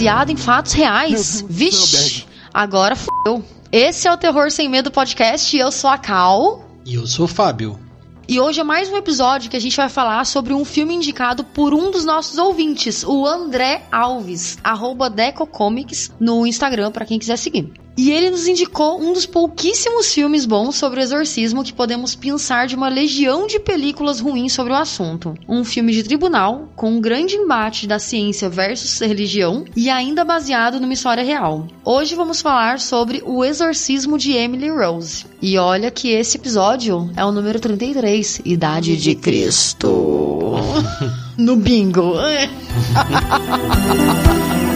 baseado 0.00 0.30
em 0.30 0.36
fatos 0.36 0.72
reais. 0.72 1.44
Vixe, 1.46 2.24
agora 2.54 2.96
fodeu. 2.96 3.44
Esse 3.70 4.08
é 4.08 4.12
o 4.12 4.16
Terror 4.16 4.50
Sem 4.50 4.66
Medo 4.66 4.90
Podcast 4.90 5.54
e 5.54 5.60
eu 5.60 5.70
sou 5.70 5.90
a 5.90 5.98
Cal. 5.98 6.64
E 6.86 6.94
eu 6.94 7.06
sou 7.06 7.26
o 7.26 7.28
Fábio. 7.28 7.78
E 8.26 8.40
hoje 8.40 8.60
é 8.60 8.64
mais 8.64 8.88
um 8.88 8.96
episódio 8.96 9.50
que 9.50 9.58
a 9.58 9.60
gente 9.60 9.76
vai 9.76 9.90
falar 9.90 10.24
sobre 10.24 10.54
um 10.54 10.64
filme 10.64 10.94
indicado 10.94 11.44
por 11.44 11.74
um 11.74 11.90
dos 11.90 12.06
nossos 12.06 12.38
ouvintes, 12.38 13.04
o 13.04 13.26
André 13.26 13.82
Alves, 13.92 14.56
arroba 14.64 15.10
Decocomics, 15.10 16.10
no 16.18 16.46
Instagram, 16.46 16.90
para 16.92 17.04
quem 17.04 17.18
quiser 17.18 17.36
seguir. 17.36 17.70
E 17.96 18.10
ele 18.10 18.30
nos 18.30 18.46
indicou 18.46 19.00
um 19.00 19.12
dos 19.12 19.26
pouquíssimos 19.26 20.12
filmes 20.12 20.46
bons 20.46 20.76
sobre 20.76 21.00
o 21.00 21.02
exorcismo 21.02 21.62
que 21.62 21.72
podemos 21.72 22.14
pensar 22.14 22.66
de 22.66 22.74
uma 22.74 22.88
legião 22.88 23.46
de 23.46 23.58
películas 23.58 24.20
ruins 24.20 24.52
sobre 24.52 24.72
o 24.72 24.76
assunto. 24.76 25.34
Um 25.48 25.64
filme 25.64 25.92
de 25.92 26.02
tribunal, 26.02 26.68
com 26.74 26.92
um 26.92 27.00
grande 27.00 27.36
embate 27.36 27.86
da 27.86 27.98
ciência 27.98 28.48
versus 28.48 29.00
religião 29.00 29.64
e 29.76 29.90
ainda 29.90 30.24
baseado 30.24 30.80
numa 30.80 30.92
história 30.92 31.22
real. 31.22 31.66
Hoje 31.84 32.14
vamos 32.14 32.40
falar 32.40 32.80
sobre 32.80 33.22
O 33.24 33.44
Exorcismo 33.44 34.16
de 34.16 34.32
Emily 34.32 34.70
Rose. 34.70 35.26
E 35.42 35.58
olha 35.58 35.90
que 35.90 36.10
esse 36.10 36.36
episódio 36.36 37.10
é 37.16 37.24
o 37.24 37.32
número 37.32 37.58
33, 37.58 38.42
Idade 38.44 38.96
de 38.96 39.14
Cristo. 39.14 40.56
no 41.36 41.56
bingo. 41.56 42.14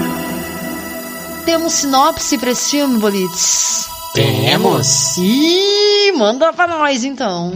Temos 1.44 1.74
sinopse 1.74 2.38
pra 2.38 2.52
esse 2.52 2.70
filme, 2.70 2.98
Bolitz? 2.98 3.86
Temos! 4.14 5.18
Ih, 5.18 6.12
manda 6.16 6.50
pra 6.54 6.66
nós 6.66 7.04
então. 7.04 7.52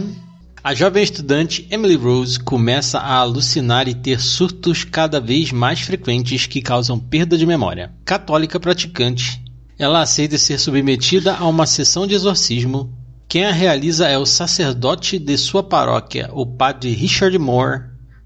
A 0.63 0.75
jovem 0.75 1.01
estudante 1.01 1.67
Emily 1.71 1.95
Rose 1.95 2.39
começa 2.39 2.99
a 2.99 3.15
alucinar 3.15 3.87
e 3.87 3.95
ter 3.95 4.19
surtos 4.19 4.83
cada 4.83 5.19
vez 5.19 5.51
mais 5.51 5.81
frequentes 5.81 6.45
que 6.45 6.61
causam 6.61 6.99
perda 6.99 7.35
de 7.35 7.47
memória. 7.47 7.91
Católica 8.05 8.59
praticante, 8.59 9.41
ela 9.77 10.01
aceita 10.01 10.37
ser 10.37 10.59
submetida 10.59 11.35
a 11.35 11.47
uma 11.47 11.65
sessão 11.65 12.05
de 12.05 12.13
exorcismo. 12.13 12.93
Quem 13.27 13.45
a 13.45 13.51
realiza 13.51 14.07
é 14.07 14.19
o 14.19 14.25
sacerdote 14.25 15.17
de 15.17 15.35
sua 15.35 15.63
paróquia, 15.63 16.29
o 16.33 16.45
padre 16.45 16.91
Richard 16.91 17.37
Moore. 17.39 17.85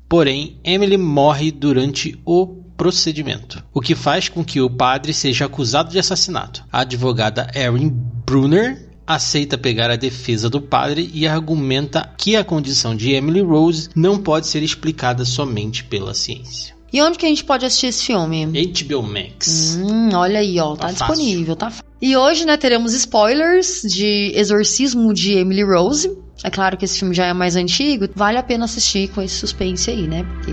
Porém, 0.10 0.60
Emily 0.64 0.98
morre 0.98 1.52
durante 1.52 2.20
o 2.26 2.63
procedimento, 2.78 3.64
o 3.74 3.82
que 3.82 3.96
faz 3.96 4.30
com 4.30 4.44
que 4.44 4.62
o 4.62 4.70
padre 4.70 5.14
seja 5.14 5.46
acusado 5.46 5.92
de 5.92 6.00
assassinato. 6.00 6.64
A 6.72 6.82
advogada 6.82 7.50
Erin 7.56 7.90
Brunner 8.26 8.90
aceita 9.06 9.58
pegar 9.58 9.90
a 9.92 9.96
defesa 9.96 10.50
do 10.50 10.62
padre 10.62 11.10
e 11.14 11.28
argumenta 11.28 12.10
que 12.18 12.36
a 12.36 12.44
condição 12.44 12.96
de 12.96 13.12
Emily 13.12 13.42
Rose 13.42 13.90
não 13.96 14.18
pode 14.18 14.48
ser 14.48 14.64
explicada 14.64 15.26
somente 15.26 15.84
pela 15.84 16.14
ciência. 16.14 16.74
E 16.92 17.02
onde 17.02 17.18
que 17.18 17.26
a 17.26 17.30
gente 17.30 17.44
pode 17.44 17.66
assistir 17.66 17.88
esse 17.88 18.04
filme? 18.04 18.46
HBO 18.46 19.02
Max. 19.02 19.80
Hum, 19.82 20.10
olha 20.14 20.40
aí, 20.40 20.60
ó, 20.60 20.76
tá, 20.76 20.88
Tá 20.88 20.92
disponível, 20.92 21.56
tá 21.56 21.72
fácil. 21.72 21.84
E 22.00 22.16
hoje, 22.16 22.46
né, 22.46 22.56
teremos 22.56 22.94
spoilers 22.94 23.82
de 23.82 24.32
Exorcismo 24.36 25.12
de 25.14 25.34
Emily 25.34 25.64
Rose. 25.64 26.16
É 26.44 26.52
claro 26.52 26.78
que 26.78 26.86
esse 26.86 27.00
filme 27.00 27.16
já 27.16 27.26
é 27.26 27.34
mais 27.34 27.56
antigo, 27.56 28.08
vale 28.14 28.38
a 28.38 28.44
pena 28.44 28.66
assistir 28.66 29.08
com 29.10 29.22
esse 29.22 29.36
suspense 29.36 29.90
aí, 29.90 30.08
né? 30.08 30.24
Porque 30.24 30.52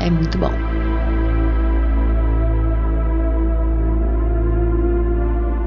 é 0.00 0.10
muito 0.10 0.38
bom. 0.38 0.85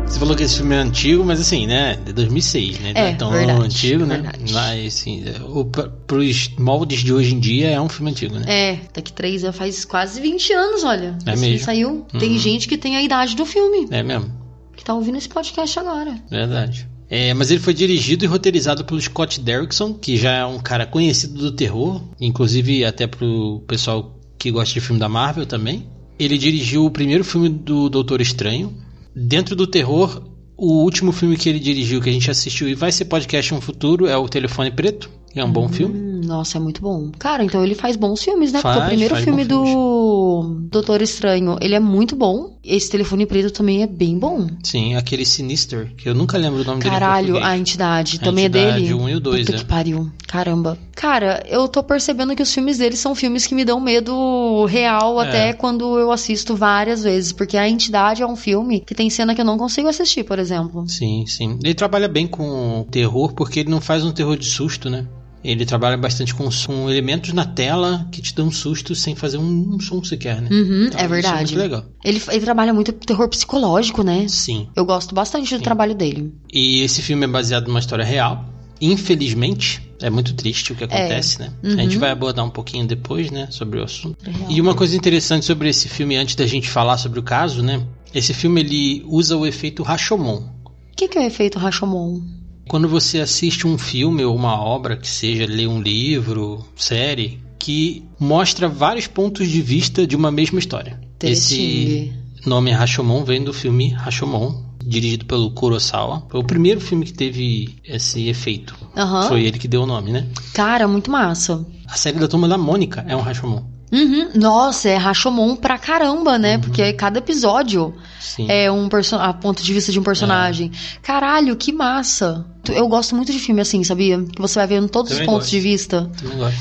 Você 0.10 0.18
falou 0.18 0.36
que 0.36 0.44
esse 0.44 0.56
filme 0.58 0.74
é 0.76 0.80
antigo, 0.80 1.24
mas 1.24 1.40
assim, 1.40 1.68
né? 1.68 1.96
De 2.04 2.12
2006, 2.14 2.80
né? 2.80 2.92
É, 2.96 3.14
tão 3.14 3.32
verdade, 3.32 3.62
antigo, 3.62 4.06
né? 4.06 4.16
verdade. 4.18 4.54
Mas, 4.54 4.88
assim, 4.88 5.24
o, 5.48 5.64
pros 5.66 6.50
moldes 6.58 7.02
de 7.02 7.14
hoje 7.14 7.36
em 7.36 7.40
dia 7.40 7.70
é 7.70 7.80
um 7.80 7.88
filme 7.88 8.10
antigo, 8.12 8.36
né? 8.40 8.46
É, 8.48 8.80
daqui 8.94 9.14
três 9.14 9.42
já 9.42 9.54
faz 9.54 9.86
quase 9.86 10.20
20 10.20 10.52
anos, 10.52 10.84
olha. 10.84 11.16
É 11.26 11.34
Esse 11.34 11.42
mesmo? 11.42 11.66
saiu. 11.66 12.06
Tem 12.20 12.32
Uhum. 12.32 12.38
gente 12.40 12.68
que 12.68 12.76
tem 12.78 12.98
a 12.98 13.04
idade 13.04 13.36
do 13.36 13.46
filme, 13.46 13.88
É 13.92 14.02
mesmo, 14.02 14.32
que 14.76 14.84
tá 14.84 14.94
ouvindo 14.96 15.18
esse 15.18 15.30
podcast 15.30 15.78
agora. 15.80 16.16
verdade. 16.30 16.88
É, 17.08 17.34
mas 17.34 17.50
ele 17.52 17.60
foi 17.60 17.74
dirigido 17.74 18.24
e 18.26 18.28
roteirizado 18.28 18.84
pelo 18.86 19.00
Scott 19.02 19.40
Derrickson, 19.40 19.94
que 19.94 20.16
já 20.18 20.32
é 20.32 20.46
um 20.46 20.60
cara 20.60 20.86
conhecido 20.86 21.40
do 21.40 21.52
terror, 21.52 22.02
inclusive 22.20 22.84
até 22.86 23.06
pro 23.08 23.64
pessoal 23.68 24.20
que 24.38 24.52
gosta 24.52 24.74
de 24.74 24.82
filme 24.82 25.00
da 25.00 25.10
Marvel 25.10 25.46
também. 25.46 25.88
Ele 26.20 26.38
dirigiu 26.38 26.86
o 26.86 26.92
primeiro 26.92 27.24
filme 27.24 27.48
do 27.50 27.90
Doutor 27.90 28.22
Estranho. 28.22 28.74
Dentro 29.16 29.56
do 29.56 29.68
terror, 29.68 30.24
o 30.58 30.84
último 30.84 31.12
filme 31.12 31.38
que 31.38 31.50
ele 31.50 31.60
dirigiu, 31.60 32.02
que 32.02 32.10
a 32.10 32.14
gente 32.14 32.30
assistiu 32.30 32.68
e 32.68 32.76
vai 32.76 32.92
ser 32.92 33.06
podcast 33.06 33.54
no 33.54 33.62
futuro, 33.62 34.08
é 34.08 34.18
o 34.18 34.28
Telefone 34.28 34.72
Preto, 34.72 35.10
que 35.32 35.40
é 35.40 35.44
um 35.44 35.52
bom 35.52 35.70
filme. 35.70 36.09
Nossa, 36.26 36.58
é 36.58 36.62
muito 36.62 36.82
bom. 36.82 37.12
Cara, 37.18 37.44
então 37.44 37.64
ele 37.64 37.76
faz 37.76 37.96
bons 37.96 38.24
filmes, 38.24 38.52
né? 38.52 38.62
Porque 38.62 38.74
Faz, 38.78 38.86
o 38.86 38.88
primeiro 38.90 39.16
filme 39.18 39.46
do 39.46 40.58
Doutor 40.70 41.02
Estranho, 41.02 41.58
ele 41.62 41.76
é 41.76 41.80
muito 41.80 42.16
bom. 42.16 42.58
Esse 42.64 42.90
Telefone 42.90 43.26
Preto 43.26 43.52
também 43.52 43.82
é 43.84 43.88
bem 43.88 44.18
bom. 44.20 44.48
Sim, 44.64 44.96
aquele 44.96 45.26
Sinister, 45.26 45.94
que 45.96 46.08
eu 46.08 46.14
nunca 46.14 46.38
lembro 46.38 46.62
o 46.62 46.64
nome 46.66 46.80
dele. 46.82 46.90
em 46.96 47.00
Caralho, 47.00 47.44
a 47.44 47.58
entidade 47.58 48.18
A 48.22 48.26
também 48.26 48.46
Entidade, 48.46 48.68
é 48.70 48.74
dele. 48.82 48.94
um 48.94 49.10
e 49.10 49.16
o 49.16 49.20
dois, 49.20 49.46
Puta 49.46 49.56
é. 49.58 49.60
que 49.60 49.66
pariu. 49.66 50.12
Caramba. 50.28 50.78
Cara, 50.96 51.44
eu 51.48 51.68
tô 51.68 51.82
percebendo 51.82 52.36
que 52.36 52.44
os 52.44 52.54
filmes 52.54 52.78
dele 52.78 52.96
são 52.96 53.16
filmes 53.16 53.48
que 53.48 53.56
me 53.56 53.64
dão 53.66 53.80
medo 53.80 54.66
real 54.66 55.22
É. 55.22 55.28
até 55.28 55.54
quando 55.54 55.98
eu 55.98 56.12
assisto 56.12 56.56
várias 56.56 57.04
vezes. 57.04 57.32
Porque 57.32 57.58
a 57.58 57.68
entidade 57.68 58.22
é 58.22 58.28
um 58.28 58.36
filme 58.36 58.82
que 58.82 58.94
tem 58.94 59.10
cena 59.10 59.34
que 59.34 59.42
eu 59.42 59.46
não 59.46 59.58
consigo 59.58 59.88
assistir, 59.88 60.24
por 60.24 60.38
exemplo. 60.38 60.88
Sim, 60.88 61.26
sim. 61.26 61.58
Ele 61.64 61.74
trabalha 61.74 62.08
bem 62.08 62.28
com 62.28 62.86
terror 62.92 63.34
porque 63.34 63.62
ele 63.62 63.70
não 63.70 63.82
faz 63.82 64.04
um 64.06 64.12
terror 64.12 64.38
de 64.38 64.46
susto, 64.46 64.90
né? 64.90 65.06
Ele 65.44 65.66
trabalha 65.66 65.98
bastante 65.98 66.36
com, 66.36 66.50
com 66.66 66.90
elementos 66.90 67.32
na 67.34 67.46
tela 67.46 68.08
que 68.12 68.22
te 68.22 68.36
dão 68.36 68.48
um 68.48 68.52
susto 68.52 68.94
sem 68.94 69.16
fazer 69.16 69.38
um, 69.38 69.76
um 69.76 69.80
som 69.80 70.04
sequer, 70.04 70.42
né? 70.42 70.50
Uhum, 70.52 70.86
Então, 70.88 71.00
é 71.00 71.04
Isso 71.04 71.06
é 71.06 71.08
verdade. 71.08 71.38
muito 71.54 71.58
legal. 71.58 71.86
Ele, 72.04 72.22
ele 72.30 72.42
trabalha 72.42 72.74
muito 72.74 72.92
terror 72.92 73.28
psicológico, 73.30 74.04
né? 74.04 74.28
Sim. 74.28 74.68
Eu 74.76 74.86
gosto 74.86 75.16
bastante 75.16 75.56
do 75.58 75.64
trabalho 75.64 75.96
dele. 75.96 76.34
E 76.52 76.82
esse 76.82 77.02
filme 77.02 77.24
é 77.26 77.28
baseado 77.28 77.68
numa 77.68 77.80
história 77.80 78.04
real. 78.04 78.46
Infelizmente, 78.82 79.82
é 80.02 80.10
muito 80.10 80.34
triste 80.34 80.72
o 80.72 80.76
que 80.76 80.84
acontece, 80.86 81.40
né? 81.40 81.52
Uhum. 81.64 81.74
A 81.74 81.82
gente 81.82 81.98
vai 81.98 82.12
abordar 82.12 82.46
um 82.46 82.50
pouquinho 82.50 82.86
depois, 82.88 83.30
né, 83.30 83.48
sobre 83.50 83.80
o 83.80 83.84
assunto. 83.84 84.18
E 84.48 84.62
uma 84.62 84.74
coisa 84.74 84.96
interessante 84.96 85.46
sobre 85.46 85.70
esse 85.70 85.90
filme, 85.90 86.16
antes 86.16 86.36
da 86.36 86.46
gente 86.46 86.70
falar 86.70 86.98
sobre 86.98 87.20
o 87.20 87.24
caso, 87.24 87.62
né? 87.62 87.86
Esse 88.14 88.34
filme 88.34 88.62
ele 88.62 89.04
usa 89.08 89.36
o 89.36 89.46
efeito 89.46 89.84
Rashomon. 89.84 90.38
O 90.66 90.96
que, 90.96 91.08
que 91.08 91.18
é 91.18 91.22
o 91.22 91.26
efeito 91.26 91.60
Rashomon? 91.60 92.22
Quando 92.70 92.88
você 92.88 93.20
assiste 93.20 93.66
um 93.66 93.80
filme 93.80 94.24
ou 94.24 94.36
uma 94.36 94.56
obra, 94.56 94.96
que 94.96 95.10
seja 95.10 95.44
ler 95.48 95.68
um 95.68 95.82
livro, 95.82 96.64
série, 96.76 97.42
que 97.58 98.06
mostra 98.20 98.70
vários 98.70 99.08
pontos 99.08 99.50
de 99.50 99.60
vista 99.60 100.06
de 100.06 100.16
uma 100.16 100.30
mesma 100.30 100.60
história. 100.60 101.02
Esse 101.20 102.14
nome 102.46 102.70
Rashomon 102.72 103.24
vem 103.24 103.44
do 103.44 103.52
filme 103.52 103.90
Rashomon, 103.90 104.64
dirigido 104.86 105.26
pelo 105.26 105.50
Kurosawa. 105.50 106.28
Foi 106.30 106.42
o 106.42 106.44
primeiro 106.44 106.80
filme 106.80 107.06
que 107.06 107.14
teve 107.14 107.76
esse 107.84 108.30
efeito. 108.30 108.76
Aham. 108.96 109.24
Foi 109.24 109.44
ele 109.44 109.58
que 109.58 109.68
deu 109.68 109.82
o 109.82 109.88
nome, 109.88 110.12
né? 110.12 110.28
Cara, 110.54 110.88
muito 110.88 111.10
massa. 111.10 111.66
A 111.88 111.98
série 111.98 112.20
da 112.20 112.28
Turma 112.28 112.48
da 112.48 112.56
Mônica 112.58 113.04
é 113.08 113.16
um 113.16 113.22
Rashomon. 113.22 113.64
Uhum. 113.92 114.30
Nossa, 114.36 114.90
é 114.90 114.96
Rashomon 114.96 115.56
pra 115.56 115.78
caramba, 115.78 116.38
né? 116.38 116.58
Porque 116.58 116.94
cada 116.94 117.20
episódio 117.20 117.94
Sim. 118.20 118.46
é 118.50 118.72
um 118.72 118.88
a 119.20 119.34
ponto 119.34 119.64
de 119.64 119.74
vista 119.74 119.92
de 119.92 120.00
um 120.00 120.04
personagem. 120.04 120.72
Caralho, 121.02 121.56
que 121.56 121.72
massa. 121.72 122.46
Eu 122.68 122.88
gosto 122.88 123.16
muito 123.16 123.32
de 123.32 123.40
filme 123.40 123.62
assim, 123.62 123.84
sabia? 123.84 124.22
Que 124.24 124.42
você 124.42 124.60
vai 124.60 124.68
vendo 124.68 124.88
todos 124.88 125.12
Também 125.12 125.26
os 125.26 125.28
pontos 125.28 125.46
gosto. 125.48 125.52
de 125.52 125.60
vista. 125.60 126.12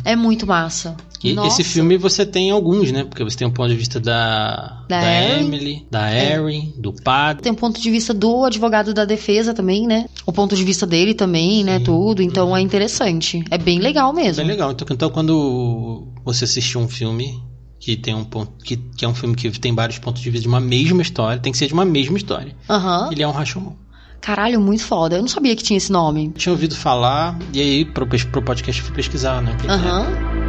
É 0.04 0.16
muito 0.16 0.46
massa. 0.46 0.96
E 1.22 1.32
Nossa. 1.32 1.60
esse 1.60 1.64
filme 1.64 1.96
você 1.96 2.24
tem 2.24 2.50
alguns, 2.50 2.92
né? 2.92 3.04
Porque 3.04 3.24
você 3.24 3.36
tem 3.36 3.46
o 3.46 3.50
ponto 3.50 3.68
de 3.68 3.76
vista 3.76 3.98
da, 3.98 4.84
Da 4.88 5.00
da. 5.00 5.38
Emily, 5.38 5.86
da 5.90 6.14
Erin, 6.14 6.72
do 6.76 6.92
padre. 6.92 7.42
Tem 7.42 7.52
o 7.52 7.56
ponto 7.56 7.80
de 7.80 7.90
vista 7.90 8.14
do 8.14 8.44
advogado 8.44 8.94
da 8.94 9.04
defesa 9.04 9.52
também, 9.52 9.86
né? 9.86 10.06
O 10.24 10.32
ponto 10.32 10.54
de 10.54 10.64
vista 10.64 10.86
dele 10.86 11.14
também, 11.14 11.64
né? 11.64 11.80
Tudo. 11.80 12.22
Então 12.22 12.56
é 12.56 12.60
interessante. 12.60 13.44
É 13.50 13.58
bem 13.58 13.80
legal 13.80 14.12
mesmo. 14.12 14.42
Bem 14.42 14.52
legal. 14.52 14.70
Então, 14.70 14.86
então 14.90 15.10
quando 15.10 16.06
você 16.24 16.44
assistir 16.44 16.78
um 16.78 16.88
filme 16.88 17.42
que 17.80 17.96
tem 17.96 18.14
um 18.14 18.24
ponto 18.24 18.52
que, 18.64 18.76
que 18.76 19.04
é 19.04 19.08
um 19.08 19.14
filme 19.14 19.34
que 19.34 19.50
tem 19.58 19.74
vários 19.74 19.98
pontos 19.98 20.22
de 20.22 20.30
vista 20.30 20.42
de 20.42 20.48
uma 20.48 20.60
mesma 20.60 21.02
história, 21.02 21.40
tem 21.40 21.52
que 21.52 21.58
ser 21.58 21.66
de 21.66 21.72
uma 21.72 21.84
mesma 21.84 22.16
história. 22.16 22.54
Aham. 22.68 23.08
Ele 23.10 23.22
é 23.22 23.28
um 23.28 23.32
Rashomon. 23.32 23.72
Caralho, 24.20 24.60
muito 24.60 24.82
foda. 24.82 25.16
Eu 25.16 25.20
não 25.20 25.28
sabia 25.28 25.54
que 25.54 25.62
tinha 25.62 25.76
esse 25.76 25.92
nome. 25.92 26.32
Tinha 26.36 26.52
ouvido 26.52 26.74
falar 26.74 27.38
e 27.52 27.60
aí 27.60 27.84
pro, 27.84 28.06
pro 28.06 28.42
podcast 28.42 28.80
eu 28.80 28.86
fui 28.86 28.96
pesquisar, 28.96 29.40
né? 29.40 29.52
o 29.52 29.56
que 29.56 29.66
que 29.66 29.72
é. 29.72 30.47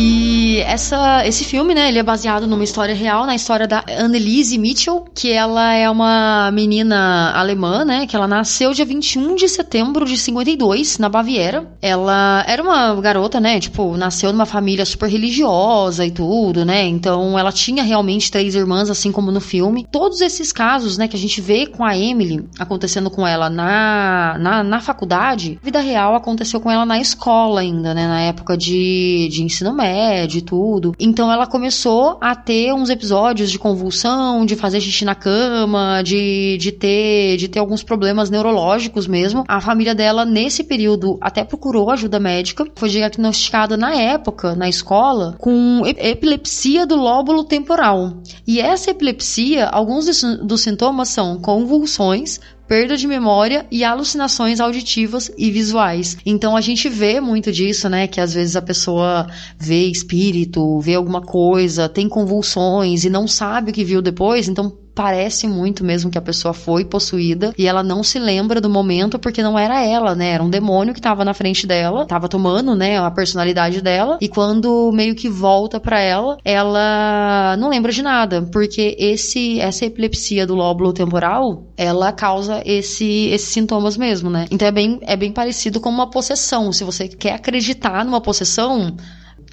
E 0.00 0.60
essa, 0.60 1.26
esse 1.26 1.42
filme, 1.42 1.74
né, 1.74 1.88
ele 1.88 1.98
é 1.98 2.04
baseado 2.04 2.46
numa 2.46 2.62
história 2.62 2.94
real, 2.94 3.26
na 3.26 3.34
história 3.34 3.66
da 3.66 3.82
Annelise 3.98 4.56
Mitchell, 4.56 5.04
que 5.12 5.32
ela 5.32 5.74
é 5.74 5.90
uma 5.90 6.52
menina 6.52 7.32
alemã, 7.34 7.84
né, 7.84 8.06
que 8.06 8.14
ela 8.14 8.28
nasceu 8.28 8.72
dia 8.72 8.84
21 8.84 9.34
de 9.34 9.48
setembro 9.48 10.06
de 10.06 10.16
52, 10.16 10.98
na 10.98 11.08
Baviera. 11.08 11.66
Ela 11.82 12.44
era 12.46 12.62
uma 12.62 12.94
garota, 13.00 13.40
né, 13.40 13.58
tipo, 13.58 13.96
nasceu 13.96 14.32
numa 14.32 14.46
família 14.46 14.86
super 14.86 15.10
religiosa 15.10 16.06
e 16.06 16.12
tudo, 16.12 16.64
né, 16.64 16.86
então 16.86 17.36
ela 17.36 17.50
tinha 17.50 17.82
realmente 17.82 18.30
três 18.30 18.54
irmãs, 18.54 18.90
assim 18.90 19.10
como 19.10 19.32
no 19.32 19.40
filme. 19.40 19.84
Todos 19.90 20.20
esses 20.20 20.52
casos, 20.52 20.96
né, 20.96 21.08
que 21.08 21.16
a 21.16 21.20
gente 21.20 21.40
vê 21.40 21.66
com 21.66 21.84
a 21.84 21.98
Emily 21.98 22.48
acontecendo 22.56 23.10
com 23.10 23.26
ela 23.26 23.50
na, 23.50 24.36
na, 24.38 24.62
na 24.62 24.80
faculdade, 24.80 25.58
vida 25.60 25.80
real 25.80 26.14
aconteceu 26.14 26.60
com 26.60 26.70
ela 26.70 26.86
na 26.86 27.00
escola 27.00 27.62
ainda, 27.62 27.92
né, 27.92 28.06
na 28.06 28.20
época 28.20 28.56
de, 28.56 29.28
de 29.32 29.42
ensino 29.42 29.72
médio 29.72 29.87
remédio 29.88 30.38
e 30.38 30.42
tudo. 30.42 30.94
Então 30.98 31.32
ela 31.32 31.46
começou 31.46 32.18
a 32.20 32.34
ter 32.34 32.72
uns 32.72 32.90
episódios 32.90 33.50
de 33.50 33.58
convulsão, 33.58 34.44
de 34.44 34.56
fazer 34.56 34.80
xixi 34.80 35.04
na 35.04 35.14
cama, 35.14 36.02
de, 36.02 36.56
de 36.58 36.72
ter 36.72 37.36
de 37.36 37.48
ter 37.48 37.58
alguns 37.58 37.82
problemas 37.82 38.30
neurológicos 38.30 39.06
mesmo. 39.06 39.44
A 39.48 39.60
família 39.60 39.94
dela 39.94 40.24
nesse 40.24 40.64
período 40.64 41.18
até 41.20 41.44
procurou 41.44 41.90
ajuda 41.90 42.18
médica, 42.18 42.64
foi 42.76 42.88
diagnosticada 42.88 43.76
na 43.76 43.94
época 43.94 44.54
na 44.54 44.68
escola 44.68 45.36
com 45.38 45.82
epilepsia 45.86 46.86
do 46.86 46.96
lóbulo 46.96 47.44
temporal. 47.44 48.18
E 48.46 48.60
essa 48.60 48.90
epilepsia, 48.90 49.66
alguns 49.66 50.06
dos 50.42 50.60
sintomas 50.60 51.08
são 51.08 51.38
convulsões, 51.38 52.40
perda 52.68 52.96
de 52.96 53.06
memória 53.06 53.66
e 53.70 53.82
alucinações 53.82 54.60
auditivas 54.60 55.32
e 55.38 55.50
visuais. 55.50 56.18
Então 56.24 56.54
a 56.54 56.60
gente 56.60 56.88
vê 56.88 57.20
muito 57.20 57.50
disso, 57.50 57.88
né? 57.88 58.06
Que 58.06 58.20
às 58.20 58.34
vezes 58.34 58.54
a 58.54 58.62
pessoa 58.62 59.26
vê 59.58 59.86
espírito, 59.86 60.78
vê 60.78 60.94
alguma 60.94 61.22
coisa, 61.22 61.88
tem 61.88 62.08
convulsões 62.08 63.04
e 63.04 63.10
não 63.10 63.26
sabe 63.26 63.70
o 63.70 63.74
que 63.74 63.82
viu 63.82 64.02
depois, 64.02 64.48
então 64.48 64.76
parece 64.98 65.46
muito 65.46 65.84
mesmo 65.84 66.10
que 66.10 66.18
a 66.18 66.20
pessoa 66.20 66.52
foi 66.52 66.84
possuída 66.84 67.54
e 67.56 67.68
ela 67.68 67.84
não 67.84 68.02
se 68.02 68.18
lembra 68.18 68.60
do 68.60 68.68
momento 68.68 69.16
porque 69.16 69.40
não 69.44 69.56
era 69.56 69.80
ela, 69.80 70.12
né? 70.12 70.30
Era 70.30 70.42
um 70.42 70.50
demônio 70.50 70.92
que 70.92 71.00
tava 71.00 71.24
na 71.24 71.32
frente 71.32 71.68
dela, 71.68 72.04
tava 72.04 72.28
tomando, 72.28 72.74
né, 72.74 72.98
a 72.98 73.08
personalidade 73.08 73.80
dela 73.80 74.18
e 74.20 74.28
quando 74.28 74.90
meio 74.92 75.14
que 75.14 75.28
volta 75.28 75.78
para 75.78 76.00
ela, 76.00 76.36
ela 76.44 77.56
não 77.60 77.68
lembra 77.68 77.92
de 77.92 78.02
nada, 78.02 78.42
porque 78.52 78.96
esse 78.98 79.60
essa 79.60 79.86
epilepsia 79.86 80.44
do 80.44 80.56
lóbulo 80.56 80.92
temporal, 80.92 81.68
ela 81.76 82.10
causa 82.10 82.60
esse 82.66 83.28
esses 83.28 83.50
sintomas 83.50 83.96
mesmo, 83.96 84.28
né? 84.28 84.46
Então 84.50 84.66
é 84.66 84.72
bem 84.72 84.98
é 85.02 85.16
bem 85.16 85.30
parecido 85.30 85.78
com 85.78 85.90
uma 85.90 86.10
possessão. 86.10 86.72
Se 86.72 86.82
você 86.82 87.06
quer 87.06 87.34
acreditar 87.34 88.04
numa 88.04 88.20
possessão, 88.20 88.96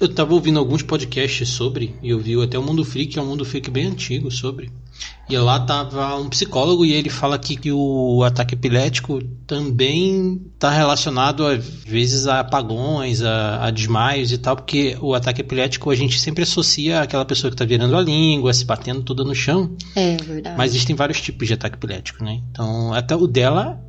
eu 0.00 0.12
tava 0.12 0.34
ouvindo 0.34 0.58
alguns 0.58 0.82
podcasts 0.82 1.48
sobre, 1.50 1.94
e 2.02 2.10
eu 2.10 2.18
vi 2.18 2.34
até 2.42 2.58
o 2.58 2.62
Mundo 2.64 2.84
Freak, 2.84 3.16
é 3.16 3.22
um 3.22 3.26
Mundo 3.26 3.44
Freak 3.44 3.70
bem 3.70 3.86
antigo 3.86 4.28
sobre. 4.28 4.72
E 5.28 5.36
lá 5.36 5.58
tava 5.58 6.16
um 6.16 6.28
psicólogo 6.28 6.84
e 6.84 6.92
ele 6.92 7.10
fala 7.10 7.36
que, 7.36 7.56
que 7.56 7.72
o 7.72 8.22
ataque 8.22 8.54
epilético 8.54 9.20
também 9.44 10.40
está 10.54 10.70
relacionado 10.70 11.44
às 11.44 11.64
vezes 11.84 12.28
a 12.28 12.40
apagões, 12.40 13.22
a, 13.22 13.66
a, 13.66 13.70
desmaios 13.72 14.30
e 14.30 14.38
tal, 14.38 14.54
porque 14.54 14.96
o 15.00 15.14
ataque 15.14 15.40
epilético 15.40 15.90
a 15.90 15.96
gente 15.96 16.20
sempre 16.20 16.44
associa 16.44 17.00
àquela 17.00 17.24
pessoa 17.24 17.50
que 17.50 17.54
está 17.54 17.64
virando 17.64 17.96
a 17.96 18.00
língua, 18.00 18.54
se 18.54 18.64
batendo 18.64 19.02
toda 19.02 19.24
no 19.24 19.34
chão. 19.34 19.74
É 19.96 20.16
verdade. 20.16 20.56
Mas 20.56 20.70
existem 20.70 20.94
vários 20.94 21.20
tipos 21.20 21.48
de 21.48 21.54
ataque 21.54 21.76
epilético, 21.76 22.22
né? 22.22 22.40
Então, 22.52 22.92
até 22.92 23.16
o 23.16 23.26
dela 23.26 23.82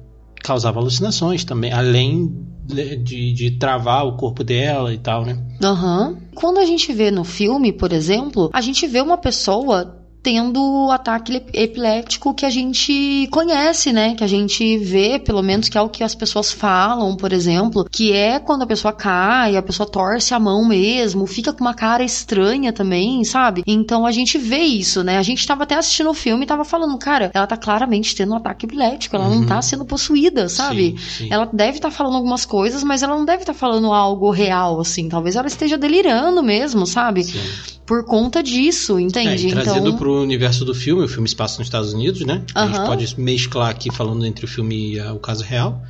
causava 0.43 0.79
alucinações 0.79 1.43
também, 1.43 1.71
além 1.71 2.33
de, 2.65 3.33
de 3.33 3.51
travar 3.51 4.05
o 4.07 4.17
corpo 4.17 4.43
dela 4.43 4.91
e 4.91 4.97
tal, 4.97 5.23
né? 5.23 5.37
Aham. 5.61 6.09
Uhum. 6.09 6.17
Quando 6.33 6.59
a 6.59 6.65
gente 6.65 6.91
vê 6.93 7.11
no 7.11 7.23
filme, 7.23 7.71
por 7.71 7.91
exemplo, 7.91 8.49
a 8.53 8.61
gente 8.61 8.87
vê 8.87 9.01
uma 9.01 9.17
pessoa 9.17 9.97
tendo 10.21 10.61
o 10.61 10.91
ataque 10.91 11.41
epilético 11.53 12.33
que 12.33 12.45
a 12.45 12.49
gente 12.49 13.27
conhece, 13.31 13.93
né? 13.93 14.15
Que 14.15 14.23
a 14.23 14.27
gente 14.27 14.77
vê, 14.77 15.19
pelo 15.19 15.41
menos, 15.41 15.69
que 15.69 15.77
é 15.77 15.81
o 15.81 15.89
que 15.89 16.03
as 16.03 16.15
pessoas 16.15 16.51
falam, 16.51 17.15
por 17.15 17.31
exemplo, 17.31 17.85
que 17.89 18.11
é 18.11 18.39
quando 18.39 18.63
a 18.63 18.67
pessoa 18.67 18.93
cai, 18.93 19.55
a 19.55 19.61
pessoa 19.61 19.89
torce 19.89 20.33
a 20.33 20.39
mão 20.39 20.67
mesmo, 20.67 21.25
fica 21.25 21.53
com 21.53 21.61
uma 21.61 21.73
cara 21.73 22.03
estranha 22.03 22.73
também, 22.73 23.23
sabe? 23.23 23.63
Então 23.65 24.05
a 24.05 24.11
gente 24.11 24.37
vê 24.37 24.59
isso, 24.59 25.03
né? 25.03 25.17
A 25.17 25.23
gente 25.23 25.45
tava 25.45 25.63
até 25.63 25.75
assistindo 25.75 26.09
o 26.09 26.13
filme 26.13 26.43
e 26.43 26.47
tava 26.47 26.65
falando, 26.65 26.97
cara, 26.97 27.31
ela 27.33 27.47
tá 27.47 27.55
claramente 27.55 28.15
tendo 28.15 28.33
um 28.33 28.37
ataque 28.37 28.65
epilético, 28.65 29.15
ela 29.15 29.27
uhum. 29.27 29.39
não 29.39 29.45
tá 29.47 29.61
sendo 29.61 29.85
possuída, 29.85 30.49
sabe? 30.49 30.95
Sim, 30.97 31.25
sim. 31.25 31.27
Ela 31.31 31.49
deve 31.51 31.77
estar 31.77 31.89
tá 31.89 31.95
falando 31.95 32.15
algumas 32.15 32.45
coisas, 32.45 32.83
mas 32.83 33.03
ela 33.03 33.15
não 33.15 33.25
deve 33.25 33.43
estar 33.43 33.53
tá 33.53 33.59
falando 33.59 33.93
algo 33.93 34.29
real, 34.29 34.79
assim. 34.79 35.07
Talvez 35.07 35.35
ela 35.35 35.47
esteja 35.47 35.77
delirando 35.77 36.43
mesmo, 36.43 36.85
sabe? 36.85 37.23
Sim 37.23 37.39
por 37.87 38.03
conta 38.03 38.43
disso, 38.43 38.99
entende? 38.99 39.47
É, 39.47 39.61
então... 39.61 39.73
pro 40.07 40.21
universo 40.21 40.63
do 40.63 40.73
filme, 40.73 41.03
o 41.03 41.07
filme 41.07 41.27
se 41.27 41.35
passa 41.35 41.57
nos 41.57 41.67
Estados 41.67 41.91
Unidos, 41.91 42.21
né? 42.21 42.41
A 42.55 42.65
gente 42.67 42.85
pode 42.85 43.19
mesclar 43.19 43.69
aqui 43.69 43.93
falando 43.93 44.25
entre 44.25 44.45
o 44.45 44.47
filme 44.47 44.93
e 44.93 45.01
o 45.01 45.19
caso 45.19 45.43
real. 45.43 45.83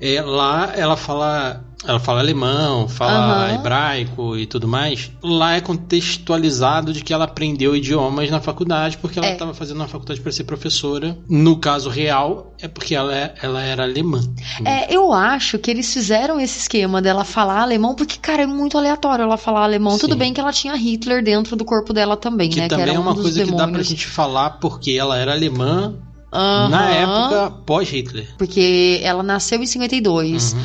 É, 0.00 0.22
lá 0.22 0.72
ela 0.74 0.96
fala 0.96 1.64
ela 1.86 1.98
fala 1.98 2.20
alemão, 2.20 2.88
fala 2.88 3.48
uhum. 3.48 3.54
hebraico 3.54 4.36
e 4.36 4.46
tudo 4.46 4.68
mais. 4.68 5.10
Lá 5.22 5.54
é 5.54 5.60
contextualizado 5.62 6.92
de 6.92 7.02
que 7.02 7.12
ela 7.12 7.24
aprendeu 7.24 7.74
idiomas 7.74 8.30
na 8.30 8.38
faculdade 8.38 8.98
porque 8.98 9.18
ela 9.18 9.30
estava 9.30 9.52
é. 9.52 9.54
fazendo 9.54 9.76
uma 9.76 9.88
faculdade 9.88 10.20
para 10.20 10.30
ser 10.30 10.44
professora. 10.44 11.16
No 11.26 11.56
caso 11.56 11.88
real, 11.88 12.54
é 12.60 12.68
porque 12.68 12.94
ela, 12.94 13.14
é, 13.16 13.34
ela 13.42 13.62
era 13.62 13.84
alemã. 13.84 14.20
É, 14.64 14.94
eu 14.94 15.10
acho 15.12 15.58
que 15.58 15.70
eles 15.70 15.90
fizeram 15.90 16.38
esse 16.38 16.58
esquema 16.58 17.00
dela 17.00 17.24
falar 17.24 17.62
alemão 17.62 17.94
porque, 17.94 18.18
cara, 18.18 18.42
é 18.42 18.46
muito 18.46 18.76
aleatório 18.76 19.22
ela 19.22 19.38
falar 19.38 19.64
alemão. 19.64 19.92
Sim. 19.92 20.00
Tudo 20.00 20.16
bem 20.16 20.34
que 20.34 20.40
ela 20.40 20.52
tinha 20.52 20.74
Hitler 20.76 21.24
dentro 21.24 21.56
do 21.56 21.64
corpo 21.64 21.94
dela 21.94 22.14
também, 22.14 22.50
que 22.50 22.60
né? 22.60 22.68
Também 22.68 22.84
que 22.84 22.90
era 22.90 22.98
é 22.98 23.00
uma 23.00 23.14
coisa 23.14 23.38
demônios. 23.38 23.50
que 23.52 23.66
dá 23.66 23.72
pra 23.72 23.82
gente 23.82 24.06
falar 24.06 24.50
porque 24.60 24.92
ela 24.92 25.16
era 25.16 25.32
alemã 25.32 25.96
Uhum. 26.32 26.68
Na 26.68 26.90
época 26.90 27.50
pós-Hitler. 27.66 28.28
Porque 28.38 29.00
ela 29.02 29.22
nasceu 29.22 29.62
em 29.62 29.66
52. 29.66 30.52
Uhum. 30.52 30.60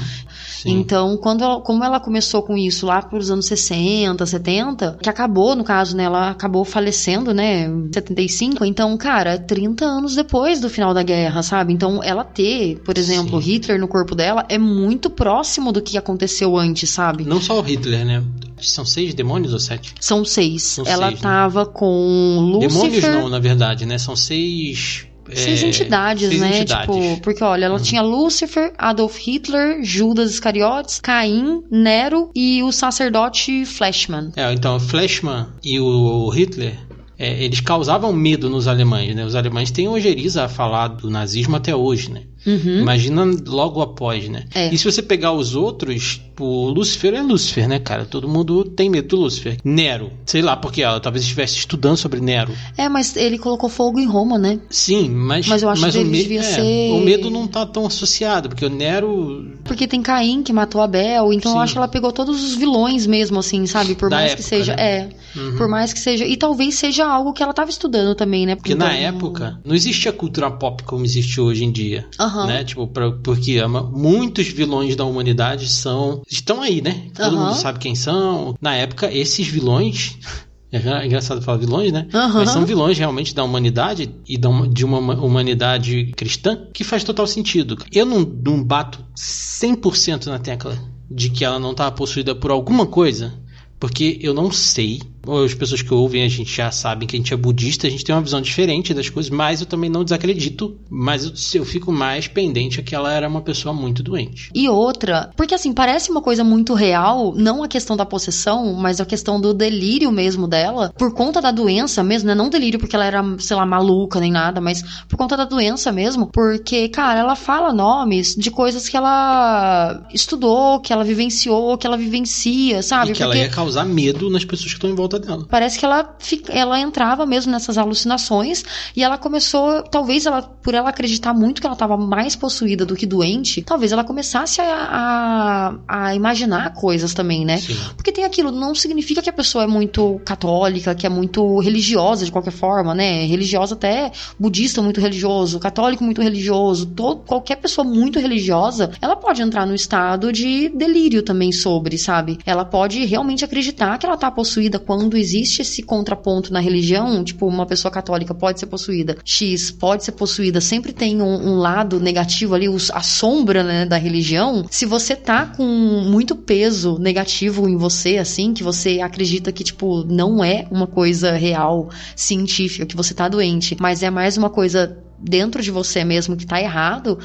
Então, 0.66 1.16
quando 1.18 1.44
ela, 1.44 1.62
como 1.62 1.84
ela 1.84 2.00
começou 2.00 2.42
com 2.42 2.58
isso 2.58 2.88
lá 2.88 3.02
para 3.02 3.20
os 3.20 3.30
anos 3.30 3.46
60, 3.46 4.26
70, 4.26 4.98
que 5.02 5.10
acabou, 5.10 5.56
no 5.56 5.64
caso, 5.64 5.96
né, 5.96 6.06
ela 6.06 6.32
acabou 6.32 6.66
falecendo, 6.66 7.34
né, 7.34 7.68
em 7.68 7.92
75, 7.94 8.66
então, 8.66 8.98
cara, 8.98 9.38
30 9.38 9.86
anos 9.86 10.16
depois 10.16 10.60
do 10.60 10.70
final 10.70 10.94
da 10.94 11.04
guerra, 11.04 11.44
sabe? 11.44 11.72
Então, 11.72 12.04
ela 12.04 12.24
ter, 12.24 12.80
por 12.84 12.98
exemplo, 12.98 13.42
Sim. 13.42 13.52
Hitler 13.52 13.80
no 13.80 13.88
corpo 13.88 14.16
dela 14.16 14.44
é 14.50 14.58
muito 14.58 15.10
próximo 15.10 15.72
do 15.72 15.82
que 15.82 15.98
aconteceu 15.98 16.58
antes, 16.58 16.90
sabe? 16.90 17.26
Não 17.26 17.40
só 17.40 17.60
o 17.60 17.62
Hitler, 17.62 18.06
né? 18.06 18.24
São 18.60 18.86
seis 18.86 19.14
demônios 19.14 19.54
ou 19.54 19.60
sete? 19.60 19.94
São 20.00 20.26
seis. 20.26 20.64
São 20.64 20.86
ela 20.88 21.10
seis, 21.10 21.22
né? 21.22 21.30
tava 21.30 21.66
né? 21.66 21.72
com 21.74 22.38
Lúcifer... 22.40 22.70
Demônios 22.70 23.04
não, 23.04 23.30
na 23.30 23.40
verdade, 23.40 23.86
né? 23.86 23.98
São 23.98 24.16
seis 24.16 25.06
Seis 25.34 25.64
é, 25.64 25.68
entidades, 25.68 26.30
seis 26.30 26.42
né? 26.42 26.60
Entidades. 26.60 26.96
Tipo, 26.96 27.22
porque 27.22 27.44
olha, 27.44 27.66
ela 27.66 27.78
uhum. 27.78 27.84
tinha 27.84 28.02
Lúcifer, 28.02 28.74
Adolf 28.78 29.18
Hitler, 29.18 29.84
Judas 29.84 30.32
Iscariotes, 30.32 31.00
Caim, 31.00 31.64
Nero 31.72 32.30
e 32.36 32.62
o 32.64 32.72
sacerdote 32.72 33.66
Flashman. 33.66 34.32
É, 34.36 34.52
então, 34.54 34.80
Flashman 34.80 35.48
e 35.64 35.80
o 35.80 36.30
Hitler 36.30 36.78
é, 37.18 37.44
eles 37.44 37.60
causavam 37.60 38.12
medo 38.14 38.50
nos 38.50 38.68
alemães, 38.68 39.16
né? 39.16 39.26
Os 39.26 39.36
alemães 39.36 39.72
têm 39.72 39.88
ojeriza 39.88 40.46
a 40.46 40.50
falar 40.50 40.90
do 40.90 41.10
nazismo 41.10 41.56
até 41.56 41.76
hoje, 41.76 42.12
né? 42.12 42.22
Uhum. 42.46 42.82
Imagina 42.82 43.26
logo 43.48 43.82
após, 43.82 44.30
né? 44.30 44.46
É. 44.54 44.74
E 44.74 44.78
se 44.78 44.86
você 44.86 45.02
pegar 45.02 45.32
os 45.32 45.56
outros, 45.56 46.22
o 46.40 46.70
Lúcifer 46.70 47.14
é 47.16 47.22
Lúcifer, 47.22 47.68
né, 47.68 47.80
cara? 47.80 48.06
Todo 48.06 48.28
mundo 48.28 48.64
tem 48.64 48.88
medo 48.88 49.08
do 49.08 49.18
Lúcifer. 49.18 49.58
Nero, 49.64 50.12
sei 50.26 50.44
lá, 50.44 50.56
porque 50.56 50.84
ela 50.84 51.00
talvez 51.00 51.24
estivesse 51.24 51.58
estudando 51.58 51.98
sobre 51.98 52.20
Nero. 52.20 52.54
É, 52.78 52.88
mas 52.88 53.16
ele 53.16 53.40
colocou 53.40 53.68
fogo 53.68 54.00
em 54.00 54.06
Roma, 54.06 54.38
né? 54.38 54.60
Sim, 54.70 55.10
mas, 55.10 55.48
mas 55.48 55.64
eu 55.64 55.70
acho 55.70 55.82
mas 55.82 55.96
que 55.96 56.02
ele 56.02 56.12
devia 56.12 56.42
é, 56.42 56.44
ser. 56.44 56.92
O 56.92 57.00
medo 57.00 57.32
não 57.32 57.48
tá 57.48 57.66
tão 57.66 57.88
associado, 57.88 58.50
porque 58.50 58.66
o 58.66 58.70
Nero. 58.70 59.52
Porque 59.64 59.88
tem 59.88 60.02
Caim 60.04 60.44
que 60.44 60.54
matou 60.54 60.82
Abel, 60.82 61.34
então 61.34 61.52
Sim. 61.52 61.58
eu 61.58 61.64
acho 61.64 61.74
que 61.74 61.80
ela 61.80 61.88
pegou 61.88 62.12
todos 62.12 62.44
os 62.44 62.56
vilões 62.56 63.08
mesmo, 63.08 63.40
assim, 63.40 63.66
sabe? 63.66 63.96
Por 63.96 64.10
da 64.10 64.18
mais 64.18 64.34
época, 64.34 64.44
que 64.44 64.50
seja. 64.50 64.76
Né? 64.76 64.84
É. 64.84 65.10
Uhum. 65.36 65.58
Por 65.58 65.68
mais 65.68 65.92
que 65.92 66.00
seja. 66.00 66.26
E 66.26 66.38
talvez 66.38 66.76
seja 66.76 67.05
algo 67.12 67.34
que 67.34 67.44
ela 67.44 67.54
tava 67.54 67.70
estudando 67.70 68.16
também, 68.16 68.46
né? 68.46 68.56
Porque 68.56 68.74
então... 68.74 68.88
na 68.88 68.94
época 68.94 69.60
não 69.64 69.76
existia 69.76 70.12
cultura 70.12 70.52
pop 70.52 70.84
como 70.84 71.06
existe 71.06 71.40
hoje 71.40 71.64
em 71.64 71.72
dia. 71.72 72.08
Uhum. 72.20 72.48
Né? 72.48 72.64
Tipo, 72.64 72.88
pra, 72.88 73.12
porque 73.12 73.60
muitos 73.92 74.48
vilões 74.48 74.96
da 74.96 75.06
humanidade 75.06 75.68
são. 75.70 76.22
estão 76.30 76.62
aí, 76.62 76.82
né? 76.82 77.08
Todo 77.14 77.36
uhum. 77.36 77.46
mundo 77.46 77.56
sabe 77.56 77.80
quem 77.80 77.96
são. 77.96 78.56
Na 78.62 78.76
época, 78.76 79.12
esses 79.12 79.48
vilões. 79.48 80.18
É 80.72 81.06
engraçado 81.06 81.42
falar 81.42 81.60
vilões, 81.60 81.90
né? 81.90 82.06
Uhum. 82.14 82.34
Mas 82.34 82.50
são 82.50 82.66
vilões 82.66 82.98
realmente 82.98 83.34
da 83.34 83.46
humanidade 83.46 84.14
e 84.28 84.38
de 84.38 84.84
uma 84.84 85.00
humanidade 85.00 86.12
cristã 86.18 86.68
que 86.74 86.84
faz 86.84 87.02
total 87.02 87.26
sentido. 87.28 87.78
Eu 87.94 88.06
não, 88.06 88.20
não 88.20 88.62
bato 88.62 89.00
100% 89.16 90.26
na 90.26 90.38
tecla 90.38 90.78
de 91.10 91.30
que 91.30 91.46
ela 91.46 91.60
não 91.60 91.72
está 91.72 91.90
possuída 91.92 92.36
por 92.36 92.52
alguma 92.52 92.86
coisa, 92.86 93.34
porque 93.80 94.18
eu 94.22 94.34
não 94.34 94.52
sei 94.52 95.02
as 95.44 95.54
pessoas 95.54 95.82
que 95.82 95.94
ouvem 95.94 96.24
a 96.24 96.28
gente 96.28 96.56
já 96.56 96.72
sabem 96.72 97.08
que 97.08 97.16
a 97.16 97.20
gente 97.20 97.34
é 97.34 97.38
budista, 97.38 97.88
a 97.88 97.90
gente 97.90 98.04
tem 98.04 98.14
uma 98.14 98.22
visão 98.22 98.42
diferente 98.42 98.94
das 98.94 99.10
coisas, 99.10 99.30
mas 99.30 99.62
eu 99.62 99.66
também 99.66 99.90
não 99.90 100.04
desacredito, 100.04 100.76
mas 100.90 101.26
eu, 101.26 101.62
eu 101.62 101.66
fico 101.66 101.92
mais 101.92 102.28
pendente 102.28 102.80
a 102.80 102.84
que 102.84 102.96
ela 102.96 103.12
era 103.12 103.28
uma 103.28 103.42
pessoa 103.42 103.74
muito 103.74 104.04
doente. 104.04 104.50
E 104.54 104.70
outra, 104.70 105.32
porque 105.36 105.56
assim, 105.56 105.74
parece 105.74 106.12
uma 106.12 106.22
coisa 106.22 106.44
muito 106.44 106.74
real, 106.74 107.34
não 107.36 107.64
a 107.64 107.68
questão 107.68 107.96
da 107.96 108.06
possessão, 108.06 108.74
mas 108.74 109.00
a 109.00 109.06
questão 109.06 109.40
do 109.40 109.54
delírio 109.54 110.12
mesmo 110.12 110.48
dela, 110.48 110.94
por 110.98 111.14
conta 111.14 111.42
da 111.42 111.52
doença 111.52 112.04
mesmo, 112.04 112.28
né? 112.28 112.36
Não 112.36 112.50
delírio 112.50 112.80
porque 112.80 112.96
ela 112.96 113.06
era, 113.06 113.24
sei 113.40 113.56
lá, 113.56 113.66
maluca 113.66 114.20
nem 114.20 114.32
nada, 114.32 114.62
mas 114.62 114.84
por 115.08 115.18
conta 115.18 115.38
da 115.38 115.46
doença 115.46 115.92
mesmo, 115.92 116.28
porque, 116.28 116.90
cara, 116.90 117.20
ela 117.20 117.36
fala 117.36 117.74
nomes 117.74 118.36
de 118.36 118.52
coisas 118.52 118.88
que 118.88 118.98
ela 118.98 120.08
estudou, 120.14 120.80
que 120.80 120.94
ela 120.94 121.04
vivenciou, 121.04 121.78
que 121.78 121.88
ela 121.88 121.98
vivencia, 121.98 122.82
sabe? 122.82 123.12
E 123.12 123.14
que 123.14 123.24
porque... 123.24 123.24
ela 123.24 123.38
ia 123.38 123.50
causar 123.50 123.86
medo 123.86 124.30
nas 124.30 124.46
pessoas 124.46 124.72
que 124.72 124.78
estão 124.78 124.90
em 124.90 124.96
volta 124.96 125.15
volta 125.16 125.28
dela. 125.28 125.46
Parece 125.50 125.80
que 125.80 125.86
ela, 125.86 126.16
ela 126.50 126.80
entrava 126.80 127.26
mesmo 127.26 127.52
nessas 127.52 127.78
alucinações 127.78 128.64
e 128.96 129.04
ela 129.04 129.18
começou, 129.18 129.84
talvez 129.84 130.26
ela, 130.26 130.42
por 130.42 130.74
ela 130.74 130.90
acreditar 130.90 131.34
muito 131.34 131.62
que 131.62 131.68
ela 131.68 131.74
estava 131.74 131.98
mais 131.98 132.36
possuída 132.36 132.86
do 132.86 132.96
que 132.96 133.06
doente, 133.06 133.62
talvez 133.62 133.92
ela 133.92 134.04
começasse 134.04 134.62
a, 134.62 135.76
a, 135.88 136.06
a 136.08 136.16
imaginar 136.16 136.74
coisas 136.74 137.14
também, 137.14 137.46
né? 137.46 137.58
Sim. 137.58 137.78
Porque 137.96 138.12
tem 138.12 138.24
aquilo, 138.24 138.52
não 138.52 138.76
significa 138.76 139.22
que 139.22 139.30
a 139.30 139.34
pessoa 139.34 139.64
é 139.64 139.68
muito 139.68 140.22
católica, 140.26 140.96
que 140.96 141.06
é 141.06 141.10
muito 141.10 141.60
religiosa 141.60 142.26
de 142.26 142.32
qualquer 142.32 142.52
forma, 142.52 142.94
né? 142.94 143.26
Religiosa 143.26 143.76
até 143.76 144.12
budista 144.40 144.82
muito 144.82 145.00
religioso, 145.00 145.60
católico 145.60 146.04
muito 146.04 146.22
religioso, 146.22 146.86
todo, 146.88 147.22
qualquer 147.22 147.58
pessoa 147.58 147.86
muito 147.86 148.20
religiosa, 148.20 148.92
ela 149.02 149.16
pode 149.16 149.42
entrar 149.42 149.66
no 149.66 149.76
estado 149.76 150.32
de 150.32 150.70
delírio 150.70 151.22
também 151.22 151.52
sobre, 151.52 151.98
sabe? 151.98 152.38
Ela 152.46 152.66
pode 152.66 153.06
realmente 153.06 153.44
acreditar 153.44 153.98
que 153.98 154.06
ela 154.06 154.18
tá 154.18 154.30
possuída 154.30 154.80
quando 154.80 155.05
existe 155.14 155.62
esse 155.62 155.84
contraponto 155.84 156.52
na 156.52 156.60
religião, 156.60 157.24
tipo, 157.24 157.48
uma 157.48 157.66
pessoa 157.66 157.92
católica 157.92 158.34
pode 158.34 158.60
ser 158.60 158.68
possuída, 158.68 159.18
X 159.24 159.72
pode 159.72 160.04
ser 160.04 160.14
possuída, 160.14 160.62
sempre 160.62 160.94
tem 160.94 161.22
um, 161.22 161.52
um 161.52 161.58
lado 161.58 162.00
negativo 162.00 162.56
ali, 162.56 162.68
a 162.94 163.02
sombra, 163.02 163.64
né, 163.64 163.86
da 163.86 163.98
religião. 163.98 164.66
Se 164.70 164.86
você 164.86 165.16
tá 165.16 165.46
com 165.46 165.66
muito 165.66 166.36
peso 166.36 166.98
negativo 167.00 167.68
em 167.68 167.76
você, 167.76 168.18
assim, 168.18 168.54
que 168.54 168.64
você 168.64 169.02
acredita 169.02 169.52
que, 169.52 169.64
tipo, 169.64 170.04
não 170.04 170.44
é 170.44 170.68
uma 170.72 170.88
coisa 170.88 171.34
real, 171.34 171.90
científica, 172.16 172.86
que 172.86 172.96
você 172.96 173.14
tá 173.14 173.28
doente, 173.28 173.76
mas 173.80 174.04
é 174.04 174.10
mais 174.10 174.38
uma 174.38 174.50
coisa 174.50 174.98
dentro 175.20 175.62
de 175.62 175.72
você 175.72 176.04
mesmo 176.04 176.36
que 176.36 176.46
tá 176.46 176.62
errado, 176.62 177.18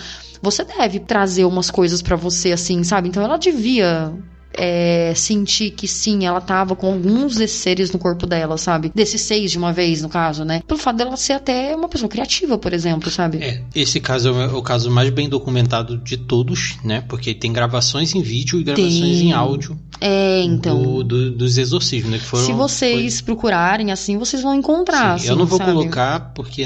você 0.42 0.64
deve 0.64 1.00
trazer 1.00 1.44
umas 1.44 1.70
coisas 1.70 2.00
para 2.00 2.16
você 2.16 2.52
assim, 2.52 2.82
sabe? 2.82 3.08
Então 3.08 3.22
ela 3.22 3.37
devia 3.37 4.14
é, 4.54 5.12
sentir 5.14 5.71
que 5.71 5.87
sim, 5.87 6.26
ela 6.26 6.40
tava 6.40 6.75
com 6.75 6.87
alguns 6.88 7.37
desses 7.37 7.59
seres 7.59 7.92
no 7.92 7.99
corpo 7.99 8.26
dela, 8.26 8.57
sabe? 8.59 8.90
Desses 8.95 9.21
seis 9.21 9.50
de 9.50 9.59
uma 9.59 9.73
vez, 9.73 10.02
no 10.02 10.09
caso, 10.09 10.45
né? 10.45 10.62
Pelo 10.66 10.78
fato 10.78 10.97
dela 10.97 11.16
ser 11.16 11.35
até 11.35 11.75
uma 11.75 11.88
pessoa 11.88 12.09
criativa, 12.09 12.59
por 12.59 12.73
exemplo, 12.73 13.11
sabe? 13.11 13.38
É, 13.38 13.62
esse 13.75 14.00
caso 14.00 14.28
é 14.28 14.47
o 14.47 14.62
caso 14.62 14.90
mais 14.90 15.11
bem 15.11 15.28
documentado 15.28 15.97
de 15.99 16.16
todos, 16.16 16.76
né? 16.85 17.02
Porque 17.09 17.35
tem 17.35 17.52
gravações 17.52 18.14
em 18.14 18.23
vídeo 18.23 18.61
e 18.61 18.64
gravações 18.64 19.19
tem. 19.19 19.28
em 19.28 19.33
áudio. 19.33 19.78
É, 20.00 20.42
então. 20.42 20.83
Do, 20.83 21.04
do, 21.04 21.30
dos 21.33 21.59
exorcismos, 21.59 22.11
né? 22.11 22.19
Que 22.19 22.25
foram, 22.25 22.47
Se 22.47 22.52
vocês 22.52 23.16
foi... 23.16 23.26
procurarem 23.26 23.92
assim, 23.92 24.16
vocês 24.16 24.42
vão 24.42 24.54
encontrar. 24.54 25.19
Sim, 25.19 25.25
assim, 25.25 25.28
eu 25.28 25.37
não 25.37 25.47
vou 25.47 25.59
sabe? 25.59 25.73
colocar 25.73 26.33
porque 26.35 26.62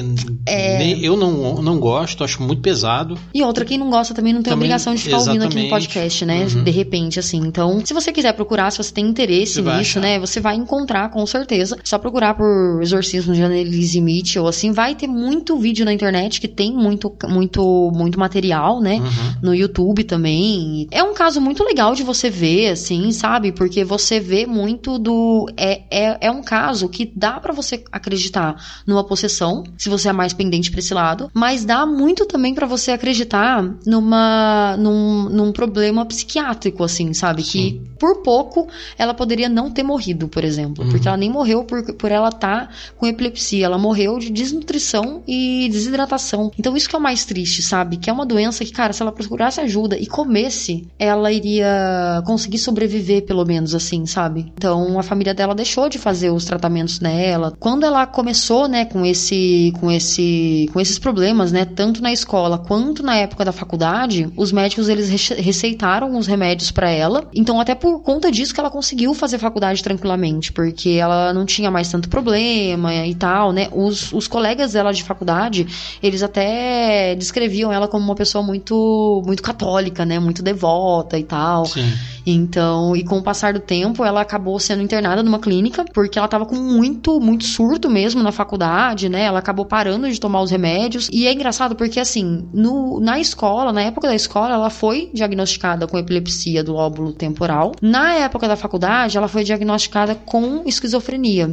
é... 0.47 0.79
nem, 0.79 1.05
eu 1.05 1.17
não, 1.17 1.61
não 1.61 1.79
gosto, 1.81 2.23
acho 2.23 2.43
muito 2.43 2.63
pesado. 2.63 3.19
E 3.35 3.43
outra, 3.43 3.65
quem 3.65 3.77
não 3.77 3.91
gosta 3.91 4.15
também 4.15 4.33
não 4.33 4.41
tem 4.41 4.53
também, 4.53 4.67
obrigação 4.67 4.95
de 4.95 5.03
ficar 5.03 5.17
exatamente. 5.17 5.45
ouvindo 5.45 5.59
aqui 5.59 5.65
no 5.65 5.71
podcast, 5.71 6.25
né? 6.25 6.47
Uhum. 6.55 6.65
De 6.65 6.71
repente, 6.71 7.19
assim. 7.19 7.39
Então, 7.39 7.74
se 7.85 7.95
você 7.95 8.13
quiser 8.13 8.33
procurar, 8.33 8.71
se 8.71 8.79
você 8.79 8.93
tem 8.93 9.07
interesse 9.07 9.63
você 9.63 9.77
nisso, 9.77 10.01
né? 10.01 10.19
Você 10.19 10.41
vai 10.41 10.57
encontrar 10.57 11.11
com 11.11 11.25
certeza. 11.27 11.77
Só 11.85 11.99
procurar 11.99 12.35
por 12.35 12.81
exorcismo 12.83 13.35
de 13.35 13.43
Annelise 13.43 14.01
Mitchell, 14.01 14.47
assim, 14.47 14.73
vai 14.73 14.95
ter 14.95 15.07
muito 15.07 15.57
vídeo 15.57 15.85
na 15.85 15.93
internet 15.93 16.41
que 16.41 16.49
tem 16.49 16.73
muito, 16.73 17.13
muito, 17.29 17.91
muito 17.95 18.19
material, 18.19 18.81
né? 18.81 18.97
Uhum. 18.97 19.35
No 19.43 19.55
YouTube 19.55 20.05
também. 20.05 20.87
É 20.91 21.03
um 21.03 21.15
caso 21.15 21.41
muito 21.41 21.63
legal 21.65 21.95
de 21.95 22.03
você 22.03 22.29
ver, 22.31 22.71
assim, 22.71 23.11
sabe? 23.13 23.53
Porque 23.53 23.85
você 23.85 24.21
vê 24.21 24.47
muito 24.47 24.99
do. 24.99 25.47
É, 25.57 25.83
é, 25.91 26.19
é 26.29 26.31
um 26.31 26.43
caso 26.43 26.89
que 26.89 27.11
dá 27.15 27.41
para 27.41 27.53
você 27.53 27.83
acreditar 27.91 28.57
numa 28.87 29.05
possessão, 29.05 29.65
se 29.79 29.89
você 29.89 30.09
é 30.09 30.13
mais 30.13 30.33
pendente 30.33 30.71
pra 30.71 30.81
esse 30.81 30.95
lado, 30.95 31.31
mas 31.33 31.65
dá 31.65 31.87
muito 31.87 32.27
também 32.27 32.55
para 32.55 32.67
você 32.67 32.91
acreditar 32.91 33.63
numa, 33.87 34.77
num, 34.79 35.29
num 35.29 35.53
problema 35.53 36.05
psiquiátrico, 36.05 36.83
assim, 36.83 37.13
sabe? 37.13 37.43
Sim. 37.43 37.51
Que 37.51 37.64
por 37.99 38.23
pouco 38.23 38.69
ela 38.99 39.15
poderia 39.15 39.49
não 39.49 39.71
ter 39.71 39.83
morrido, 39.83 40.29
por 40.29 40.45
exemplo. 40.45 40.85
Uhum. 40.85 40.91
Porque 40.91 41.09
ela 41.09 41.17
nem 41.17 41.31
morreu 41.31 41.65
por, 41.65 41.83
por 41.95 42.11
ela 42.11 42.29
estar 42.29 42.69
tá 42.69 42.73
com 42.97 43.07
epilepsia. 43.07 43.67
Ela 43.67 43.79
morreu 43.79 44.19
de 44.19 44.31
desnutrição 44.31 45.23
e 45.27 45.69
desidratação. 45.71 46.51
Então 46.59 46.77
isso 46.77 46.89
que 46.89 46.95
é 46.95 46.99
o 46.99 47.03
mais 47.03 47.25
triste, 47.25 47.63
sabe? 47.63 47.97
Que 47.97 48.11
é 48.11 48.13
uma 48.13 48.27
doença 48.27 48.65
que, 48.65 48.73
cara, 48.73 48.93
se 48.93 49.03
ela 49.03 49.13
procurasse 49.13 49.61
ajuda 49.61 49.97
e 49.97 50.07
comesse, 50.07 50.87
ela 50.99 51.33
iria 51.33 52.23
conseguir 52.27 52.59
sobreviver, 52.59 53.25
pelo 53.25 53.45
menos 53.45 53.75
assim, 53.75 54.07
sabe? 54.07 54.53
Então 54.57 54.99
a 54.99 55.03
família 55.03 55.35
dela 55.35 55.55
deixou 55.55 55.89
de 55.89 55.99
fazer 55.99 56.31
os 56.31 56.45
tratamentos 56.45 57.01
nela. 57.01 57.55
Quando 57.59 57.85
ela 57.85 58.07
começou, 58.07 58.69
né, 58.69 58.85
com 58.85 59.05
esse, 59.05 59.73
com 59.81 59.91
esse, 59.91 60.69
com 60.73 60.81
esses 60.81 60.99
problemas, 60.99 61.53
né, 61.53 61.65
tanto 61.65 62.03
na 62.03 62.13
escola 62.13 62.59
quanto 62.59 63.03
na 63.03 63.17
época 63.17 63.45
da 63.45 63.53
faculdade, 63.53 64.31
os 64.37 64.53
médicos 64.53 64.89
eles 64.89 65.09
receitaram 65.09 66.17
os 66.17 66.27
remédios 66.27 66.71
para 66.71 66.91
ela. 66.91 67.29
Então 67.35 67.54
até 67.61 67.75
por 67.75 68.01
conta 68.01 68.31
disso 68.31 68.55
que 68.55 68.61
ela 68.61 68.71
conseguiu 68.71 69.15
fazer 69.15 69.39
faculdade 69.39 69.83
tranquilamente, 69.83 70.53
porque 70.53 70.91
ela 70.91 71.33
não 71.33 71.45
tinha 71.45 71.71
mais 71.71 71.91
tanto 71.91 72.09
problema 72.09 72.95
e 73.07 73.15
tal, 73.15 73.53
né? 73.53 73.69
Os, 73.73 74.13
os 74.13 74.27
colegas 74.27 74.73
dela 74.73 74.93
de 74.93 75.03
faculdade, 75.03 75.67
eles 76.03 76.23
até 76.23 77.15
descreviam 77.15 77.73
ela 77.73 77.89
como 77.89 78.05
uma 78.05 78.15
pessoa 78.15 78.43
muito, 78.43 79.23
muito 79.27 79.43
católica, 79.43 80.05
né? 80.05 80.19
Muito 80.19 80.43
devota 80.43 81.19
e 81.19 81.25
tal. 81.25 81.67
Sim. 81.67 81.93
Então, 82.27 82.97
e 82.97 83.05
com 83.05 83.19
o 83.19 83.23
passar 83.23 83.53
do 83.53 83.61
tempo, 83.61 84.05
ela 84.05 84.23
acabou 84.23 84.59
sendo 84.59 84.83
internada 84.83 85.23
numa 85.23 85.39
clínica, 85.39 85.85
porque 85.93 86.19
ela 86.19 86.29
tava 86.29 86.47
com 86.47 86.57
muito, 86.57 87.21
muito 87.21 87.45
surto 87.45 87.91
mesmo 87.91 88.23
na 88.23 88.33
faculdade, 88.33 89.09
né? 89.09 89.25
Ela 89.25 89.41
acabou 89.41 89.67
parando 89.67 90.11
de 90.11 90.19
tomar 90.19 90.41
os 90.41 90.51
remédios. 90.51 91.09
E 91.13 91.27
é 91.27 91.33
engraçado 91.33 91.75
porque, 91.77 92.01
assim, 92.01 92.49
no, 92.53 92.99
na 92.99 93.21
escola, 93.21 93.73
na 93.73 93.83
época 93.83 94.09
da 94.09 94.15
escola, 94.15 94.55
ela 94.55 94.71
foi 94.71 95.11
diagnosticada 95.13 95.87
com 95.87 95.99
epilepsia 95.99 96.65
do 96.65 96.73
lóbulo 96.73 97.13
temporal. 97.13 97.44
Na 97.81 98.15
época 98.15 98.49
da 98.49 98.57
faculdade, 98.57 99.17
ela 99.17 99.29
foi 99.29 99.45
diagnosticada 99.45 100.15
com 100.15 100.63
esquizofrenia. 100.67 101.49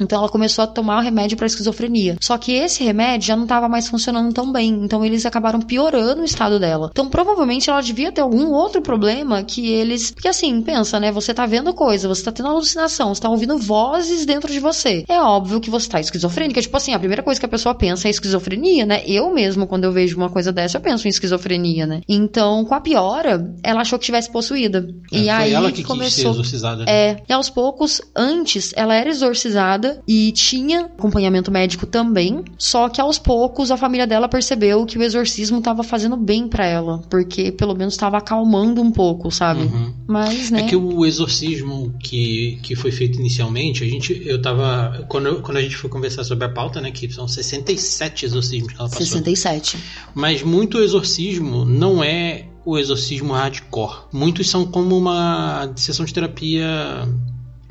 Então 0.00 0.18
ela 0.18 0.28
começou 0.28 0.64
a 0.64 0.66
tomar 0.66 0.98
o 0.98 1.02
remédio 1.02 1.36
para 1.36 1.46
esquizofrenia. 1.46 2.16
Só 2.20 2.36
que 2.36 2.52
esse 2.52 2.82
remédio 2.84 3.28
já 3.28 3.36
não 3.36 3.44
estava 3.44 3.68
mais 3.68 3.88
funcionando 3.88 4.32
tão 4.32 4.50
bem. 4.52 4.80
Então 4.82 5.04
eles 5.04 5.24
acabaram 5.26 5.60
piorando 5.60 6.22
o 6.22 6.24
estado 6.24 6.58
dela. 6.58 6.88
Então 6.90 7.08
provavelmente 7.08 7.70
ela 7.70 7.80
devia 7.80 8.12
ter 8.12 8.20
algum 8.20 8.50
outro 8.52 8.82
problema 8.82 9.42
que 9.42 9.68
eles. 9.68 10.10
Porque 10.10 10.28
assim, 10.28 10.60
pensa, 10.62 10.98
né? 10.98 11.12
Você 11.12 11.32
tá 11.32 11.46
vendo 11.46 11.72
coisa, 11.74 12.08
você 12.08 12.22
tá 12.22 12.32
tendo 12.32 12.48
alucinação, 12.48 13.14
você 13.14 13.20
tá 13.20 13.28
ouvindo 13.28 13.58
vozes 13.58 14.26
dentro 14.26 14.52
de 14.52 14.60
você. 14.60 15.04
É 15.08 15.20
óbvio 15.20 15.60
que 15.60 15.70
você 15.70 15.88
tá 15.88 16.00
esquizofrênica. 16.00 16.60
Tipo 16.60 16.76
assim, 16.76 16.94
a 16.94 16.98
primeira 16.98 17.22
coisa 17.22 17.38
que 17.38 17.46
a 17.46 17.48
pessoa 17.48 17.74
pensa 17.74 18.08
é 18.08 18.10
esquizofrenia, 18.10 18.86
né? 18.86 19.02
Eu 19.06 19.32
mesmo, 19.32 19.66
quando 19.66 19.84
eu 19.84 19.92
vejo 19.92 20.16
uma 20.16 20.30
coisa 20.30 20.52
dessa, 20.52 20.78
eu 20.78 20.80
penso 20.80 21.06
em 21.06 21.10
esquizofrenia, 21.10 21.86
né? 21.86 22.00
Então, 22.08 22.64
com 22.64 22.74
a 22.74 22.80
piora, 22.80 23.54
ela 23.62 23.82
achou 23.82 23.98
que 23.98 24.04
tivesse 24.04 24.30
possuída. 24.30 24.86
É, 25.12 25.18
e 25.18 25.30
aí 25.30 25.52
ela 25.52 25.70
que 25.70 25.82
começou. 25.82 26.04
Quis 26.06 26.14
ser 26.14 26.28
exorcizada, 26.28 26.84
né? 26.84 26.90
É. 26.90 27.16
E 27.28 27.32
aos 27.32 27.50
poucos, 27.50 28.00
antes, 28.16 28.72
ela 28.76 28.94
era 28.94 29.08
exorcizada 29.08 29.83
e 30.06 30.32
tinha 30.32 30.82
acompanhamento 30.82 31.50
médico 31.50 31.86
também. 31.86 32.44
Só 32.58 32.88
que 32.88 33.00
aos 33.00 33.18
poucos 33.18 33.70
a 33.70 33.76
família 33.76 34.06
dela 34.06 34.28
percebeu 34.28 34.84
que 34.86 34.98
o 34.98 35.02
exorcismo 35.02 35.58
estava 35.58 35.82
fazendo 35.82 36.16
bem 36.16 36.48
para 36.48 36.66
ela, 36.66 37.02
porque 37.10 37.52
pelo 37.52 37.74
menos 37.74 37.94
estava 37.94 38.18
acalmando 38.18 38.80
um 38.80 38.90
pouco, 38.90 39.30
sabe? 39.30 39.62
Uhum. 39.62 39.92
Mas, 40.06 40.50
né? 40.50 40.62
É 40.62 40.64
que 40.64 40.76
o 40.76 41.04
exorcismo 41.04 41.94
que, 41.98 42.58
que 42.62 42.74
foi 42.74 42.90
feito 42.90 43.18
inicialmente, 43.18 43.82
a 43.82 43.88
gente, 43.88 44.22
eu 44.24 44.40
tava. 44.40 45.04
Quando, 45.08 45.26
eu, 45.26 45.42
quando 45.42 45.58
a 45.58 45.62
gente 45.62 45.76
foi 45.76 45.90
conversar 45.90 46.24
sobre 46.24 46.44
a 46.44 46.48
pauta, 46.48 46.80
né? 46.80 46.90
Que 46.90 47.10
são 47.12 47.26
67 47.26 48.24
exorcismos 48.24 48.72
que 48.72 48.78
ela 48.78 48.88
passou. 48.88 49.06
67. 49.06 49.78
Mas 50.14 50.42
muito 50.42 50.78
exorcismo 50.78 51.64
não 51.64 52.02
é 52.02 52.46
o 52.64 52.78
exorcismo 52.78 53.32
hardcore. 53.32 54.04
Muitos 54.12 54.48
são 54.48 54.64
como 54.64 54.96
uma 54.96 55.70
sessão 55.76 56.04
de 56.04 56.14
terapia 56.14 57.06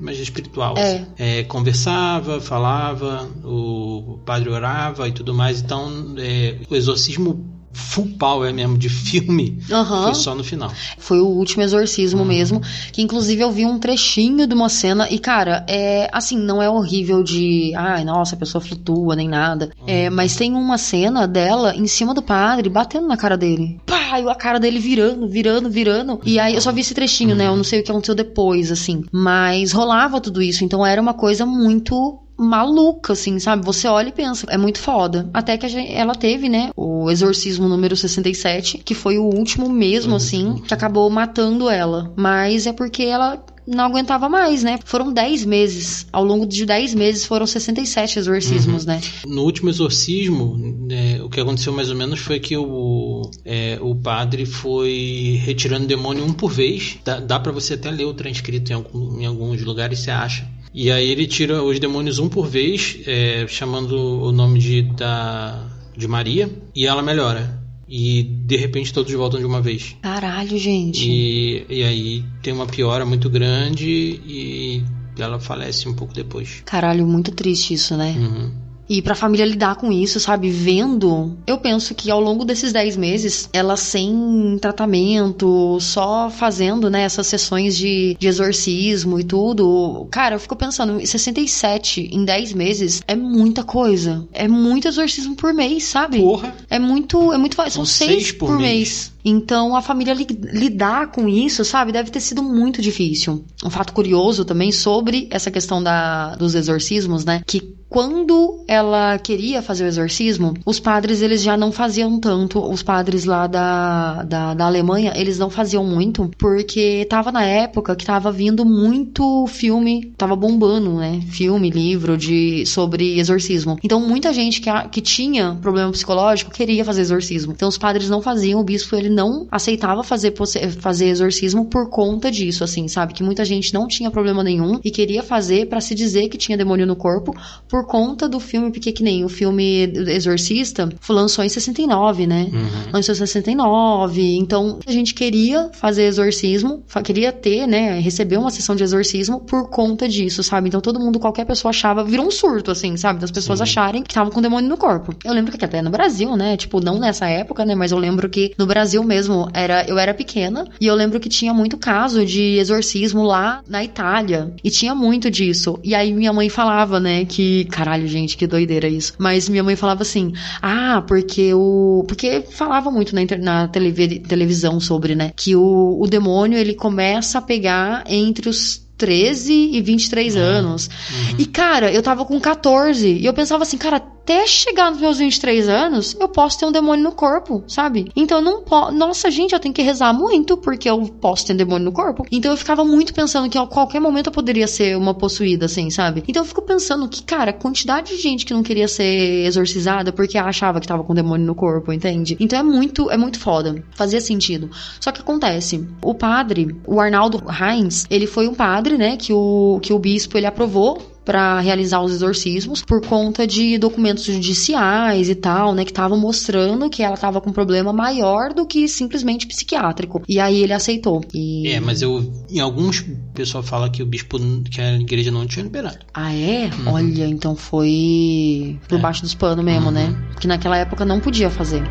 mais 0.04 0.20
espiritual. 0.20 0.76
É. 0.78 1.06
É, 1.18 1.44
conversava, 1.44 2.42
falava, 2.42 3.30
o 3.44 4.20
padre 4.26 4.50
orava 4.50 5.08
e 5.08 5.12
tudo 5.12 5.34
mais. 5.34 5.62
Então, 5.62 6.16
é, 6.18 6.58
o 6.70 6.76
exorcismo 6.76 7.63
full 7.74 8.08
power 8.18 8.54
mesmo 8.54 8.78
de 8.78 8.90
filme 8.90 9.60
uhum. 9.70 10.04
foi 10.04 10.16
só 10.16 10.36
no 10.36 10.44
final. 10.44 10.72
Foi 10.98 11.20
o 11.20 11.28
último 11.28 11.64
exorcismo 11.64 12.22
uhum. 12.22 12.28
mesmo, 12.28 12.62
que 12.92 13.02
inclusive 13.02 13.42
eu 13.42 13.52
vi 13.52 13.66
um 13.66 13.80
trechinho 13.80 14.48
de 14.48 14.54
uma 14.54 14.70
cena 14.70 15.08
e 15.10 15.20
cara, 15.20 15.66
é 15.68 16.10
assim, 16.12 16.38
não 16.38 16.62
é 16.62 16.70
horrível 16.70 17.24
de, 17.24 17.74
ai, 17.76 18.04
nossa, 18.04 18.36
a 18.36 18.38
pessoa 18.38 18.62
flutua 18.62 19.16
nem 19.16 19.28
nada. 19.28 19.72
Uhum. 19.80 19.86
É, 19.88 20.10
mas 20.10 20.36
tem 20.36 20.54
uma 20.54 20.78
cena 20.78 21.28
dela 21.28 21.76
em 21.76 21.88
cima 21.88 22.14
do 22.14 22.22
padre 22.22 22.70
batendo 22.70 23.08
na 23.08 23.18
cara 23.18 23.38
dele. 23.38 23.80
Pá, 23.86 24.20
e 24.20 24.30
a 24.30 24.36
cara 24.36 24.60
dele 24.60 24.80
virando, 24.80 25.28
virando, 25.28 25.70
virando. 25.70 26.22
E 26.26 26.40
aí 26.40 26.54
eu 26.54 26.62
só 26.62 26.72
vi 26.72 26.82
esse 26.82 26.94
trechinho, 26.94 27.36
né? 27.36 27.48
Eu 27.48 27.56
não 27.56 27.64
sei 27.64 27.80
o 27.80 27.84
que 27.84 27.92
aconteceu 27.92 28.16
depois 28.16 28.72
assim, 28.72 29.04
mas 29.12 29.72
rolava 29.72 30.22
tudo 30.22 30.42
isso, 30.42 30.64
então 30.64 30.86
era 30.86 31.02
uma 31.02 31.14
coisa 31.14 31.46
muito 31.46 32.20
maluca, 32.44 33.14
assim, 33.14 33.40
sabe? 33.40 33.66
Você 33.66 33.88
olha 33.88 34.10
e 34.10 34.12
pensa, 34.12 34.46
é 34.50 34.58
muito 34.58 34.80
foda. 34.80 35.30
Até 35.34 35.58
que 35.58 35.68
gente, 35.68 35.92
ela 35.92 36.16
teve, 36.16 36.50
né, 36.50 36.70
o 36.76 37.10
exorcismo 37.10 37.68
número 37.68 37.96
67, 37.96 38.80
que 38.80 38.94
foi 38.94 39.18
o 39.18 39.24
último 39.24 39.70
mesmo, 39.70 40.16
assim, 40.16 40.56
que 40.68 40.74
acabou 40.74 41.10
matando 41.10 41.70
ela. 41.70 42.14
Mas 42.16 42.68
é 42.68 42.74
porque 42.74 43.04
ela 43.04 43.44
não 43.66 43.86
aguentava 43.86 44.28
mais, 44.28 44.64
né? 44.64 44.78
Foram 44.84 45.12
10 45.12 45.46
meses. 45.46 46.06
Ao 46.12 46.24
longo 46.24 46.46
de 46.46 46.66
10 46.66 46.94
meses 46.94 47.26
foram 47.26 47.48
67 47.48 48.20
exorcismos, 48.20 48.86
uhum. 48.86 48.94
né? 48.94 49.02
No 49.26 49.44
último 49.44 49.70
exorcismo, 49.70 50.86
é, 50.90 51.22
o 51.22 51.30
que 51.30 51.40
aconteceu 51.40 51.74
mais 51.74 51.90
ou 51.90 51.96
menos 51.96 52.20
foi 52.20 52.40
que 52.40 52.58
o, 52.58 53.22
é, 53.46 53.78
o 53.82 53.96
padre 53.96 54.46
foi 54.46 55.40
retirando 55.44 55.88
demônio 55.88 56.24
um 56.24 56.34
por 56.34 56.52
vez. 56.52 56.98
Dá, 57.04 57.20
dá 57.20 57.40
para 57.40 57.52
você 57.52 57.76
até 57.76 57.90
ler 57.90 58.06
o 58.06 58.14
transcrito 58.14 58.72
em, 58.72 58.76
algum, 58.76 59.20
em 59.20 59.26
alguns 59.26 59.62
lugares, 59.62 60.00
você 60.00 60.12
acha 60.12 60.48
E 60.74 60.92
aí 60.92 61.10
ele 61.10 61.28
tira 61.28 61.62
os 61.64 61.80
demônios 61.80 62.18
um 62.18 62.28
por 62.28 62.48
vez, 62.48 63.00
é, 63.06 63.46
chamando 63.48 63.96
o 63.96 64.32
nome 64.32 64.60
de, 64.60 64.82
da, 64.82 65.68
de 65.96 66.08
Maria, 66.08 66.50
e 66.76 66.88
ela 66.88 67.02
melhora. 67.02 67.62
E 67.88 68.24
de 68.24 68.58
repente 68.58 68.92
todos 68.92 69.14
voltam 69.14 69.40
de 69.40 69.46
uma 69.46 69.62
vez. 69.62 69.96
Caralho, 70.02 70.58
gente. 70.58 71.08
E, 71.08 71.66
e 71.70 71.84
aí 71.84 72.26
tem 72.42 72.52
uma 72.52 72.66
piora 72.66 73.06
muito 73.06 73.30
grande 73.30 73.88
e 73.88 74.84
ela 75.18 75.40
falece 75.40 75.88
um 75.88 75.94
pouco 75.94 76.14
depois. 76.14 76.64
Caralho, 76.66 77.06
muito 77.06 77.32
triste 77.32 77.76
isso, 77.76 77.96
né? 77.96 78.16
Uhum. 78.18 78.52
E 78.90 79.02
pra 79.02 79.16
família 79.16 79.46
lidar 79.46 79.76
com 79.76 79.92
isso, 79.92 80.20
sabe? 80.20 80.50
Vendo, 80.50 81.38
eu 81.48 81.58
penso 81.58 81.96
que 81.96 82.12
ao 82.12 82.20
longo 82.20 82.44
desses 82.44 82.74
10 82.74 82.98
meses, 82.98 83.50
ela 83.54 83.78
sem 83.78 84.58
tratamento, 84.60 85.78
só 85.80 86.30
fazendo, 86.30 86.90
né, 86.90 87.04
essas 87.04 87.28
sessões 87.28 87.78
de, 87.78 88.16
de 88.20 88.28
exorcismo 88.28 89.20
e 89.20 89.24
tudo. 89.24 90.08
Cara, 90.12 90.36
eu 90.36 90.40
fico 90.40 90.56
pensando, 90.56 91.06
67 91.06 92.10
em 92.12 92.26
10 92.26 92.54
meses 92.54 93.02
é 93.08 93.16
muita 93.16 93.64
coisa. 93.64 94.28
É 94.34 94.48
muito 94.48 94.88
exorcismo 94.88 95.36
por 95.36 95.54
mês, 95.54 95.86
sabe? 95.86 96.20
Porra! 96.20 96.54
É 96.70 96.80
muito, 96.80 97.32
é 97.34 97.38
muito, 97.38 97.56
são, 97.56 97.70
São 97.70 97.86
seis, 97.86 98.12
seis 98.12 98.32
por, 98.32 98.48
por 98.48 98.58
mês. 98.58 98.74
mês. 98.74 99.13
Então 99.24 99.76
a 99.76 99.82
família 99.82 100.14
li- 100.14 100.28
lidar 100.52 101.12
com 101.12 101.28
isso, 101.28 101.64
sabe, 101.64 101.92
deve 101.92 102.12
ter 102.12 102.20
sido 102.20 102.44
muito 102.44 102.82
difícil. 102.82 103.44
Um 103.64 103.70
fato 103.70 103.94
curioso 103.94 104.44
também 104.46 104.72
sobre 104.72 105.28
essa 105.32 105.50
questão 105.52 105.82
da, 105.82 106.36
dos 106.36 106.56
exorcismos, 106.56 107.26
né? 107.26 107.42
Que 107.46 107.74
quando 107.94 108.64
ela 108.68 109.20
queria 109.20 109.62
fazer 109.62 109.84
o 109.84 109.88
exorcismo, 109.88 110.56
os 110.66 110.80
padres 110.80 111.22
eles 111.22 111.44
já 111.44 111.56
não 111.56 111.72
faziam 111.72 112.20
tanto. 112.20 112.60
Os 112.60 112.82
padres 112.82 113.24
lá 113.24 113.46
da, 113.46 114.24
da, 114.24 114.54
da 114.56 114.66
Alemanha, 114.66 115.14
eles 115.16 115.38
não 115.38 115.48
faziam 115.48 115.86
muito, 115.86 116.32
porque 116.40 117.06
tava 117.08 117.32
na 117.32 117.44
época 117.46 117.96
que 117.96 118.04
tava 118.04 118.32
vindo 118.32 118.66
muito 118.66 119.46
filme, 119.46 120.12
tava 120.18 120.36
bombando, 120.36 120.96
né? 120.96 121.22
Filme, 121.30 121.70
livro 121.70 122.18
de 122.18 122.66
sobre 122.66 123.20
exorcismo. 123.20 123.78
Então 123.84 124.02
muita 124.02 124.34
gente 124.34 124.60
que, 124.60 124.72
que 124.90 125.00
tinha 125.00 125.56
problema 125.62 125.92
psicológico 125.92 126.50
queria 126.50 126.84
fazer 126.84 127.02
exorcismo. 127.02 127.52
Então 127.52 127.70
os 127.70 127.78
padres 127.78 128.10
não 128.10 128.24
faziam, 128.24 128.60
o 128.60 128.64
bispo 128.64 128.96
ele 128.96 129.10
não 129.14 129.48
aceitava 129.52 130.04
fazer, 130.04 130.34
fazer 130.80 131.08
exorcismo 131.08 131.66
por 131.66 131.90
conta 131.90 132.32
disso, 132.32 132.64
assim, 132.64 132.88
sabe? 132.88 133.14
Que 133.14 133.24
muita 133.24 133.46
gente 133.46 133.74
não 133.74 133.88
tinha 133.88 134.10
problema 134.12 134.44
nenhum 134.44 134.80
e 134.84 134.92
queria 134.92 135.22
fazer 135.24 135.68
pra 135.68 135.80
se 135.80 135.94
dizer 135.96 136.28
que 136.30 136.38
tinha 136.38 136.58
demônio 136.58 136.86
no 136.88 136.96
corpo 136.96 137.34
por 137.70 137.86
conta 137.86 138.28
do 138.28 138.40
filme, 138.40 138.72
porque 138.72 138.92
que 138.92 139.04
nem 139.04 139.24
o 139.24 139.30
filme 139.30 139.84
Exorcista 140.08 140.90
foi- 141.00 141.16
lançou 141.16 141.44
em 141.44 141.50
69, 141.50 142.26
né? 142.26 142.50
Uhum. 142.52 142.92
Lançou 142.94 143.14
em 143.14 143.18
69, 143.18 144.36
então 144.38 144.80
a 144.86 144.92
gente 144.92 145.14
queria 145.14 145.70
fazer 145.74 146.04
exorcismo, 146.04 146.84
queria 147.04 147.32
ter, 147.32 147.68
né, 147.68 148.00
receber 148.00 148.38
uma 148.38 148.50
sessão 148.50 148.76
de 148.76 148.84
exorcismo 148.84 149.40
por 149.42 149.70
conta 149.70 150.08
disso, 150.08 150.42
sabe? 150.44 150.68
Então 150.70 150.82
todo 150.82 151.00
mundo, 151.00 151.20
qualquer 151.20 151.46
pessoa 151.46 151.70
achava, 151.70 152.04
virou 152.04 152.26
um 152.28 152.32
surto, 152.32 152.72
assim, 152.72 152.96
sabe? 152.98 153.20
Das 153.20 153.32
pessoas 153.32 153.60
Sim. 153.60 153.64
acharem 153.64 154.02
que 154.04 154.12
estavam 154.12 154.32
com 154.32 154.42
demônio 154.42 154.70
no 154.70 154.78
corpo. 154.78 155.14
Eu 155.24 155.34
lembro 155.34 155.58
que 155.58 155.64
até 155.66 155.82
no 155.82 155.90
Brasil, 155.90 156.36
né, 156.36 156.56
tipo, 156.58 156.80
não 156.80 157.00
nessa 157.00 157.28
época, 157.28 157.66
né, 157.66 157.76
mas 157.76 157.92
eu 157.92 157.98
lembro 157.98 158.30
que 158.30 158.54
no 158.58 158.66
Brasil 158.66 159.03
mesmo, 159.04 159.50
era, 159.54 159.86
eu 159.88 159.98
era 159.98 160.14
pequena, 160.14 160.68
e 160.80 160.88
eu 160.88 160.96
lembro 160.96 161.20
que 161.20 161.30
tinha 161.30 161.54
muito 161.54 161.78
caso 161.78 162.26
de 162.26 162.58
exorcismo 162.58 163.24
lá 163.24 163.62
na 163.68 163.84
Itália, 163.84 164.54
e 164.64 164.70
tinha 164.70 164.94
muito 164.96 165.30
disso. 165.30 165.80
E 165.84 165.94
aí 165.96 166.14
minha 166.14 166.34
mãe 166.34 166.50
falava, 166.50 167.00
né, 167.00 167.26
que, 167.26 167.66
caralho, 167.66 168.08
gente, 168.08 168.38
que 168.38 168.48
doideira 168.48 168.88
isso. 168.88 169.14
Mas 169.18 169.50
minha 169.50 169.64
mãe 169.64 169.76
falava 169.76 170.02
assim, 170.02 170.34
ah, 170.62 171.04
porque 171.08 171.54
o... 171.54 172.06
Porque 172.08 172.44
falava 172.50 172.92
muito 172.92 173.16
na, 173.16 173.22
na 173.40 173.68
televi- 173.68 174.20
televisão 174.20 174.80
sobre, 174.80 175.16
né, 175.16 175.32
que 175.36 175.56
o, 175.56 176.00
o 176.02 176.08
demônio, 176.08 176.58
ele 176.58 176.74
começa 176.74 177.38
a 177.40 177.42
pegar 177.42 178.04
entre 178.08 178.50
os 178.50 178.84
13 178.98 179.72
e 179.74 179.82
23 179.82 180.36
anos. 180.36 180.90
E, 181.38 181.46
cara, 181.46 181.92
eu 181.92 182.02
tava 182.02 182.26
com 182.26 182.40
14 182.40 183.08
e 183.08 183.26
eu 183.26 183.34
pensava 183.34 183.64
assim, 183.64 183.78
cara, 183.78 184.00
até 184.24 184.48
chegar 184.48 184.90
nos 184.90 185.02
meus 185.02 185.18
23 185.18 185.68
anos, 185.68 186.16
eu 186.18 186.30
posso 186.30 186.58
ter 186.58 186.66
um 186.66 186.72
demônio 186.72 187.04
no 187.04 187.12
corpo, 187.12 187.62
sabe? 187.68 188.10
Então 188.16 188.38
eu 188.38 188.44
não 188.44 188.64
posso. 188.64 188.94
Nossa, 188.94 189.30
gente, 189.30 189.54
eu 189.54 189.60
tenho 189.60 189.74
que 189.74 189.82
rezar 189.82 190.14
muito 190.14 190.56
porque 190.56 190.90
eu 190.90 191.02
posso 191.20 191.46
ter 191.46 191.54
demônio 191.54 191.86
no 191.86 191.92
corpo. 191.92 192.26
Então 192.32 192.52
eu 192.52 192.58
ficava 192.58 192.86
muito 192.86 193.14
pensando 193.14 193.50
que 193.50 193.58
a 193.58 193.68
qualquer 193.68 194.00
momento 194.00 194.28
eu 194.28 194.32
poderia 194.32 194.68
ser 194.68 194.96
uma 194.98 195.14
possuída, 195.14 195.66
assim, 195.66 195.90
sabe? 195.90 196.24
Então 196.26 196.42
eu 196.42 196.48
fico 196.48 196.62
pensando 196.62 197.08
que, 197.10 197.22
cara, 197.22 197.52
quantidade 197.52 198.16
de 198.16 198.22
gente 198.22 198.46
que 198.46 198.54
não 198.54 198.64
queria 198.64 198.88
ser 198.88 199.46
exorcizada 199.46 200.14
porque 200.14 200.38
achava 200.38 200.80
que 200.80 200.88
tava 200.88 201.04
com 201.04 201.14
demônio 201.14 201.46
no 201.46 201.54
corpo, 201.54 201.92
entende? 201.92 202.38
Então 202.40 202.58
é 202.58 202.64
muito, 202.64 203.12
é 203.12 203.18
muito 203.18 203.38
foda. 203.38 203.84
Fazia 203.92 204.22
sentido. 204.22 204.72
Só 205.02 205.12
que 205.12 205.20
acontece, 205.20 205.86
o 206.02 206.16
padre, 206.16 206.74
o 206.88 207.02
Arnaldo 207.02 207.44
Heinz, 207.50 208.06
ele 208.10 208.26
foi 208.26 208.48
um 208.48 208.54
padre, 208.54 208.98
né, 208.98 209.18
que 209.18 209.34
o, 209.34 209.80
que 209.82 209.92
o 209.92 210.00
bispo 210.00 210.38
ele 210.38 210.46
aprovou 210.46 211.13
para 211.26 211.60
realizar 211.60 212.02
os 212.02 212.12
exorcismos 212.14 212.82
por 212.84 213.06
conta 213.06 213.48
de 213.48 213.78
documentos 213.78 214.24
judiciais 214.26 215.30
e 215.30 215.36
tal, 215.36 215.74
né, 215.74 215.84
que 215.84 215.92
estavam 215.92 216.18
mostrando 216.18 216.90
que 216.90 217.02
ela 217.04 217.18
tava 217.18 217.40
com 217.42 217.50
um 217.50 217.54
problema 217.54 217.94
maior 217.94 218.54
do 218.54 218.66
que 218.66 218.88
simplesmente 218.88 219.48
psiquiátrico. 219.48 220.22
E 220.28 220.40
aí 220.40 220.62
ele 220.64 220.74
aceitou. 220.74 221.22
E... 221.34 221.68
É, 221.68 221.80
mas 221.80 222.02
eu. 222.02 222.32
Em 222.50 222.60
alguns, 222.60 223.06
pessoal 223.34 223.64
fala 223.64 223.90
que 223.90 224.02
o 224.02 224.06
bispo. 224.06 224.38
que 224.70 224.82
a 224.82 224.96
igreja 224.96 225.32
não 225.32 225.46
tinha 225.46 225.64
liberado. 225.64 226.00
Ah, 226.14 226.34
é? 226.34 226.70
Olha, 226.86 227.26
então 227.26 227.56
foi 227.56 228.80
por 228.88 228.98
É. 228.98 229.02
baixo 229.02 229.22
dos 229.22 229.34
panos 229.34 229.64
mesmo, 229.64 229.92
né? 229.92 230.16
Que 230.40 230.48
naquela 230.48 230.78
época 230.78 231.06
não 231.06 231.20
podia 231.20 231.50
fazer. 231.50 231.84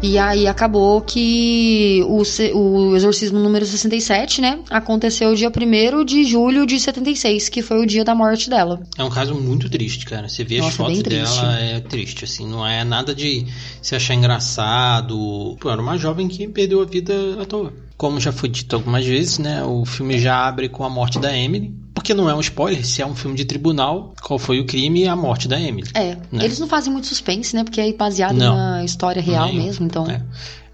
E 0.00 0.16
aí 0.16 0.46
acabou 0.46 1.00
que 1.00 2.02
o, 2.06 2.22
o 2.54 2.96
exorcismo 2.96 3.40
número 3.40 3.66
67, 3.66 4.40
né? 4.40 4.60
Aconteceu 4.70 5.34
dia 5.34 5.50
1 5.50 6.04
de 6.04 6.22
julho 6.22 6.64
de 6.64 6.78
76, 6.78 7.48
que 7.48 7.62
foi 7.62 7.82
o 7.82 7.86
dia 7.86 8.04
da 8.04 8.14
morte 8.14 8.48
dela. 8.48 8.80
É 8.96 9.02
um 9.02 9.10
caso 9.10 9.34
muito 9.34 9.68
triste, 9.68 10.06
cara. 10.06 10.28
Você 10.28 10.44
vê 10.44 10.58
as 10.58 10.66
Nossa, 10.66 10.76
fotos 10.76 10.94
bem 10.94 11.02
triste. 11.02 11.40
dela, 11.40 11.58
é 11.58 11.80
triste, 11.80 12.24
assim. 12.24 12.46
Não 12.46 12.64
é 12.64 12.84
nada 12.84 13.12
de 13.12 13.44
se 13.82 13.96
achar 13.96 14.14
engraçado. 14.14 15.56
Pô, 15.60 15.68
era 15.68 15.82
uma 15.82 15.98
jovem 15.98 16.28
que 16.28 16.46
perdeu 16.46 16.80
a 16.80 16.84
vida 16.84 17.12
à 17.42 17.44
toa. 17.44 17.72
Como 17.96 18.20
já 18.20 18.30
foi 18.30 18.48
dito 18.48 18.76
algumas 18.76 19.04
vezes, 19.04 19.38
né? 19.38 19.64
O 19.64 19.84
filme 19.84 20.16
já 20.18 20.46
abre 20.46 20.68
com 20.68 20.84
a 20.84 20.88
morte 20.88 21.18
da 21.18 21.36
Emily. 21.36 21.74
Porque 22.08 22.18
não 22.18 22.30
é 22.30 22.34
um 22.34 22.40
spoiler, 22.40 22.86
se 22.86 23.02
é 23.02 23.06
um 23.06 23.14
filme 23.14 23.36
de 23.36 23.44
tribunal, 23.44 24.14
qual 24.22 24.38
foi 24.38 24.58
o 24.60 24.64
crime 24.64 25.02
e 25.02 25.06
a 25.06 25.14
morte 25.14 25.46
da 25.46 25.60
Emily. 25.60 25.90
É, 25.92 26.16
Né? 26.32 26.42
eles 26.42 26.58
não 26.58 26.66
fazem 26.66 26.90
muito 26.90 27.06
suspense, 27.06 27.54
né? 27.54 27.62
Porque 27.62 27.82
é 27.82 27.92
baseado 27.92 28.34
Não. 28.34 28.56
na 28.56 28.82
história 28.82 29.20
real 29.20 29.52
mesmo, 29.52 29.84
então. 29.84 30.10
É. 30.10 30.22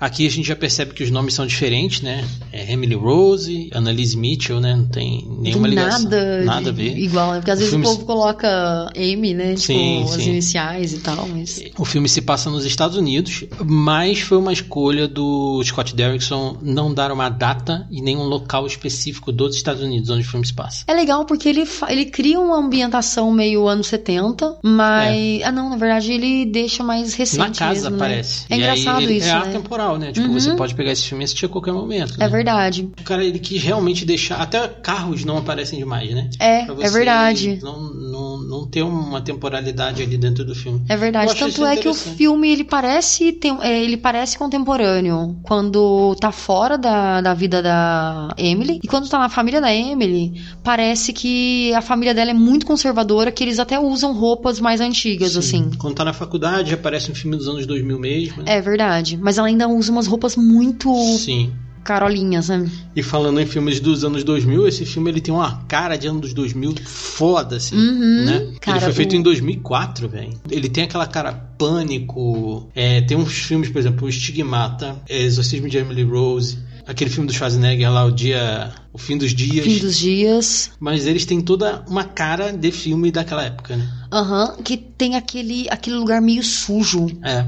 Aqui 0.05 0.27
a 0.27 0.31
gente 0.31 0.47
já 0.47 0.55
percebe 0.55 0.93
que 0.93 1.03
os 1.03 1.11
nomes 1.11 1.33
são 1.33 1.47
diferentes, 1.47 2.03
né? 2.03 2.23
É 2.53 2.71
Emily 2.71 2.95
Rose, 2.95 3.71
Annalise 3.73 4.17
Mitchell, 4.19 4.61
né? 4.61 4.77
Não 4.77 4.85
tem 4.85 5.27
nenhuma 5.41 5.63
Tem 5.67 5.71
ligação. 5.79 6.03
nada, 6.03 6.45
Nada 6.45 6.69
a 6.69 6.73
ver. 6.73 6.99
igual, 6.99 7.33
né? 7.33 7.39
Porque 7.39 7.51
às 7.51 7.57
O 7.59 7.61
vezes 7.61 7.71
filme 7.71 7.87
o 7.87 7.89
povo 7.89 8.05
coloca 8.05 8.91
M, 8.95 9.33
né? 9.33 9.55
Tipo, 9.55 9.63
Sim, 9.63 10.03
as 10.05 10.11
sim. 10.11 10.31
iniciais 10.31 10.93
e 10.93 10.99
tal, 10.99 11.27
mas. 11.29 11.63
O 11.79 11.87
filme 11.87 12.07
se 12.07 12.21
passa 12.21 12.51
nos 12.51 12.67
Estados 12.67 12.99
Unidos, 12.99 13.45
mas 13.65 14.21
foi 14.21 14.37
uma 14.37 14.53
escolha 14.53 15.09
do 15.09 15.63
Scott 15.65 15.95
Derrickson 15.97 16.59
não 16.61 16.93
dar 16.93 17.11
uma 17.11 17.31
data 17.31 17.87
e 17.91 18.03
nenhum 18.03 18.25
local 18.25 18.67
específico 18.67 19.33
dos 19.33 19.57
Estados 19.57 19.83
Unidos 19.83 20.11
onde 20.11 20.21
o 20.21 20.29
filme 20.31 20.47
se 20.47 20.53
passa. 20.53 20.85
É 20.87 20.93
legal 20.93 21.25
porque 21.25 21.49
ele, 21.49 21.65
ele 21.89 22.05
cria 22.05 22.39
uma 22.39 22.59
ambientação 22.59 23.33
meio 23.33 23.67
anos 23.67 23.87
70, 23.87 24.59
mas. 24.63 25.43
Ah, 25.43 25.51
não, 25.51 25.71
na 25.71 25.77
verdade 25.77 26.13
ele 26.13 26.45
deixa 26.45 26.85
mais 26.85 27.15
recente. 27.15 27.39
Na 27.39 27.51
casa 27.51 27.89
mesmo, 27.89 27.91
né? 27.91 27.97
aparece. 27.97 28.45
É 28.51 28.55
E 28.55 28.59
engraçado 28.59 29.11
isso, 29.11 29.29
é 29.29 29.33
né? 29.33 29.39
atemporal, 29.39 29.94
né? 29.99 30.13
Tipo, 30.13 30.27
Uhum. 30.29 30.33
você 30.35 30.55
pode 30.55 30.75
pegar 30.75 30.93
esse 30.93 31.05
filme 31.05 31.23
e 31.23 31.27
assistir 31.27 31.47
a 31.47 31.49
qualquer 31.49 31.73
momento. 31.73 32.15
É 32.15 32.19
né? 32.25 32.29
verdade. 32.29 32.89
O 33.01 33.05
cara 33.05 33.25
ele 33.25 33.39
quis 33.39 33.63
realmente 33.63 34.05
deixar. 34.05 34.37
Até 34.41 34.67
carros 34.69 35.25
não 35.25 35.39
aparecem 35.39 35.79
demais, 35.79 36.11
né? 36.11 36.29
É, 36.39 36.63
é 36.63 36.91
verdade. 36.91 37.59
Não, 37.63 37.81
não, 37.93 38.39
não 38.39 38.67
ter 38.67 38.83
uma 38.83 39.21
temporalidade 39.21 40.03
ali 40.03 40.17
dentro 40.17 40.45
do 40.45 40.55
filme. 40.55 40.83
É 40.89 40.97
verdade. 40.97 41.35
Tanto 41.37 41.65
é 41.65 41.77
que 41.77 41.89
o 41.89 41.95
filme 41.95 42.51
ele 42.51 42.65
parece 42.65 43.33
tem, 43.33 43.57
é, 43.63 43.83
ele 43.83 43.97
parece 43.97 44.39
contemporâneo 44.39 45.37
quando 45.43 46.15
tá 46.21 46.33
fora 46.33 46.77
da, 46.77 47.21
da 47.21 47.35
vida 47.35 47.63
da 47.63 48.35
Emily 48.37 48.81
e 48.83 48.87
quando 48.87 49.09
tá 49.09 49.19
na 49.19 49.29
família 49.29 49.61
da 49.61 49.73
Emily 49.75 50.43
parece 50.63 51.13
que 51.13 51.73
a 51.75 51.81
família 51.81 52.15
dela 52.15 52.31
é 52.31 52.35
muito 52.35 52.67
conservadora 52.67 53.31
que 53.31 53.43
eles 53.45 53.59
até 53.59 53.79
usam 53.79 54.13
roupas 54.13 54.61
mais 54.61 54.81
antigas 54.81 55.33
Sim. 55.33 55.39
assim. 55.39 55.71
Quando 55.79 55.95
tá 55.95 56.05
na 56.05 56.13
faculdade, 56.13 56.73
aparece 56.75 57.11
um 57.11 57.15
filme 57.15 57.37
dos 57.37 57.49
anos 57.49 57.67
2000 57.67 57.99
mesmo. 57.99 58.43
né? 58.43 58.57
É 58.57 58.61
verdade. 58.61 59.19
Mas 59.21 59.39
ela 59.39 59.47
ainda 59.49 59.69
usa 59.69 59.84
umas 59.89 60.07
roupas 60.07 60.37
muito 60.37 60.93
Sim. 61.19 61.53
carolinhas, 61.83 62.49
né? 62.49 62.69
E 62.97 63.03
falando 63.03 63.41
em 63.41 63.47
filmes 63.47 63.79
dos 63.81 64.05
anos 64.05 64.25
2000, 64.25 64.67
esse 64.67 64.87
filme 64.87 65.11
ele 65.11 65.21
tem 65.21 65.35
uma 65.35 65.65
cara 65.69 65.97
de 65.97 66.07
anos 66.07 66.33
2000 66.33 66.75
foda, 66.85 67.57
assim, 67.57 67.77
Uhum. 67.77 68.25
né? 68.25 68.53
Cara, 68.61 68.79
ele 68.79 68.85
foi 68.87 68.93
feito 68.95 69.13
o- 69.13 69.17
em 69.17 69.23
2004, 69.23 70.09
velho. 70.09 70.33
Ele 70.51 70.69
tem 70.69 70.85
aquela 70.85 71.07
cara 71.07 71.33
pânico. 71.59 72.69
É, 72.75 73.01
tem 73.03 73.17
uns 73.17 73.33
filmes, 73.35 73.69
por 73.71 73.79
exemplo, 73.79 74.07
o 74.07 74.09
Estigmata, 74.09 74.97
é, 75.09 75.23
Exorcismo 75.23 75.69
de 75.69 75.77
Emily 75.77 76.03
Rose, 76.05 76.59
aquele 76.87 77.11
filme 77.11 77.27
do 77.27 77.33
Schwarzenegger 77.35 77.91
lá, 77.93 78.05
o 78.05 78.11
dia... 78.11 78.73
O 78.93 78.99
Fim 78.99 79.19
dos 79.19 79.35
Dias. 79.35 79.65
Fim 79.67 79.79
dos 79.81 79.99
dias. 79.99 80.71
Mas 80.79 81.05
eles 81.07 81.27
têm 81.27 81.41
toda 81.41 81.83
uma 81.89 82.05
cara 82.05 82.53
de 82.53 82.71
filme 82.71 83.11
daquela 83.11 83.43
época, 83.43 83.77
né? 83.77 83.89
Aham, 84.13 84.57
que 84.63 84.77
tem 84.77 85.17
aquele, 85.17 85.67
aquele 85.69 85.97
lugar 85.97 86.21
meio 86.23 86.45
sujo. 86.45 87.07
É. 87.25 87.45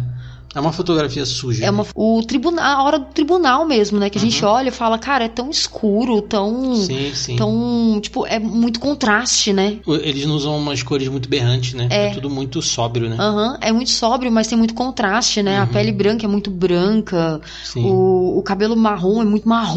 É 0.56 0.60
uma 0.60 0.72
fotografia 0.72 1.26
suja. 1.26 1.66
É 1.66 1.70
uma, 1.70 1.84
o 1.94 2.22
tribunal, 2.26 2.64
a 2.64 2.82
hora 2.82 2.98
do 2.98 3.04
tribunal 3.12 3.66
mesmo, 3.66 3.98
né? 3.98 4.08
Que 4.08 4.16
a 4.16 4.20
gente 4.20 4.42
olha 4.42 4.68
e 4.70 4.72
fala, 4.72 4.98
cara, 4.98 5.24
é 5.24 5.28
tão 5.28 5.50
escuro, 5.50 6.22
tão. 6.22 6.74
Sim, 6.76 7.12
sim. 7.14 7.36
Tão. 7.36 8.00
Tipo, 8.00 8.26
é 8.26 8.38
muito 8.38 8.80
contraste, 8.80 9.52
né? 9.52 9.78
Eles 9.86 10.24
não 10.24 10.34
usam 10.34 10.56
umas 10.56 10.82
cores 10.82 11.08
muito 11.08 11.28
berrantes, 11.28 11.74
né? 11.74 11.88
É. 11.90 12.10
tudo 12.14 12.30
muito 12.30 12.62
sóbrio, 12.62 13.10
né? 13.10 13.16
Aham, 13.18 13.58
é 13.60 13.70
muito 13.70 13.90
sóbrio, 13.90 14.32
mas 14.32 14.46
tem 14.46 14.56
muito 14.56 14.72
contraste, 14.72 15.42
né? 15.42 15.58
A 15.60 15.66
pele 15.66 15.92
branca 15.92 16.24
é 16.24 16.28
muito 16.28 16.50
branca, 16.50 17.38
Sim. 17.62 17.84
o, 17.84 18.38
o 18.38 18.42
cabelo 18.42 18.74
marrom 18.74 19.20
é 19.20 19.24
muito 19.26 19.46
marrom, 19.46 19.76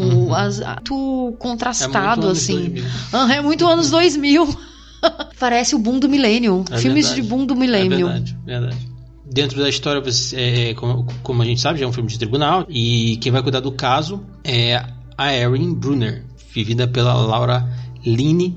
Uhum. 0.00 0.34
as, 0.34 0.60
a- 0.62 0.76
muito 0.76 1.34
É 1.34 1.36
contrastado, 1.42 1.92
muito 2.22 2.24
anos 2.26 2.38
assim. 2.38 2.54
2000. 2.54 2.84
Aham, 3.12 3.32
é 3.32 3.42
muito 3.42 3.66
anos 3.66 3.90
2000. 3.90 4.48
Parece 5.40 5.74
o 5.74 5.78
boom 5.78 5.98
do 5.98 6.08
milênio. 6.08 6.64
É 6.70 6.76
Filmes 6.78 7.06
verdade. 7.08 7.22
de 7.22 7.28
boom 7.28 7.46
do 7.46 7.54
É 7.54 7.56
milênio. 7.56 8.06
verdade, 8.06 8.36
verdade. 8.44 8.89
Dentro 9.30 9.60
da 9.60 9.68
história, 9.68 10.02
é, 10.34 10.70
é, 10.70 10.74
como, 10.74 11.06
como 11.22 11.42
a 11.42 11.44
gente 11.44 11.60
sabe, 11.60 11.78
já 11.78 11.84
é 11.84 11.88
um 11.88 11.92
filme 11.92 12.08
de 12.08 12.18
tribunal. 12.18 12.66
E 12.68 13.16
quem 13.20 13.30
vai 13.30 13.42
cuidar 13.42 13.60
do 13.60 13.72
caso 13.72 14.20
é 14.42 14.82
a 15.16 15.34
Erin 15.34 15.72
Brunner, 15.72 16.24
vivida 16.52 16.88
pela 16.88 17.14
Laura 17.14 17.68
Linney. 18.04 18.56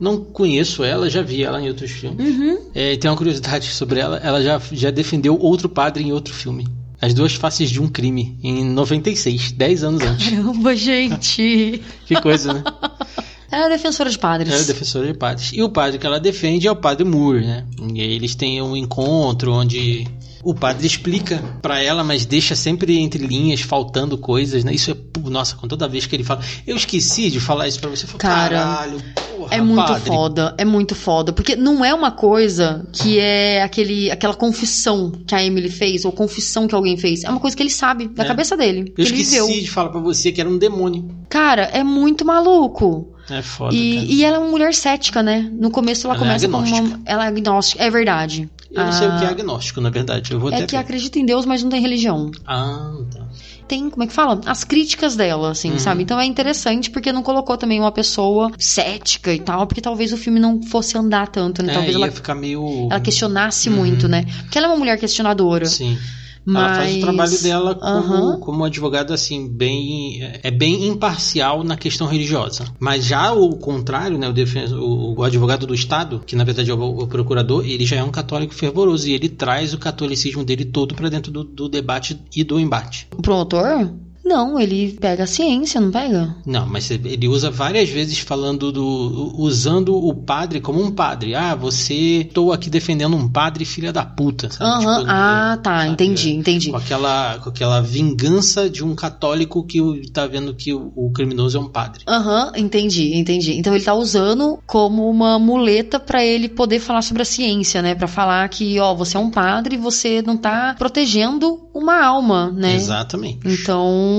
Não 0.00 0.24
conheço 0.24 0.82
ela, 0.82 1.08
já 1.08 1.22
vi 1.22 1.42
ela 1.42 1.60
em 1.60 1.68
outros 1.68 1.90
filmes. 1.90 2.26
Uhum. 2.26 2.58
É, 2.74 2.92
e 2.92 2.96
tem 2.96 3.10
uma 3.10 3.16
curiosidade 3.16 3.66
sobre 3.66 4.00
ela: 4.00 4.16
ela 4.18 4.42
já, 4.42 4.60
já 4.72 4.90
defendeu 4.90 5.38
outro 5.38 5.68
padre 5.68 6.04
em 6.04 6.12
outro 6.12 6.32
filme. 6.32 6.66
As 7.00 7.12
duas 7.12 7.34
faces 7.34 7.70
de 7.70 7.82
um 7.82 7.88
crime, 7.88 8.38
em 8.42 8.64
96, 8.64 9.52
10 9.52 9.84
anos 9.84 10.02
antes. 10.02 10.30
Caramba, 10.30 10.74
gente. 10.74 11.82
Que 12.06 12.20
coisa, 12.20 12.54
né? 12.54 12.64
Ela 13.54 13.66
é 13.66 13.68
defensora 13.68 14.10
de 14.10 14.18
padres. 14.18 14.52
Ela 14.52 14.62
é 14.62 14.64
defensora 14.64 15.06
de 15.06 15.14
padres. 15.14 15.50
E 15.52 15.62
o 15.62 15.68
padre 15.68 15.98
que 15.98 16.06
ela 16.06 16.18
defende 16.20 16.66
é 16.66 16.70
o 16.72 16.76
padre 16.76 17.04
Moore, 17.04 17.40
né? 17.46 17.64
E 17.94 18.00
aí 18.00 18.12
eles 18.12 18.34
têm 18.34 18.60
um 18.60 18.76
encontro 18.76 19.52
onde 19.52 20.06
o 20.42 20.54
padre 20.54 20.86
explica 20.86 21.42
pra 21.62 21.82
ela, 21.82 22.04
mas 22.04 22.26
deixa 22.26 22.54
sempre 22.54 22.98
entre 22.98 23.26
linhas 23.26 23.60
faltando 23.62 24.18
coisas, 24.18 24.62
né? 24.64 24.74
Isso 24.74 24.90
é, 24.90 24.96
nossa, 25.30 25.56
com 25.56 25.66
toda 25.66 25.88
vez 25.88 26.04
que 26.04 26.14
ele 26.14 26.22
fala, 26.24 26.40
eu 26.66 26.76
esqueci 26.76 27.30
de 27.30 27.40
falar 27.40 27.66
isso 27.66 27.80
pra 27.80 27.88
você, 27.88 28.06
falo, 28.06 28.18
Cara, 28.18 28.58
caralho, 28.58 29.02
porra, 29.36 29.54
É 29.54 29.60
muito 29.62 29.86
padre. 29.86 30.06
foda, 30.06 30.54
é 30.58 30.64
muito 30.64 30.94
foda. 30.94 31.32
Porque 31.32 31.56
não 31.56 31.82
é 31.82 31.94
uma 31.94 32.10
coisa 32.10 32.86
que 32.92 33.18
é 33.18 33.62
aquele, 33.62 34.10
aquela 34.10 34.34
confissão 34.34 35.10
que 35.26 35.34
a 35.34 35.42
Emily 35.42 35.70
fez, 35.70 36.04
ou 36.04 36.12
confissão 36.12 36.66
que 36.68 36.74
alguém 36.74 36.96
fez. 36.98 37.24
É 37.24 37.30
uma 37.30 37.40
coisa 37.40 37.56
que 37.56 37.62
ele 37.62 37.70
sabe, 37.70 38.08
da 38.08 38.24
É. 38.24 38.26
cabeça 38.26 38.54
dele. 38.54 38.92
Eu 38.98 39.04
esqueci 39.04 39.62
de 39.62 39.70
falar 39.70 39.88
pra 39.88 40.00
você 40.00 40.30
que 40.30 40.40
era 40.42 40.50
um 40.50 40.58
demônio. 40.58 41.08
Cara, 41.30 41.62
é 41.72 41.82
muito 41.82 42.22
maluco. 42.24 43.13
É 43.30 43.40
foda. 43.42 43.74
E, 43.74 44.16
e 44.16 44.24
ela 44.24 44.36
é 44.36 44.38
uma 44.38 44.50
mulher 44.50 44.74
cética, 44.74 45.22
né? 45.22 45.48
No 45.52 45.70
começo 45.70 46.06
ela, 46.06 46.14
Ela 46.14 46.24
é 46.24 46.26
começa 46.26 46.48
como 46.48 46.66
uma. 46.66 47.00
Ela 47.06 47.24
é 47.24 47.28
agnóstica, 47.28 47.82
é 47.82 47.90
verdade. 47.90 48.48
Eu 48.70 48.84
não 48.84 48.92
sei 48.92 49.08
o 49.08 49.16
que 49.18 49.24
é 49.24 49.28
Ah, 49.28 49.30
agnóstico, 49.30 49.80
na 49.80 49.88
verdade. 49.88 50.32
Eu 50.32 50.40
vou 50.40 50.50
É 50.52 50.62
que 50.66 50.72
ver. 50.72 50.76
acredita 50.78 51.18
em 51.18 51.24
Deus, 51.24 51.46
mas 51.46 51.62
não 51.62 51.70
tem 51.70 51.80
religião. 51.80 52.30
Ah, 52.46 52.92
tá. 53.12 53.24
Tem, 53.66 53.88
como 53.88 54.02
é 54.02 54.06
que 54.06 54.12
fala? 54.12 54.40
As 54.44 54.62
críticas 54.62 55.16
dela, 55.16 55.50
assim, 55.52 55.72
Uhum. 55.72 55.78
sabe? 55.78 56.02
Então 56.02 56.20
é 56.20 56.26
interessante 56.26 56.90
porque 56.90 57.10
não 57.12 57.22
colocou 57.22 57.56
também 57.56 57.80
uma 57.80 57.92
pessoa 57.92 58.50
cética 58.58 59.32
e 59.32 59.38
tal, 59.40 59.66
porque 59.66 59.80
talvez 59.80 60.12
o 60.12 60.18
filme 60.18 60.38
não 60.38 60.60
fosse 60.62 60.98
andar 60.98 61.28
tanto, 61.28 61.62
né? 61.62 61.72
É, 61.72 61.74
Talvez 61.76 61.96
ia 61.96 62.04
ela, 62.04 62.12
ficar 62.12 62.34
meio... 62.34 62.88
ela 62.90 63.00
questionasse 63.00 63.70
Uhum. 63.70 63.76
muito, 63.76 64.06
né? 64.06 64.24
Porque 64.42 64.58
ela 64.58 64.66
é 64.66 64.70
uma 64.70 64.76
mulher 64.76 64.98
questionadora. 64.98 65.64
Sim. 65.64 65.96
Mas... 66.44 66.64
Ela 66.64 66.74
faz 66.74 66.96
o 66.96 67.00
trabalho 67.00 67.42
dela 67.42 67.74
como, 67.74 68.14
Aham. 68.14 68.40
como 68.40 68.64
advogada, 68.64 69.14
assim, 69.14 69.48
bem. 69.48 70.20
É 70.42 70.50
bem 70.50 70.86
imparcial 70.86 71.64
na 71.64 71.76
questão 71.76 72.06
religiosa. 72.06 72.64
Mas 72.78 73.04
já 73.06 73.32
o 73.32 73.56
contrário, 73.56 74.18
né? 74.18 74.28
O, 74.28 74.32
defen- 74.32 74.72
o, 74.74 75.14
o 75.18 75.22
advogado 75.22 75.66
do 75.66 75.74
Estado, 75.74 76.22
que 76.26 76.36
na 76.36 76.44
verdade 76.44 76.70
é 76.70 76.74
o, 76.74 76.98
o 76.98 77.06
procurador, 77.06 77.64
ele 77.66 77.86
já 77.86 77.96
é 77.96 78.04
um 78.04 78.10
católico 78.10 78.54
fervoroso 78.54 79.08
e 79.08 79.12
ele 79.12 79.28
traz 79.28 79.72
o 79.72 79.78
catolicismo 79.78 80.44
dele 80.44 80.64
todo 80.64 80.94
pra 80.94 81.08
dentro 81.08 81.32
do, 81.32 81.44
do 81.44 81.68
debate 81.68 82.18
e 82.34 82.44
do 82.44 82.60
embate. 82.60 83.08
O 83.16 83.22
promotor? 83.22 83.90
Não, 84.24 84.58
ele 84.58 84.96
pega 85.00 85.24
a 85.24 85.26
ciência, 85.26 85.80
não 85.80 85.90
pega? 85.90 86.34
Não, 86.46 86.66
mas 86.66 86.90
ele 86.90 87.28
usa 87.28 87.50
várias 87.50 87.88
vezes 87.90 88.18
falando 88.18 88.72
do. 88.72 89.32
usando 89.36 89.94
o 89.94 90.14
padre 90.14 90.60
como 90.60 90.82
um 90.82 90.90
padre. 90.90 91.34
Ah, 91.34 91.54
você. 91.54 92.22
Estou 92.26 92.52
aqui 92.52 92.70
defendendo 92.70 93.16
um 93.16 93.28
padre 93.28 93.64
filha 93.64 93.92
da 93.92 94.04
puta. 94.04 94.50
sabe? 94.50 94.64
Aham, 94.70 94.98
Tipo, 95.00 95.10
ah, 95.10 95.58
tá, 95.62 95.78
sabe? 95.80 95.90
entendi, 95.92 96.30
entendi. 96.32 96.70
com 96.70 96.76
aquela, 96.76 97.38
com 97.38 97.48
aquela 97.50 97.80
vingança 97.80 98.68
de 98.70 98.82
um 98.84 98.94
católico 98.94 99.64
que 99.66 99.80
tá 100.12 100.26
vendo 100.26 100.54
que 100.54 100.72
o, 100.72 100.92
o 100.96 101.10
criminoso 101.12 101.58
é 101.58 101.60
um 101.60 101.68
padre. 101.68 102.02
Aham, 102.08 102.52
entendi, 102.56 103.14
entendi. 103.16 103.52
Então 103.58 103.74
ele 103.74 103.84
tá 103.84 103.94
usando 103.94 104.58
como 104.66 105.08
uma 105.08 105.38
muleta 105.38 106.00
pra 106.00 106.24
ele 106.24 106.48
poder 106.48 106.80
falar 106.80 107.02
sobre 107.02 107.22
a 107.22 107.26
ciência, 107.26 107.82
né? 107.82 107.94
Pra 107.94 108.08
falar 108.08 108.48
que, 108.48 108.78
ó, 108.80 108.94
você 108.94 109.16
é 109.16 109.20
um 109.20 109.30
padre 109.30 109.74
e 109.74 109.78
você 109.78 110.22
não 110.22 110.36
tá 110.36 110.74
protegendo 110.78 111.68
uma 111.74 112.02
alma, 112.04 112.50
né? 112.50 112.74
Exatamente. 112.76 113.40
Então, 113.48 114.13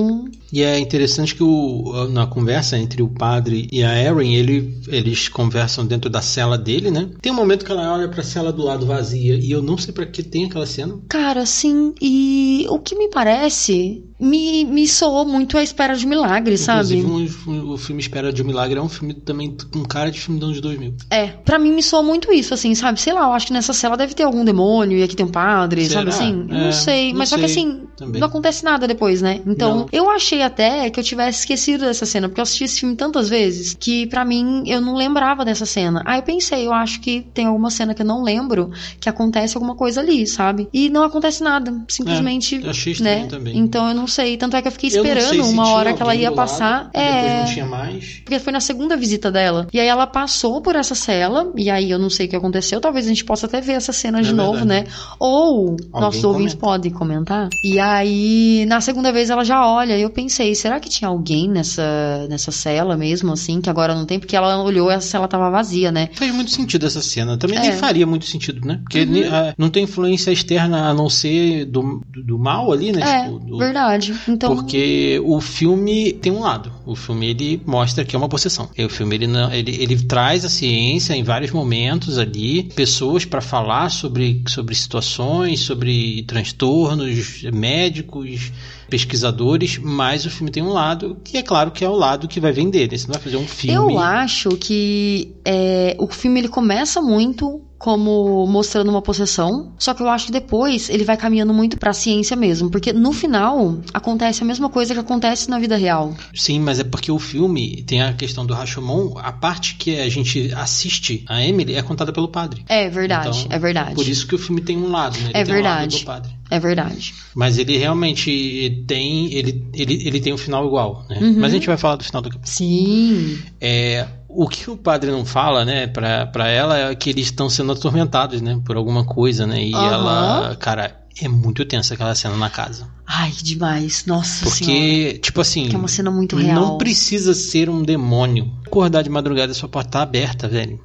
E 0.54 0.62
é 0.64 0.80
interessante 0.80 1.36
que 1.36 1.44
o, 1.44 2.08
na 2.10 2.26
conversa 2.28 2.78
entre 2.78 3.02
o 3.02 3.10
padre 3.10 3.68
e 3.72 3.84
a 3.84 3.98
Erin, 4.02 4.34
ele, 4.34 4.80
eles 4.88 5.28
conversam 5.28 5.86
dentro 5.86 6.10
da 6.10 6.22
cela 6.22 6.58
dele, 6.58 6.90
né? 6.92 7.10
Tem 7.22 7.32
um 7.32 7.36
momento 7.36 7.66
que 7.66 7.72
ela 7.72 7.94
olha 7.94 8.08
pra 8.08 8.24
cela 8.24 8.54
do 8.54 8.64
lado 8.64 8.86
vazia 8.86 9.36
e 9.36 9.52
eu 9.52 9.62
não 9.62 9.78
sei 9.78 9.94
pra 9.94 10.06
que 10.06 10.24
tem 10.24 10.46
aquela 10.46 10.66
cena. 10.66 10.98
cara, 11.10 11.46
sim, 11.46 11.94
e 12.02 12.66
o 12.70 12.80
que 12.80 12.96
me 12.96 13.10
parece 13.10 14.04
me, 14.20 14.64
me 14.64 14.88
soou 14.88 15.26
muito 15.26 15.58
a 15.58 15.64
espera 15.64 15.94
de 15.96 16.06
milagre, 16.08 16.58
sabe? 16.58 16.96
Inclusive, 16.98 17.50
um- 17.50 17.72
o 17.74 17.78
filme 17.78 18.02
Espera 18.02 18.32
de 18.32 18.44
Milagre 18.46 18.80
é 18.80 18.82
um 18.82 18.88
filme 18.88 19.14
também 19.14 19.58
com 19.74 19.84
cara 19.84 20.10
de 20.10 20.22
filme 20.22 20.40
dos 20.40 20.50
anos 20.50 20.62
2000. 20.62 20.94
É, 21.10 21.28
pra 21.28 21.60
mim 21.60 21.72
me 21.74 21.84
soa 21.84 22.02
muito 22.02 22.32
isso, 22.32 22.54
assim, 22.54 22.74
sabe? 22.76 23.02
Sei 23.02 23.12
lá, 23.12 23.24
eu 23.26 23.34
acho 23.34 23.48
que 23.48 23.54
nessa 23.54 23.74
cela 23.74 23.98
deve 23.98 24.14
ter 24.14 24.24
algum 24.24 24.46
demônio 24.46 24.98
e 24.98 25.04
aqui 25.04 25.16
tem 25.18 25.26
um 25.26 25.32
padre, 25.32 25.86
Será? 25.86 26.00
sabe 26.00 26.10
assim? 26.12 26.46
Eu 26.50 26.56
É, 26.56 26.64
não 26.66 26.72
sei, 26.72 27.12
não 27.12 27.20
mas 27.20 27.30
só 27.30 27.36
que 27.36 27.48
sei 27.50 27.52
assim, 27.64 27.84
também. 27.98 28.22
não 28.22 28.28
acontece 28.30 28.64
nada 28.64 28.88
depois, 28.88 29.22
né? 29.22 29.42
Então, 29.46 29.85
Não. 29.92 30.00
eu 30.00 30.10
achei 30.10 30.42
até 30.42 30.90
que 30.90 31.00
eu 31.00 31.04
tivesse 31.04 31.40
esquecido 31.40 31.86
dessa 31.86 32.06
cena, 32.06 32.28
porque 32.28 32.40
eu 32.40 32.44
assisti 32.44 32.64
esse 32.66 32.80
filme 32.80 32.96
tantas 32.96 33.30
vezes 33.30 33.76
que 33.80 34.08
pra 34.08 34.24
mim 34.26 34.64
eu 34.68 34.82
não 34.82 34.96
lembrava 34.96 35.44
dessa 35.46 35.66
cena. 35.66 36.02
Aí 36.06 36.20
eu 36.20 36.24
pensei, 36.24 36.66
eu 36.68 36.74
acho 36.74 37.00
que 37.02 37.22
tem 37.34 37.46
alguma 37.46 37.70
cena 37.70 37.94
que 37.94 38.02
eu 38.02 38.06
não 38.06 38.24
lembro 38.24 38.72
que 39.00 39.10
acontece 39.10 39.56
alguma 39.58 39.76
coisa 39.76 40.02
ali, 40.02 40.26
sabe? 40.28 40.68
E 40.74 40.90
não 40.90 41.04
acontece 41.04 41.44
nada, 41.44 41.74
simplesmente, 41.88 42.56
É, 42.56 42.66
eu 42.66 42.70
achei 42.70 42.96
né? 43.00 43.28
também. 43.28 43.58
Então 43.58 43.88
eu 43.88 43.94
não 43.96 44.08
sei, 44.08 44.38
tanto 44.38 44.56
é 44.58 44.62
que 44.62 44.68
eu 44.68 44.72
fiquei 44.72 44.90
Eu 44.90 45.04
esperando 45.04 45.44
se 45.44 45.52
uma 45.54 45.70
hora 45.70 45.94
que 45.94 46.02
ela 46.02 46.12
alguém 46.12 46.24
ia 46.24 46.30
lado, 46.30 46.36
passar. 46.38 46.90
e 46.94 46.98
é, 46.98 47.12
Depois 47.22 47.40
não 47.48 47.54
tinha 47.54 47.66
mais. 47.66 48.06
porque 48.24 48.40
foi 48.40 48.54
na 48.54 48.60
segunda 48.60 48.96
visita 48.98 49.32
dela. 49.32 49.68
E 49.74 49.80
aí 49.80 49.88
ela 49.88 50.08
passou 50.08 50.62
por 50.62 50.76
essa 50.76 50.96
cela. 50.96 51.52
E 51.56 51.70
aí 51.70 51.90
eu 51.92 52.00
não 52.00 52.10
sei 52.10 52.26
o 52.26 52.30
que 52.30 52.36
aconteceu. 52.36 52.80
Talvez 52.82 53.06
a 53.06 53.10
gente 53.10 53.24
possa 53.26 53.46
até 53.46 53.62
ver 53.62 53.74
essa 53.74 53.92
cena 53.94 54.20
É 54.20 54.22
de 54.22 54.34
novo, 54.34 54.66
né? 54.66 54.82
verdade. 54.84 54.96
Ou 55.20 55.76
nossos 55.94 56.24
ouvintes 56.24 56.56
podem 56.56 56.92
comentar. 56.92 57.50
E 57.64 57.80
aí, 57.80 58.66
na 58.68 58.82
segunda 58.82 59.12
vez, 59.12 59.30
ela 59.30 59.44
já 59.44 59.66
olha. 59.68 59.75
E 59.84 60.02
eu 60.02 60.10
pensei, 60.10 60.54
será 60.56 60.80
que 60.80 60.90
tinha 60.90 61.08
alguém 61.08 61.50
nessa, 61.50 62.28
nessa 62.30 62.52
cela 62.52 62.96
mesmo, 62.96 63.32
assim? 63.34 63.60
Que 63.62 63.70
agora 63.70 63.94
não 63.96 64.06
tem? 64.06 64.20
Porque 64.20 64.36
ela 64.36 64.62
olhou 64.64 64.90
e 64.92 64.94
a 64.94 65.02
cela 65.02 65.28
tava 65.28 65.50
vazia, 65.50 65.92
né? 65.92 66.10
Faz 66.14 66.34
muito 66.34 66.52
sentido 66.52 66.86
essa 66.86 67.02
cena. 67.02 67.38
Também 67.38 67.58
É. 67.58 67.62
nem 67.62 67.72
faria 67.74 68.06
muito 68.06 68.26
sentido, 68.26 68.66
né? 68.68 68.80
Porque 68.84 69.06
ni- 69.06 69.24
ah, 69.26 69.54
não 69.58 69.70
tem 69.70 69.84
influência 69.84 70.32
externa 70.32 70.90
a 70.90 70.94
não 70.94 71.10
ser 71.10 71.66
do, 71.66 72.02
do 72.26 72.38
mal 72.38 72.72
ali, 72.72 72.92
né? 72.92 73.02
É, 73.02 73.24
Tipo, 73.26 73.40
do- 73.40 73.58
verdade. 73.58 74.14
Então. 74.28 74.56
Porque 74.56 75.20
o 75.24 75.40
filme 75.42 76.14
tem 76.14 76.32
um 76.32 76.40
lado. 76.42 76.72
O 76.86 76.96
filme 76.96 77.28
ele 77.28 77.62
mostra 77.66 78.06
que 78.06 78.16
é 78.16 78.20
uma 78.20 78.30
possessão. 78.30 78.70
E 78.78 78.84
o 78.86 78.90
filme 78.90 79.16
ele, 79.16 79.28
não, 79.28 79.52
ele, 79.52 79.76
ele 79.82 79.96
traz 80.04 80.46
a 80.46 80.50
ciência 80.50 81.14
em 81.16 81.24
vários 81.24 81.52
momentos 81.52 82.18
ali, 82.18 82.64
pessoas 82.76 83.26
para 83.26 83.42
falar 83.42 83.90
sobre, 83.90 84.44
sobre 84.48 84.76
situações, 84.76 85.62
sobre 85.62 86.24
transtornos 86.24 87.44
médicos, 87.54 88.52
pesquisadores, 88.90 89.65
mas 89.82 90.26
o 90.26 90.30
filme 90.30 90.52
tem 90.52 90.64
um 90.64 90.72
lado 90.72 91.18
que 91.24 91.38
é 91.38 91.42
claro 91.44 91.72
que 91.72 91.84
é 91.84 91.90
o 91.90 91.96
lado 91.96 92.28
que 92.28 92.40
vai 92.40 92.52
vender. 92.52 92.90
né? 92.92 92.98
Você 92.98 93.08
não 93.08 93.14
vai 93.14 93.22
fazer 93.22 93.38
um 93.38 93.48
filme. 93.48 93.94
Eu 93.94 94.00
acho 94.00 94.50
que 94.58 95.36
é, 95.44 95.96
o 96.00 96.08
filme 96.08 96.40
ele 96.40 96.48
começa 96.48 97.02
muito 97.02 97.62
como 97.78 98.46
mostrando 98.48 98.90
uma 98.90 99.02
possessão, 99.02 99.74
só 99.78 99.94
que 99.94 100.02
eu 100.02 100.10
acho 100.10 100.28
que 100.28 100.32
depois 100.32 100.90
ele 100.90 101.04
vai 101.04 101.18
caminhando 101.18 101.54
muito 101.54 101.78
pra 101.78 101.94
ciência 101.94 102.36
mesmo, 102.36 102.70
porque 102.70 102.94
no 102.94 103.12
final 103.12 103.78
acontece 103.94 104.42
a 104.44 104.46
mesma 104.46 104.70
coisa 104.70 104.94
que 104.94 105.00
acontece 105.00 105.50
na 105.50 105.60
vida 105.60 105.76
real. 105.76 106.16
Sim, 106.34 106.60
mas 106.60 106.80
é 106.80 106.84
porque 106.84 107.12
o 107.12 107.20
filme 107.20 107.84
tem 107.84 108.02
a 108.02 108.14
questão 108.14 108.46
do 108.46 108.54
Rashomon, 108.54 109.14
a 109.18 109.32
parte 109.32 109.76
que 109.76 110.00
a 110.00 110.10
gente 110.10 110.52
assiste 110.54 111.24
a 111.28 111.44
Emily 111.44 111.76
é 111.76 111.82
contada 111.82 112.12
pelo 112.14 112.28
padre. 112.28 112.64
É 112.68 112.90
verdade, 112.90 113.40
Então, 113.46 113.56
é 113.56 113.60
verdade. 113.60 113.96
Por 113.96 114.08
isso 114.08 114.26
que 114.28 114.36
o 114.36 114.40
filme 114.40 114.62
tem 114.62 114.78
um 114.78 114.90
lado, 114.90 115.18
né? 115.20 115.32
Ele 115.34 115.38
É 115.40 115.44
tem 115.44 115.54
um 115.56 115.62
lado 115.62 115.80
verdade. 115.80 116.00
do 116.00 116.06
padre. 116.06 116.36
É 116.50 116.60
verdade. 116.60 117.14
Mas 117.34 117.58
ele 117.58 117.76
realmente 117.78 118.84
tem. 118.88 119.34
Ele, 119.34 119.68
ele, 119.74 120.08
ele 120.08 120.20
tem 120.22 120.32
um 120.32 120.38
final 120.38 120.66
igual, 120.66 121.04
né? 121.10 121.18
Uhum. 121.20 121.36
Mas 121.40 121.52
a 121.52 121.56
gente 121.56 121.66
vai 121.68 121.76
falar 121.78 121.96
do 121.96 122.04
final 122.04 122.22
do 122.22 122.30
capítulo. 122.30 122.48
Sim. 122.56 123.40
É, 123.60 124.08
o 124.36 124.48
que 124.48 124.70
o 124.70 124.78
padre 124.78 125.12
não 125.12 125.26
fala, 125.26 125.64
né, 125.64 125.88
pra, 125.88 126.26
pra 126.28 126.48
ela 126.48 126.78
é 126.78 126.96
que 126.96 127.10
eles 127.10 127.26
estão 127.28 127.50
sendo 127.50 127.72
atormentados, 127.72 128.42
né? 128.42 128.60
Por 128.66 128.76
alguma 128.76 129.06
coisa, 129.06 129.48
né? 129.48 129.64
E 129.64 129.74
Aham. 129.74 129.86
ela. 129.86 130.56
Cara, 130.58 131.06
é 131.22 131.28
muito 131.28 131.64
tensa 131.66 131.94
aquela 131.94 132.14
cena 132.14 132.36
na 132.36 132.50
casa. 132.50 132.88
Ai, 133.08 133.32
demais. 133.32 134.06
Nossa 134.06 134.50
senhora. 134.50 134.58
Porque, 134.58 135.20
tipo 135.20 135.42
assim. 135.42 135.70
Que 135.70 135.76
é 135.76 135.80
uma 135.80 135.88
cena 135.88 136.12
muito 136.12 136.36
real. 136.36 136.60
Não 136.60 136.78
precisa 136.78 137.34
ser 137.34 137.70
um 137.70 137.82
demônio. 137.84 138.52
Acordar 138.66 139.02
de 139.02 139.10
madrugada 139.10 139.52
e 139.52 139.56
sua 139.56 139.70
porta 139.70 139.92
tá 139.92 140.02
aberta, 140.02 140.48
velho. 140.48 140.84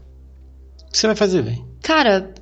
O 0.87 0.93
que 0.93 0.99
você 0.99 1.07
vai 1.07 1.17
fazer, 1.17 1.43
velho? 1.43 1.65
Cara, 1.83 2.33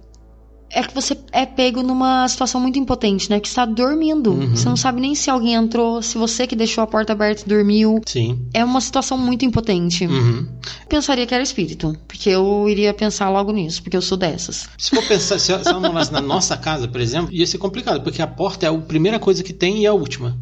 é 0.71 0.83
que 0.83 0.95
você 0.95 1.17
é 1.33 1.47
pego 1.47 1.83
numa 1.83 2.29
situação 2.29 2.61
muito 2.61 2.79
impotente, 2.79 3.31
né? 3.31 3.41
Que 3.41 3.49
está 3.49 3.65
dormindo. 3.65 4.33
Uhum. 4.33 4.57
Você 4.57 4.69
não 4.69 4.77
sabe 4.77 5.01
nem 5.01 5.15
se 5.15 5.31
alguém 5.31 5.55
entrou, 5.55 6.03
se 6.03 6.19
você 6.19 6.47
que 6.47 6.55
deixou 6.55 6.83
a 6.83 6.87
porta 6.87 7.13
aberta 7.13 7.43
e 7.45 7.49
dormiu. 7.49 8.01
Sim. 8.07 8.47
É 8.53 8.65
uma 8.65 8.81
situação 8.81 9.17
muito 9.17 9.45
impotente. 9.45 10.07
Uhum. 10.07 10.47
Pensaria 10.89 11.27
que 11.27 11.35
era 11.35 11.43
espírito, 11.43 11.97
porque 12.07 12.29
eu 12.29 12.69
iria 12.69 12.93
pensar 12.93 13.31
logo 13.31 13.53
nisso, 13.53 13.83
porque 13.83 13.97
eu 13.97 14.03
sou 14.03 14.19
dessas. 14.19 14.69
Se 14.77 14.91
for 14.91 15.07
pensar, 15.07 15.39
se 15.39 15.53
ela 15.53 15.81
morasse 15.81 16.13
na 16.13 16.21
nossa 16.21 16.57
casa, 16.57 16.87
por 16.87 17.01
exemplo, 17.01 17.33
ia 17.33 17.47
ser 17.47 17.59
complicado, 17.59 18.03
porque 18.03 18.21
a 18.21 18.27
porta 18.27 18.67
é 18.67 18.69
a 18.69 18.79
primeira 18.79 19.19
coisa 19.19 19.43
que 19.43 19.53
tem 19.53 19.83
e 19.83 19.87
a 19.87 19.93
última. 19.93 20.37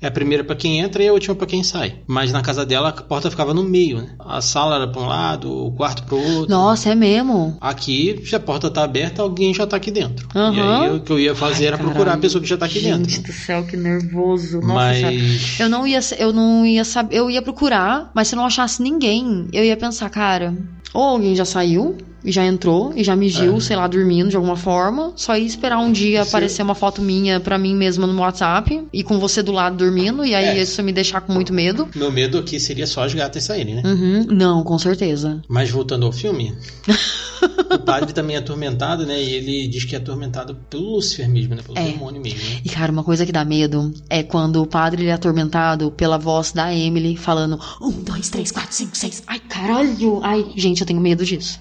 É 0.00 0.06
a 0.06 0.10
primeira 0.10 0.44
para 0.44 0.54
quem 0.54 0.78
entra 0.78 1.02
e 1.02 1.08
a 1.08 1.12
última 1.12 1.34
para 1.34 1.46
quem 1.46 1.62
sai. 1.64 1.96
Mas 2.06 2.30
na 2.30 2.40
casa 2.40 2.64
dela 2.64 2.90
a 2.90 2.92
porta 2.92 3.30
ficava 3.30 3.52
no 3.52 3.64
meio, 3.64 3.98
né? 3.98 4.10
A 4.18 4.40
sala 4.40 4.76
era 4.76 4.86
para 4.86 5.02
um 5.02 5.06
lado, 5.06 5.52
o 5.66 5.72
quarto 5.72 6.04
para 6.04 6.14
o 6.14 6.36
outro. 6.36 6.50
Nossa, 6.50 6.90
é 6.90 6.94
mesmo? 6.94 7.56
Aqui, 7.60 8.20
se 8.24 8.36
a 8.36 8.40
porta 8.40 8.70
tá 8.70 8.84
aberta, 8.84 9.22
alguém 9.22 9.52
já 9.52 9.66
tá 9.66 9.76
aqui 9.76 9.90
dentro. 9.90 10.28
Uhum. 10.34 10.54
E 10.54 10.60
aí 10.60 10.96
o 10.96 11.00
que 11.00 11.12
eu 11.12 11.18
ia 11.18 11.34
fazer 11.34 11.64
Ai, 11.64 11.68
era 11.68 11.76
caralho. 11.76 11.94
procurar 11.94 12.14
a 12.14 12.18
pessoa 12.18 12.40
que 12.40 12.48
já 12.48 12.56
tá 12.56 12.66
aqui 12.66 12.78
Gente 12.78 13.16
dentro. 13.16 13.32
do 13.32 13.32
céu, 13.32 13.64
que 13.64 13.76
nervoso. 13.76 14.60
Nossa 14.60 14.74
Mas. 14.74 15.58
Eu 15.58 15.68
não 15.68 15.86
ia, 15.86 16.00
eu 16.18 16.32
não 16.32 16.64
ia 16.64 16.84
saber, 16.84 17.16
eu 17.16 17.28
ia 17.28 17.42
procurar, 17.42 18.10
mas 18.14 18.28
se 18.28 18.36
não 18.36 18.46
achasse 18.46 18.80
ninguém, 18.80 19.48
eu 19.52 19.64
ia 19.64 19.76
pensar, 19.76 20.08
cara, 20.10 20.54
ou 20.94 21.02
alguém 21.02 21.34
já 21.34 21.44
saiu 21.44 21.96
e 22.24 22.32
já 22.32 22.44
entrou 22.44 22.92
e 22.96 23.04
já 23.04 23.14
migiu, 23.14 23.56
É. 23.56 23.60
sei 23.60 23.76
lá, 23.76 23.86
dormindo 23.86 24.28
de 24.30 24.36
alguma 24.36 24.56
forma, 24.56 25.12
só 25.16 25.36
ia 25.36 25.44
esperar 25.46 25.78
um 25.78 25.92
dia 25.92 26.22
aparecer 26.22 26.62
uma 26.62 26.74
foto 26.74 27.00
minha 27.00 27.38
pra 27.40 27.58
mim 27.58 27.74
mesma 27.74 28.06
no 28.06 28.20
WhatsApp 28.20 28.82
e 28.92 29.02
com 29.02 29.18
você 29.18 29.42
do 29.42 29.52
lado 29.52 29.76
dormindo 29.76 30.24
e 30.24 30.34
aí 30.34 30.58
É. 30.58 30.62
isso 30.62 30.82
me 30.82 30.92
deixar 30.92 31.20
com 31.20 31.32
muito 31.32 31.52
medo. 31.52 31.88
meu 31.94 32.10
medo 32.10 32.38
aqui 32.38 32.58
seria 32.58 32.86
só 32.86 33.04
as 33.04 33.14
gatas 33.14 33.44
saírem, 33.44 33.76
né? 33.76 33.82
Uhum, 33.84 34.26
não, 34.30 34.62
com 34.64 34.78
certeza. 34.78 35.40
Mas 35.48 35.70
voltando 35.70 36.06
ao 36.06 36.12
filme, 36.12 36.54
o 37.72 37.78
padre 37.78 38.12
também 38.12 38.36
é 38.36 38.38
atormentado, 38.38 39.06
né? 39.06 39.20
E 39.22 39.32
ele 39.34 39.68
diz 39.68 39.84
que 39.84 39.94
é 39.94 39.98
atormentado 39.98 40.56
pelo 40.68 40.94
Lúcifer 40.96 41.28
mesmo, 41.28 41.54
né? 41.54 41.62
Pelo 41.64 41.78
É. 41.78 41.84
demônio 41.90 42.20
mesmo. 42.20 42.38
Né? 42.38 42.60
E 42.64 42.68
cara, 42.68 42.90
uma 42.90 43.04
coisa 43.04 43.24
que 43.24 43.32
dá 43.32 43.44
medo 43.44 43.92
é 44.10 44.22
quando 44.22 44.60
o 44.62 44.66
padre 44.66 45.02
ele 45.02 45.10
é 45.10 45.12
atormentado 45.12 45.90
pela 45.92 46.18
voz 46.18 46.52
da 46.52 46.74
Emily 46.74 47.16
falando 47.16 47.58
um, 47.80 47.90
dois, 47.90 48.28
três, 48.28 48.50
quatro, 48.50 48.74
cinco, 48.74 48.96
seis. 48.96 49.22
Ai, 49.26 49.38
caralho! 49.38 50.20
Ai, 50.22 50.44
gente, 50.56 50.80
eu 50.80 50.86
tenho 50.86 51.00
medo 51.00 51.24
disso. 51.24 51.58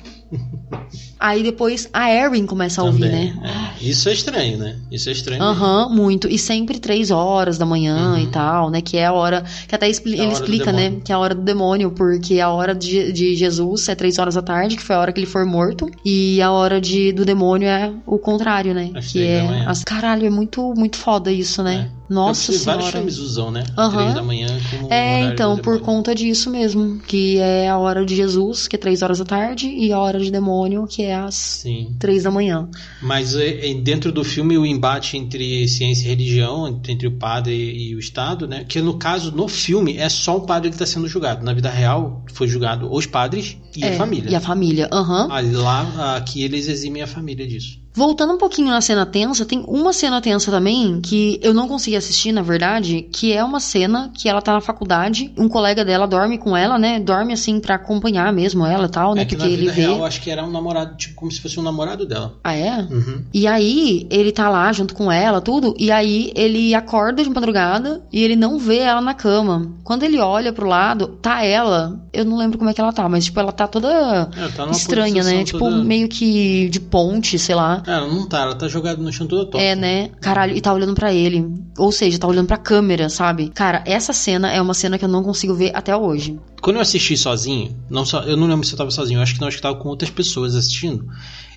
Aí 1.20 1.42
depois 1.42 1.90
a 1.94 2.12
Erin 2.12 2.46
começa 2.46 2.82
a 2.82 2.84
ouvir, 2.84 3.06
Também, 3.10 3.34
né? 3.34 3.72
é. 3.82 3.84
Isso 3.84 4.08
é 4.10 4.14
estranho, 4.14 4.58
né? 4.58 4.76
Isso 4.92 5.10
é 5.10 5.12
estranho. 5.12 5.42
Aham, 5.42 5.90
muito. 5.90 6.28
E 6.28 6.38
sempre 6.38 6.80
três 6.80 7.12
horas 7.12 7.58
da 7.58 7.66
manhã 7.66 8.14
Uhum. 8.14 8.20
e 8.20 8.28
tal, 8.28 8.70
né? 8.70 8.82
Que 8.82 8.98
é 8.98 9.06
a 9.06 9.14
hora. 9.14 9.44
Que 9.68 9.74
até 9.76 9.90
expli- 9.90 10.20
é 10.20 10.24
ele 10.24 10.34
explica, 10.34 10.72
né? 10.72 10.94
Que 11.04 11.12
é 11.12 11.16
a 11.16 11.20
hora 11.20 11.34
do 11.36 11.42
demônio, 11.42 11.92
porque 11.92 12.40
a 12.40 12.50
hora 12.50 12.74
de, 12.76 13.12
de 13.12 13.36
Jesus 13.36 13.88
é 13.90 13.96
três 13.96 14.18
horas 14.20 14.36
da 14.36 14.42
tarde, 14.42 14.76
que 14.76 14.84
foi 14.84 14.96
a 14.96 15.00
hora 15.00 15.12
que 15.12 15.20
ele 15.20 15.28
foi 15.28 15.44
morto. 15.46 15.90
E 16.06 16.42
a 16.42 16.52
hora 16.52 16.80
de, 16.82 17.12
do 17.12 17.26
demônio 17.26 17.68
é 17.68 17.92
o 18.06 18.18
contrário, 18.20 18.74
né? 18.74 18.92
Que 19.02 19.24
é. 19.26 19.64
as- 19.66 19.84
caralho, 19.84 20.26
é 20.26 20.30
muito, 20.30 20.74
muito 20.76 20.98
foda 20.98 21.32
isso, 21.32 21.62
né? 21.64 21.90
É. 21.94 21.97
Nossa 22.10 22.52
Eu- 22.54 22.60
Vários 22.60 22.86
senhora. 22.86 22.92
filmes 22.98 23.18
usam, 23.18 23.52
né? 23.52 23.64
Aham. 23.78 23.98
Três 23.98 24.14
da 24.16 24.24
manhã 24.24 24.48
como 24.72 24.94
É, 24.94 25.24
então, 25.24 25.58
por 25.58 25.80
conta 25.82 26.16
disso 26.16 26.50
mesmo. 26.50 27.00
Que 27.00 27.38
é 27.40 27.68
a 27.70 27.78
hora 27.78 28.06
de 28.06 28.16
Jesus, 28.16 28.68
que 28.68 28.76
é 28.76 28.80
três 28.80 29.02
horas 29.02 29.20
da 29.20 29.26
tarde, 29.26 29.68
e 29.68 29.92
a 29.92 30.00
hora 30.00 30.20
de 30.20 30.32
demônio, 30.32 30.86
que 30.88 31.04
é 31.04 31.16
às 31.16 31.36
Sim. 31.36 31.96
três 32.00 32.24
da 32.24 32.32
manhã. 32.32 32.70
Mas 33.02 33.36
é, 33.36 33.70
é, 33.70 33.74
dentro 33.74 34.12
do 34.12 34.24
filme 34.24 34.58
o 34.58 34.66
embate 34.66 35.18
entre 35.18 35.68
ciência 35.68 36.06
e 36.06 36.08
religião, 36.10 36.68
entre 36.88 37.08
o 37.08 37.12
padre 37.18 37.54
e 37.56 37.96
o 37.96 38.00
Estado, 38.00 38.48
né? 38.48 38.64
Que 38.68 38.82
no 38.82 38.98
caso, 38.98 39.32
no 39.32 39.48
filme, 39.48 39.98
é 39.98 40.08
só 40.10 40.38
o 40.38 40.42
padre 40.42 40.70
que 40.70 40.76
está 40.76 40.86
sendo 40.86 41.08
julgado. 41.08 41.44
Na 41.44 41.54
vida 41.54 41.70
real, 41.70 42.24
foi 42.34 42.48
julgado 42.48 42.92
os 42.92 43.06
padres 43.06 43.58
e 43.76 43.84
É, 43.84 43.94
a 43.96 43.98
família. 43.98 44.30
E 44.32 44.36
a 44.36 44.40
família, 44.42 44.90
aham. 44.92 45.28
Aí 45.32 45.52
lá, 45.52 46.16
aqui 46.16 46.42
eles 46.44 46.68
eximem 46.68 47.02
a 47.02 47.08
família 47.08 47.46
disso. 47.46 47.80
Voltando 47.98 48.34
um 48.34 48.38
pouquinho 48.38 48.68
na 48.70 48.80
cena 48.80 49.08
tensa, 49.08 49.44
tem 49.44 49.64
uma 49.68 49.92
cena 49.92 50.22
tensa 50.22 50.52
também 50.52 51.02
que 51.02 51.40
eu 51.42 51.52
não 51.52 51.68
consegui 51.68 51.96
assistir, 51.98 52.32
na 52.32 52.44
verdade, 52.44 53.02
que 53.12 53.34
é 53.34 53.44
uma 53.44 53.60
cena 53.60 54.12
que 54.14 54.30
ela 54.30 54.40
tá 54.40 54.54
na 54.54 54.62
faculdade, 54.62 55.34
um 55.36 55.50
colega 55.50 55.84
dela 55.84 56.06
dorme 56.08 56.38
com 56.38 56.56
ela, 56.56 56.78
né? 56.78 57.00
Dorme 57.00 57.34
assim 57.34 57.60
pra 57.60 57.74
acompanhar 57.74 58.32
mesmo 58.32 58.64
ela 58.68 58.86
e 58.86 58.90
tal, 58.90 59.16
né? 59.16 59.24
É 59.24 59.26
que 59.26 59.36
Porque 59.36 59.48
na 59.50 59.52
ele 59.54 59.62
vida 59.64 59.72
vê. 59.74 59.82
real, 59.82 60.06
acho 60.06 60.22
que 60.22 60.30
era 60.30 60.44
um 60.44 60.52
namorado, 60.52 60.96
tipo, 60.96 61.16
como 61.16 61.32
se 61.32 61.42
fosse 61.42 61.60
um 61.60 61.64
namorado 61.64 62.06
dela. 62.06 62.36
Ah, 62.44 62.54
é? 62.54 62.82
Uhum. 62.82 63.24
E 63.34 63.48
aí, 63.48 64.06
ele 64.12 64.32
tá 64.32 64.48
lá 64.48 64.72
junto 64.72 64.94
com 64.94 65.12
ela, 65.12 65.42
tudo, 65.42 65.74
e 65.80 65.90
aí 65.90 66.32
ele 66.36 66.76
acorda 66.76 67.24
de 67.24 67.30
madrugada 67.32 68.04
e 68.14 68.22
ele 68.24 68.36
não 68.36 68.60
vê 68.60 68.78
ela 68.78 69.02
na 69.02 69.16
cama. 69.16 69.72
Quando 69.84 70.04
ele 70.04 70.20
olha 70.20 70.54
pro 70.54 70.68
lado, 70.68 71.08
tá 71.20 71.44
ela. 71.44 72.00
Eu 72.14 72.26
não 72.26 72.38
lembro 72.38 72.60
como 72.60 72.70
é 72.70 72.74
que 72.76 72.82
ela 72.82 72.94
tá, 72.94 73.10
mas 73.10 73.26
tipo, 73.26 73.40
ela 73.40 73.52
tá 73.52 73.68
toda 73.68 73.88
Ela 73.90 74.50
tá 74.56 74.68
estranha, 74.70 75.24
né? 75.24 75.44
Tipo, 75.44 75.58
toda- 75.60 75.84
meio 75.84 76.08
que 76.08 76.70
de 76.70 76.80
ponte, 76.80 77.40
sei 77.40 77.56
lá. 77.56 77.82
Ela 77.88 78.06
não 78.06 78.28
tá, 78.28 78.42
ela 78.42 78.54
tá 78.54 78.68
jogada 78.68 79.02
no 79.02 79.14
chão 79.14 79.26
toda 79.26 79.50
torta. 79.50 79.66
É, 79.66 79.74
né? 79.74 80.10
Caralho, 80.20 80.54
e 80.58 80.60
tá 80.60 80.74
olhando 80.74 80.94
pra 80.94 81.14
ele. 81.14 81.48
Ou 81.78 81.90
seja, 81.90 82.20
tá 82.20 82.28
olhando 82.28 82.46
pra 82.48 82.58
câmera, 82.58 83.08
sabe? 83.08 83.48
Cara, 83.48 83.82
essa 83.86 84.12
cena 84.12 84.52
é 84.52 84.62
uma 84.62 84.74
cena 84.74 84.98
que 84.98 85.06
eu 85.06 85.10
não 85.10 85.24
consigo 85.24 85.56
ver 85.56 85.72
até 85.74 85.96
hoje. 85.96 86.38
Quando 86.62 86.76
eu 86.76 86.82
assisti 86.82 87.16
sozinho, 87.16 87.74
não 87.90 88.06
só, 88.06 88.24
eu 88.24 88.36
não 88.36 88.46
lembro 88.46 88.66
se 88.68 88.74
eu 88.74 88.78
tava 88.78 88.92
sozinho, 88.92 89.20
eu 89.20 89.24
acho 89.24 89.36
que 89.36 89.40
não, 89.40 89.48
acho 89.48 89.56
que 89.56 89.64
tava 89.64 89.78
com 89.78 89.88
outras 89.88 90.12
pessoas 90.12 90.54
assistindo. 90.54 91.08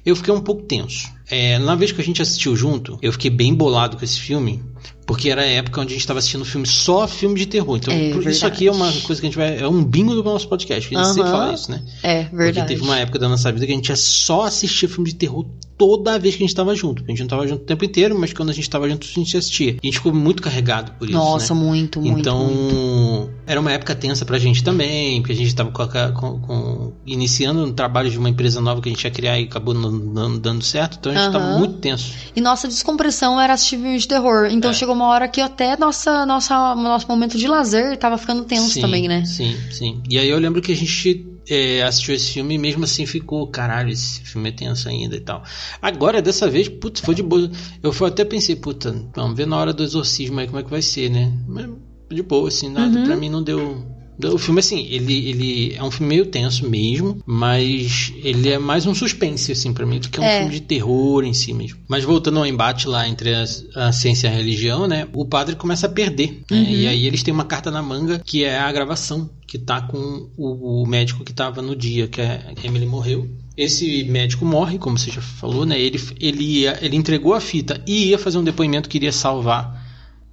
Eu 0.04 0.16
fiquei 0.16 0.32
um 0.32 0.40
pouco 0.40 0.62
tenso. 0.62 1.08
É, 1.30 1.58
na 1.58 1.74
vez 1.76 1.92
que 1.92 2.00
a 2.00 2.04
gente 2.04 2.20
assistiu 2.20 2.56
junto, 2.56 2.98
eu 3.00 3.12
fiquei 3.12 3.30
bem 3.30 3.54
bolado 3.54 3.96
com 3.96 4.04
esse 4.04 4.18
filme, 4.18 4.62
porque 5.06 5.30
era 5.30 5.42
a 5.42 5.46
época 5.46 5.80
onde 5.80 5.92
a 5.92 5.96
gente 5.96 6.06
tava 6.06 6.18
assistindo 6.18 6.44
filme 6.44 6.66
só 6.66 7.06
filme 7.06 7.38
de 7.38 7.46
terror. 7.46 7.76
Então, 7.76 7.94
É, 7.94 8.08
isso 8.08 8.20
verdade. 8.20 8.44
aqui 8.46 8.66
é 8.66 8.72
uma 8.72 8.90
coisa 9.02 9.20
que 9.20 9.26
a 9.26 9.30
gente 9.30 9.36
vai. 9.38 9.58
É 9.60 9.68
um 9.68 9.84
bingo 9.84 10.12
do 10.14 10.24
nosso 10.24 10.48
podcast, 10.48 10.88
que 10.88 10.96
a 10.96 10.98
gente 10.98 11.14
sempre 11.14 11.28
Aham. 11.30 11.38
fala 11.38 11.54
isso, 11.54 11.70
né? 11.70 11.82
É, 12.02 12.24
verdade. 12.24 12.52
Porque 12.54 12.62
teve 12.74 12.82
uma 12.82 12.98
época 12.98 13.18
da 13.18 13.28
nossa 13.28 13.52
vida 13.52 13.64
que 13.64 13.70
a 13.72 13.74
gente 13.76 13.94
só 13.96 14.42
assistia 14.42 14.88
filme 14.88 15.08
de 15.10 15.14
terror 15.16 15.46
toda 15.78 16.18
vez 16.18 16.34
que 16.36 16.42
a 16.42 16.46
gente 16.46 16.54
tava 16.56 16.74
junto. 16.74 17.02
A 17.04 17.06
gente 17.06 17.20
não 17.20 17.26
tava 17.28 17.46
junto 17.46 17.62
o 17.62 17.64
tempo 17.64 17.84
inteiro, 17.84 18.18
mas 18.18 18.32
quando 18.32 18.50
a 18.50 18.52
gente 18.52 18.68
tava 18.68 18.90
junto, 18.90 19.06
a 19.06 19.10
gente 19.10 19.36
assistia. 19.36 19.70
E 19.70 19.78
a 19.82 19.86
gente 19.86 19.94
ficou 19.98 20.12
muito 20.12 20.42
carregado 20.42 20.92
por 20.98 21.08
isso. 21.08 21.16
Nossa, 21.16 21.54
né? 21.54 21.60
muito, 21.60 22.00
muito. 22.00 22.18
Então, 22.18 22.44
muito. 22.52 23.30
era 23.46 23.58
uma 23.60 23.72
época 23.72 23.94
tensa 23.94 24.24
pra 24.26 24.38
gente 24.38 24.62
também, 24.62 25.20
porque 25.22 25.32
a 25.32 25.36
gente 25.36 25.54
tava 25.54 25.70
com, 25.70 25.86
com- 26.12 26.40
com- 26.40 26.92
iniciando 27.06 27.64
um 27.64 27.72
trabalho 27.72 28.10
de 28.10 28.18
uma 28.18 28.28
empresa 28.28 28.60
nova 28.60 28.80
que 28.82 28.88
a 28.88 28.92
gente 28.92 29.04
ia 29.04 29.10
criar 29.10 29.40
e 29.40 29.44
acabou 29.44 29.72
não, 29.72 29.89
não 29.90 30.38
dando 30.38 30.62
certo, 30.64 30.96
então 30.98 31.12
a 31.12 31.14
gente 31.16 31.30
tava 31.32 31.44
Aham. 31.44 31.58
muito 31.58 31.78
tenso. 31.78 32.12
E 32.34 32.40
nossa 32.40 32.68
descompressão 32.68 33.40
era 33.40 33.54
assistir 33.54 33.76
filme 33.76 33.98
de 33.98 34.06
terror. 34.08 34.46
Então 34.50 34.70
É. 34.70 34.74
chegou 34.74 34.94
uma 34.94 35.06
hora 35.06 35.28
que 35.28 35.40
até 35.40 35.76
nossa, 35.76 36.24
nossa, 36.26 36.74
nosso 36.74 37.06
momento 37.08 37.36
de 37.36 37.46
lazer 37.48 37.96
tava 37.98 38.16
ficando 38.18 38.44
tenso 38.44 38.70
sim, 38.70 38.80
também, 38.80 39.08
né? 39.08 39.24
Sim, 39.24 39.56
sim. 39.70 40.02
E 40.08 40.18
aí 40.18 40.28
eu 40.28 40.38
lembro 40.38 40.62
que 40.62 40.72
a 40.72 40.76
gente 40.76 41.26
é, 41.48 41.82
assistiu 41.82 42.14
esse 42.14 42.32
filme 42.32 42.54
e 42.54 42.58
mesmo 42.58 42.84
assim 42.84 43.06
ficou, 43.06 43.46
caralho, 43.48 43.90
esse 43.90 44.20
filme 44.22 44.48
é 44.48 44.52
tenso 44.52 44.88
ainda 44.88 45.16
e 45.16 45.20
tal. 45.20 45.42
Agora, 45.82 46.22
dessa 46.22 46.48
vez, 46.48 46.68
putz, 46.68 47.00
foi 47.00 47.14
de 47.14 47.22
boa. 47.22 47.50
Eu 47.82 47.92
fui- 47.92 48.08
até 48.08 48.24
pensei, 48.24 48.54
puta, 48.56 48.94
vamos 49.14 49.36
ver 49.36 49.46
na 49.46 49.56
hora 49.56 49.72
do 49.72 49.82
exorcismo 49.82 50.38
aí 50.40 50.46
como 50.46 50.58
é 50.60 50.62
que 50.62 50.70
vai 50.70 50.82
ser, 50.82 51.10
né? 51.10 51.32
Mas 51.48 51.66
de 52.12 52.22
boa, 52.22 52.48
assim, 52.48 52.68
nada, 52.68 52.96
Uhum. 52.96 53.02
pra 53.04 53.16
mim 53.16 53.28
não 53.28 53.42
deu. 53.42 53.84
O 54.24 54.38
filme, 54.38 54.60
assim, 54.60 54.86
ele, 54.90 55.28
ele 55.28 55.74
é 55.74 55.82
um 55.82 55.90
filme 55.90 56.08
meio 56.14 56.26
tenso 56.26 56.68
mesmo, 56.68 57.18
mas 57.26 58.12
ele 58.22 58.48
é 58.48 58.58
mais 58.58 58.86
um 58.86 58.94
suspense, 58.94 59.52
assim, 59.52 59.72
pra 59.72 59.86
mim, 59.86 59.98
do 59.98 60.08
que 60.08 60.20
um 60.20 60.24
É. 60.24 60.38
filme 60.40 60.54
de 60.54 60.60
terror 60.62 61.24
em 61.24 61.32
si 61.34 61.52
mesmo. 61.52 61.78
Mas 61.88 62.04
voltando 62.04 62.38
ao 62.38 62.46
embate 62.46 62.86
lá 62.88 63.08
entre 63.08 63.34
as- 63.34 63.64
a, 63.74 63.92
ciência 63.92 64.28
e 64.28 64.30
a 64.30 64.34
religião, 64.36 64.86
né? 64.86 65.06
O 65.12 65.24
padre 65.24 65.56
começa 65.56 65.86
a 65.86 65.90
perder, 65.90 66.42
né? 66.50 66.58
Uhum. 66.58 66.64
E 66.70 66.86
aí 66.86 67.06
eles 67.06 67.22
têm 67.22 67.32
uma 67.32 67.44
carta 67.44 67.70
na 67.70 67.82
manga 67.82 68.18
que 68.24 68.44
é 68.44 68.58
a 68.58 68.70
gravação 68.72 69.30
que 69.46 69.58
tá 69.58 69.80
com 69.80 70.28
o, 70.36 70.82
o 70.82 70.86
médico 70.86 71.24
que 71.24 71.32
tava 71.32 71.60
no 71.60 71.74
dia 71.74 72.06
que 72.06 72.20
a 72.20 72.40
Emily 72.62 72.86
morreu. 72.86 73.28
Esse 73.56 74.04
médico 74.04 74.44
morre, 74.44 74.78
como 74.78 74.96
você 74.96 75.10
já 75.10 75.20
falou, 75.20 75.66
né? 75.66 75.78
Ele, 75.78 76.00
ele, 76.20 76.44
ia- 76.60 76.78
ele 76.80 76.96
entregou 76.96 77.34
a 77.34 77.40
fita 77.40 77.82
e 77.86 78.06
ia 78.10 78.18
fazer 78.18 78.38
um 78.38 78.44
depoimento 78.44 78.88
que 78.88 78.96
iria 78.96 79.12
salvar, 79.12 79.84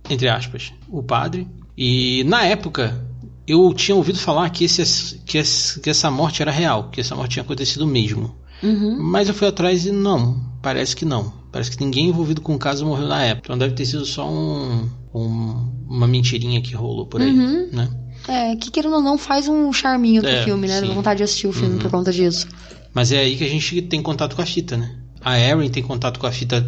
entre 0.09 0.29
aspas, 0.29 0.71
o 0.89 1.01
padre. 1.03 1.47
E 1.77 2.23
na 2.25 2.43
época 2.45 3.05
eu 3.47 3.73
tinha 3.73 3.95
ouvido 3.95 4.19
falar 4.19 4.49
que, 4.49 4.65
esse, 4.65 5.19
que, 5.25 5.37
esse- 5.37 5.79
que 5.79 5.89
essa 5.89 6.11
morte 6.11 6.41
era 6.41 6.51
real, 6.51 6.89
que 6.89 6.99
essa 7.01 7.15
morte 7.15 7.33
tinha 7.33 7.43
acontecido 7.43 7.87
mesmo. 7.87 8.35
Uhum. 8.61 8.97
Mas 8.99 9.27
eu 9.27 9.33
fui 9.33 9.47
atrás 9.47 9.85
e 9.85 9.91
não, 9.91 10.41
parece 10.61 10.95
que 10.95 11.05
não. 11.05 11.31
Parece 11.51 11.71
que 11.75 11.83
ninguém 11.83 12.09
envolvido 12.09 12.41
com 12.41 12.55
o 12.55 12.59
caso 12.59 12.85
morreu 12.85 13.07
na 13.07 13.23
época. 13.23 13.47
Então 13.47 13.57
deve 13.57 13.73
ter 13.75 13.85
sido 13.85 14.05
só 14.05 14.27
um, 14.29 14.89
um- 15.13 15.71
uma 15.87 16.07
mentirinha 16.07 16.61
que 16.61 16.75
rolou 16.75 17.05
por 17.05 17.21
aí, 17.21 17.31
Uhum. 17.31 17.69
né? 17.71 17.89
É, 18.27 18.55
que 18.55 18.69
querendo 18.71 18.95
ou 18.95 19.01
não 19.01 19.17
faz 19.17 19.47
um 19.47 19.71
charminho 19.71 20.21
pro 20.21 20.29
É, 20.31 20.43
filme, 20.43 20.67
né? 20.67 20.81
Dá 20.81 20.87
sim. 20.87 20.93
vontade 20.93 21.17
de 21.19 21.23
assistir 21.23 21.47
o 21.47 21.53
filme 21.53 21.75
Uhum. 21.75 21.79
por 21.79 21.89
conta 21.91 22.11
disso. 22.11 22.47
Mas 22.93 23.11
é 23.11 23.19
aí 23.19 23.37
que 23.37 23.43
a 23.43 23.47
gente 23.49 23.81
tem 23.83 24.01
contato 24.01 24.35
com 24.35 24.41
a 24.41 24.45
fita, 24.45 24.75
né? 24.75 24.95
A 25.21 25.39
Erin 25.39 25.69
tem 25.69 25.83
contato 25.83 26.19
com 26.19 26.25
a 26.27 26.31
fita 26.31 26.65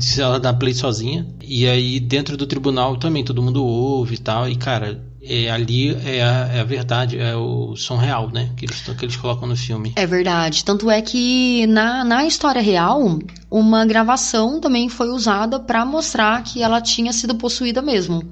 se 0.00 0.20
ela 0.20 0.38
dá 0.40 0.52
play 0.52 0.74
sozinha. 0.74 1.26
E 1.42 1.66
aí 1.66 2.00
dentro 2.00 2.36
do 2.36 2.46
tribunal 2.46 2.96
também 2.96 3.24
todo 3.24 3.42
mundo 3.42 3.64
ouve 3.64 4.14
e 4.16 4.18
tal. 4.18 4.48
E 4.48 4.56
cara, 4.56 5.02
é, 5.22 5.50
ali 5.50 5.94
é 6.04 6.22
a, 6.22 6.50
é 6.54 6.60
a 6.60 6.64
verdade, 6.64 7.18
é 7.18 7.34
o 7.34 7.74
som 7.76 7.96
real, 7.96 8.30
né? 8.30 8.50
Que 8.56 8.66
eles, 8.66 8.80
que 8.80 9.04
eles 9.04 9.16
colocam 9.16 9.48
no 9.48 9.56
filme. 9.56 9.92
É 9.96 10.06
verdade. 10.06 10.64
Tanto 10.64 10.90
é 10.90 11.02
que 11.02 11.66
na, 11.66 12.04
na 12.04 12.24
história 12.24 12.62
real, 12.62 13.18
uma 13.50 13.84
gravação 13.84 14.60
também 14.60 14.88
foi 14.88 15.08
usada 15.08 15.58
pra 15.58 15.84
mostrar 15.84 16.42
que 16.42 16.62
ela 16.62 16.80
tinha 16.80 17.12
sido 17.12 17.34
possuída 17.34 17.82
mesmo. 17.82 18.22